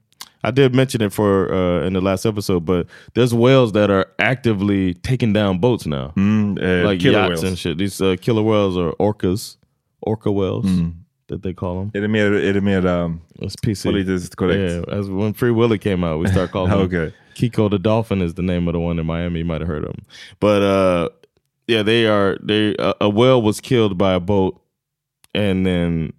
I 0.43 0.49
did 0.51 0.73
mention 0.73 1.01
it 1.01 1.13
for 1.13 1.53
uh 1.53 1.85
in 1.85 1.93
the 1.93 2.01
last 2.01 2.25
episode 2.25 2.65
but 2.65 2.87
there's 3.13 3.33
whales 3.33 3.73
that 3.73 3.91
are 3.91 4.07
actively 4.17 4.93
taking 4.95 5.33
down 5.33 5.59
boats 5.59 5.85
now. 5.85 6.13
Mm, 6.15 6.57
eh, 6.61 6.83
like 6.85 6.99
killer 6.99 7.19
yachts 7.19 7.29
whales. 7.29 7.43
and 7.43 7.59
shit. 7.59 7.77
These 7.77 8.01
uh, 8.01 8.15
killer 8.21 8.41
whales 8.43 8.77
are 8.77 8.93
orcas. 8.99 9.57
Orca 10.01 10.31
whales. 10.31 10.65
Mm. 10.65 10.93
That 11.31 11.41
they 11.43 11.53
call 11.53 11.75
them 11.75 11.91
Är 11.93 12.01
det 12.01 12.07
mer, 12.07 12.31
är 12.31 12.53
det 12.53 12.61
mer 12.61 12.85
um, 12.85 13.21
it's 13.39 13.55
PC 13.63 13.89
politiskt 13.89 14.35
korrekt? 14.35 14.71
Yeah, 14.71 14.99
as 14.99 15.09
when 15.09 15.33
Free 15.33 15.51
Willy 15.51 15.77
came 15.77 16.03
out, 16.03 16.19
we 16.23 16.31
start 16.31 16.51
calling 16.53 16.71
him 16.71 16.79
Okay. 16.79 17.13
Kiko 17.35 17.69
the 17.69 17.79
Dolphin 17.79 18.21
is 18.21 18.33
the 18.33 18.41
name 18.41 18.67
of 18.67 18.73
the 18.73 18.79
one 18.79 18.99
in 18.99 19.05
Miami. 19.05 19.39
You 19.39 19.45
might 19.45 19.61
have 19.61 19.67
heard 19.67 19.83
of 19.83 19.91
him, 19.91 20.05
but 20.39 20.61
uh, 20.61 21.09
yeah, 21.67 21.81
they 21.83 22.05
are. 22.05 22.37
They 22.43 22.75
uh, 22.75 22.93
a 22.99 23.09
whale 23.09 23.41
was 23.41 23.61
killed 23.61 23.97
by 23.97 24.13
a 24.13 24.19
boat, 24.19 24.61
and 25.33 25.65
then 25.65 26.13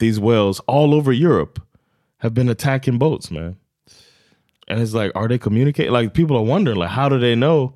these 0.00 0.18
whales 0.18 0.60
all 0.66 0.94
over 0.94 1.12
Europe 1.12 1.62
have 2.18 2.34
been 2.34 2.48
attacking 2.48 2.98
boats, 2.98 3.30
man. 3.30 3.56
And 4.66 4.80
it's 4.80 4.92
like, 4.92 5.12
are 5.14 5.28
they 5.28 5.38
communicating? 5.38 5.92
Like 5.92 6.12
people 6.12 6.36
are 6.36 6.42
wondering, 6.42 6.76
like, 6.76 6.90
how 6.90 7.08
do 7.08 7.18
they 7.18 7.34
know 7.34 7.74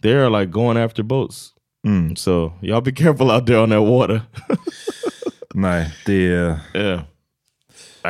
they're 0.00 0.30
like 0.30 0.50
going 0.50 0.76
after 0.76 1.02
boats? 1.02 1.52
Mm. 1.84 2.16
So 2.16 2.54
y'all 2.60 2.80
be 2.80 2.92
careful 2.92 3.30
out 3.30 3.46
there 3.46 3.58
on 3.58 3.70
that 3.70 3.82
water. 3.82 4.26
Nej, 5.54 5.94
det 6.06 6.26
är... 6.34 6.58
Yeah. 6.74 7.02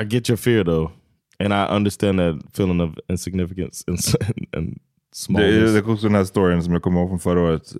I 0.02 0.04
get 0.04 0.30
your 0.30 0.36
fear 0.36 0.64
though. 0.64 0.90
And 1.38 1.52
I 1.52 1.74
understand 1.76 2.18
that 2.18 2.56
feeling 2.56 2.80
of 2.80 2.98
insignificance 3.08 3.84
and, 3.88 3.98
and 4.56 4.68
Det 5.10 5.16
smallness. 5.16 5.54
är, 5.70 5.72
det 5.72 5.78
är 5.78 5.90
också 5.92 6.06
den 6.06 6.14
här 6.16 6.24
storyn 6.24 6.62
som 6.62 6.72
jag 6.72 6.82
kommer 6.82 7.00
ihåg 7.00 7.08
från 7.08 7.18
förra 7.18 7.40
året. 7.40 7.72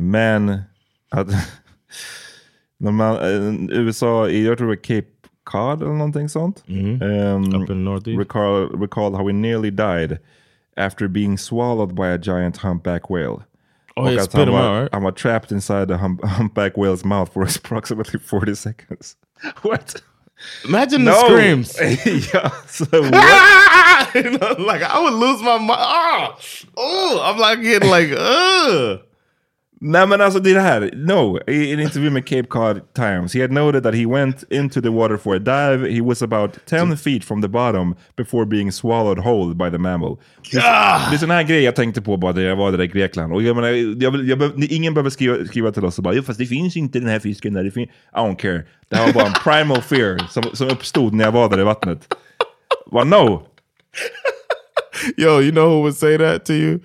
Man 0.00 0.58
hade... 1.10 1.32
när 2.78 2.90
man, 2.92 3.16
USA, 3.72 4.28
jag 4.28 4.58
tror 4.58 4.66
det 4.66 4.76
var 4.76 4.82
Cape 4.84 5.08
Cod 5.44 5.82
eller 5.82 5.92
någonting 5.92 6.28
sånt. 6.28 6.62
Mhm. 6.68 7.02
Um, 7.02 7.44
Up 7.48 7.54
in 7.54 7.66
the 7.66 7.74
Northeast. 7.74 8.18
recall, 8.18 8.68
recalled 8.80 9.14
how 9.14 9.26
he 9.26 9.32
nearly 9.32 9.70
died 9.70 10.18
after 10.76 11.08
being 11.08 11.38
swallowed 11.38 11.94
by 11.94 12.02
a 12.06 12.18
giant 12.22 12.56
humpback 12.56 13.02
whale. 13.10 13.42
Oh, 13.96 14.08
yeah, 14.08 14.22
spit 14.22 14.34
han 14.34 14.48
him 14.48 14.54
var, 14.54 14.62
out, 14.62 14.82
right? 14.82 14.92
han 14.92 15.02
var 15.02 15.12
trapped 15.12 15.52
inside 15.52 15.86
the 15.88 15.96
hump, 15.96 16.24
humpback 16.24 16.76
whale's 16.76 17.04
mouth 17.04 17.32
for 17.32 17.42
approximately 17.56 18.18
40 18.18 18.54
seconds. 18.54 19.16
What? 19.62 20.02
Imagine 20.64 21.04
the 21.04 21.14
screams. 21.14 21.78
ja, 22.34 22.50
so 22.66 22.86
what? 22.90 24.14
You 24.14 24.30
know, 24.36 24.54
like 24.58 24.82
I 24.82 25.00
would 25.00 25.14
lose 25.14 25.40
my 25.42 25.58
mind. 25.58 25.70
Ah! 25.80 26.36
Oh, 26.76 27.20
oh, 27.20 27.20
I'm 27.22 27.38
like 27.38 27.62
getting 27.62 27.88
like, 27.88 28.10
ugh. 28.10 29.00
Nej 29.86 30.06
men 30.06 30.20
alltså 30.20 30.40
det 30.40 30.50
är 30.50 30.54
det 30.54 30.60
här. 30.60 30.90
No, 30.94 31.38
i 31.50 31.72
en 31.72 31.80
intervju 31.80 32.10
med 32.10 32.26
Cape 32.26 32.42
Cod 32.48 32.80
Times, 32.94 33.34
he 33.34 33.40
had 33.40 33.50
noted 33.50 33.82
that 33.82 33.94
he 33.94 34.06
went 34.06 34.44
into 34.52 34.80
the 34.82 34.88
water 34.88 35.16
for 35.16 35.36
a 35.36 35.38
dive. 35.38 35.90
He 35.92 36.00
was 36.02 36.22
about 36.22 36.58
10 36.66 36.96
feet 36.96 37.24
from 37.24 37.42
the 37.42 37.48
bottom 37.48 37.94
before 38.16 38.46
being 38.46 38.72
swallowed 38.72 39.18
whole 39.18 39.54
by 39.54 39.70
the 39.70 39.78
mammal. 39.78 40.16
Det 40.52 40.58
är, 40.58 41.10
det 41.10 41.16
är 41.16 41.18
sån 41.18 41.30
här 41.30 41.42
grej 41.42 41.62
jag 41.62 41.76
tänkte 41.76 42.02
på 42.02 42.16
bara 42.16 42.32
när 42.32 42.42
jag 42.42 42.56
var 42.56 42.72
där 42.72 42.82
i 42.82 42.86
Grekland. 42.86 43.32
Och 43.32 43.42
jag 43.42 43.56
menar, 43.56 43.68
jag 43.68 44.24
jag 44.24 44.38
behöver- 44.38 44.72
ingen 44.72 44.94
behöver 44.94 45.10
skriva, 45.10 45.44
skriva 45.46 45.72
till 45.72 45.84
oss 45.84 45.98
och 45.98 46.04
bara, 46.04 46.14
"Jo, 46.14 46.22
fast 46.22 46.38
det 46.38 46.46
finns 46.46 46.76
inte 46.76 46.98
den 46.98 47.08
här 47.08 47.18
fisken 47.18 47.52
där. 47.52 47.64
Det 47.64 47.70
fin-" 47.70 47.88
I 48.12 48.16
don't 48.16 48.36
care. 48.36 48.62
Det 48.88 48.96
här 48.96 49.06
var 49.06 49.12
bara 49.12 49.26
en 49.26 49.32
primal 49.32 49.82
fear 49.82 50.18
som, 50.30 50.42
som 50.52 50.68
uppstod 50.68 51.14
när 51.14 51.24
jag 51.24 51.32
var 51.32 51.48
där 51.48 51.60
i 51.60 51.64
vattnet. 51.64 52.08
Bara 52.92 53.04
no! 53.04 53.46
Yo, 55.16 55.40
you 55.42 55.50
know 55.52 55.68
who 55.68 55.80
would 55.82 55.96
say 55.96 56.18
that 56.18 56.44
to 56.46 56.52
you? 56.52 56.78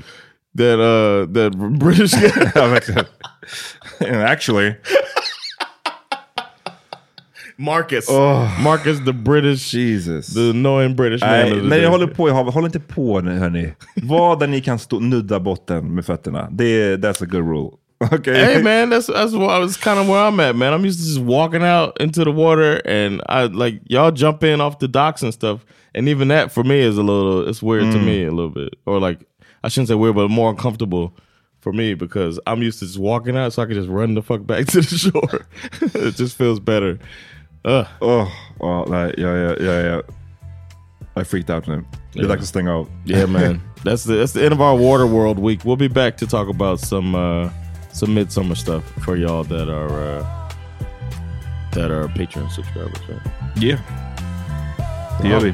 That 0.58 0.80
uh 0.80 1.26
that 1.34 1.52
British 1.80 2.14
guy. 2.14 2.52
ja, 2.56 2.68
verkligen. 2.68 3.06
Actually. 4.02 4.76
Marcus. 7.58 8.10
Oh. 8.10 8.47
Marcus 8.64 9.00
the 9.06 9.14
British. 9.14 9.72
Jesus. 9.72 10.34
The 10.34 10.50
annoying 10.52 10.95
British 10.95 11.22
man. 11.22 11.30
Nej, 11.30 11.52
of 11.52 11.58
the 11.58 11.64
när 11.64 11.70
day. 11.70 11.84
jag 11.84 11.91
håller 11.91 12.08
på, 12.08 12.30
håll, 12.30 12.47
håll 12.47 12.66
inte 12.66 12.80
på 12.80 13.22
nu 13.22 13.39
hörni. 13.39 13.74
Var 13.95 14.36
där 14.36 14.47
ni 14.47 14.62
kan 14.62 14.80
stå, 14.80 15.00
nudda 15.00 15.39
botten 15.39 15.95
med 15.95 16.06
fötterna. 16.06 16.47
Det 16.52 16.66
är, 16.66 16.97
that's 16.97 17.24
a 17.24 17.28
good 17.30 17.47
rule. 17.47 17.72
Okay? 18.14 18.34
Hey 18.34 18.64
man, 18.64 18.89
that's 18.89 19.08
that's 19.08 19.36
what 19.36 19.50
I 19.50 19.60
was 19.60 19.76
kind 19.76 20.00
of 20.00 20.08
where 20.08 20.24
I'm 20.24 20.39
at, 20.39 20.56
man. 20.56 20.74
I'm 20.74 20.86
used 20.86 21.00
to 21.00 21.06
just 21.06 21.20
walking 21.20 21.64
out 21.64 22.00
into 22.00 22.24
the 22.24 22.32
water, 22.32 22.82
and 22.86 23.22
I 23.28 23.47
like 23.47 23.82
y'all 23.89 24.12
jump 24.12 24.43
in 24.43 24.62
off 24.62 24.80
the 24.80 24.88
docks 24.88 25.22
and 25.22 25.34
stuff, 25.34 25.66
and 25.93 26.08
even 26.08 26.30
that 26.30 26.54
for 26.54 26.64
me 26.64 26.80
is 26.80 26.97
a 26.97 27.04
little 27.04 27.50
it's 27.50 27.62
weird 27.62 27.91
to 27.91 28.00
me 28.00 28.24
a 28.24 28.32
little 28.32 28.52
bit, 28.52 28.74
or 28.86 29.02
like 29.02 29.20
I 29.64 29.68
shouldn't 29.70 29.88
say 29.89 29.95
weird, 29.95 30.16
but 30.16 30.30
more 30.30 30.49
uncomfortable 30.49 31.14
for 31.60 31.74
me 31.74 31.93
because 31.93 32.39
I'm 32.47 32.62
used 32.62 32.80
to 32.80 32.86
just 32.86 32.97
walking 32.99 33.36
out, 33.38 33.53
so 33.53 33.62
I 33.62 33.66
can 33.66 33.76
just 33.76 33.89
run 33.89 34.14
the 34.16 34.22
fuck 34.22 34.45
back 34.45 34.66
to 34.72 34.82
the 34.82 34.97
shore. 34.97 35.45
it 35.82 36.16
just 36.16 36.38
feels 36.38 36.60
better. 36.60 36.99
Ugh. 37.66 37.86
Oh, 38.01 38.86
nej, 38.89 39.14
jag, 39.18 39.38
jag, 39.38 39.62
jag, 39.62 39.86
jag, 39.86 39.86
jag 39.86 40.03
är 41.16 41.24
freaked 41.24 41.55
out. 41.55 41.66
Det 41.66 41.72
är 41.74 41.84
Yeah. 42.14 42.28
dags 42.28 42.41
att 42.41 42.47
stänga 42.47 42.74
av. 42.76 42.88
Yeah, 43.05 43.30
man. 43.30 43.62
that's 43.84 44.03
the 44.05 44.14
that's 44.14 44.34
the 44.34 44.43
end 44.45 44.53
of 44.53 44.60
our 44.62 44.76
Water 44.78 45.05
World 45.07 45.39
week. 45.39 45.64
We'll 45.66 45.76
be 45.78 45.89
back 45.89 46.18
to 46.18 46.26
talk 46.28 46.49
about 46.49 46.80
some 46.80 47.16
uh 47.16 47.49
some 47.91 48.14
midsummer 48.14 48.55
stuff 48.55 48.84
for 49.05 49.16
y'all 49.18 49.43
that 49.43 49.70
are 49.70 49.89
uh 50.20 50.26
that 51.74 51.91
are 51.91 52.07
Patreon 52.07 52.49
subscribers. 52.51 52.97
Right? 53.10 53.22
Yeah. 53.64 53.80
Det 55.22 55.28
gör 55.28 55.40
vi. 55.40 55.54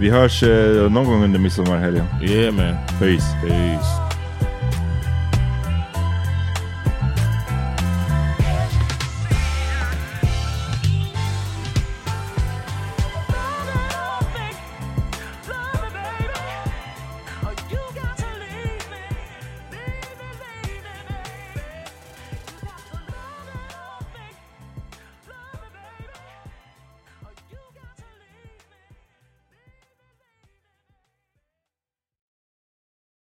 Vi 0.00 0.10
hörs 0.10 0.42
eh, 0.42 0.90
någon 0.90 1.04
gång 1.04 1.24
under 1.24 1.38
midsommarhelgen. 1.38 2.04
Yeah, 2.22 2.54
man. 2.54 2.74
Peace. 2.98 3.36
Peace. 3.46 4.09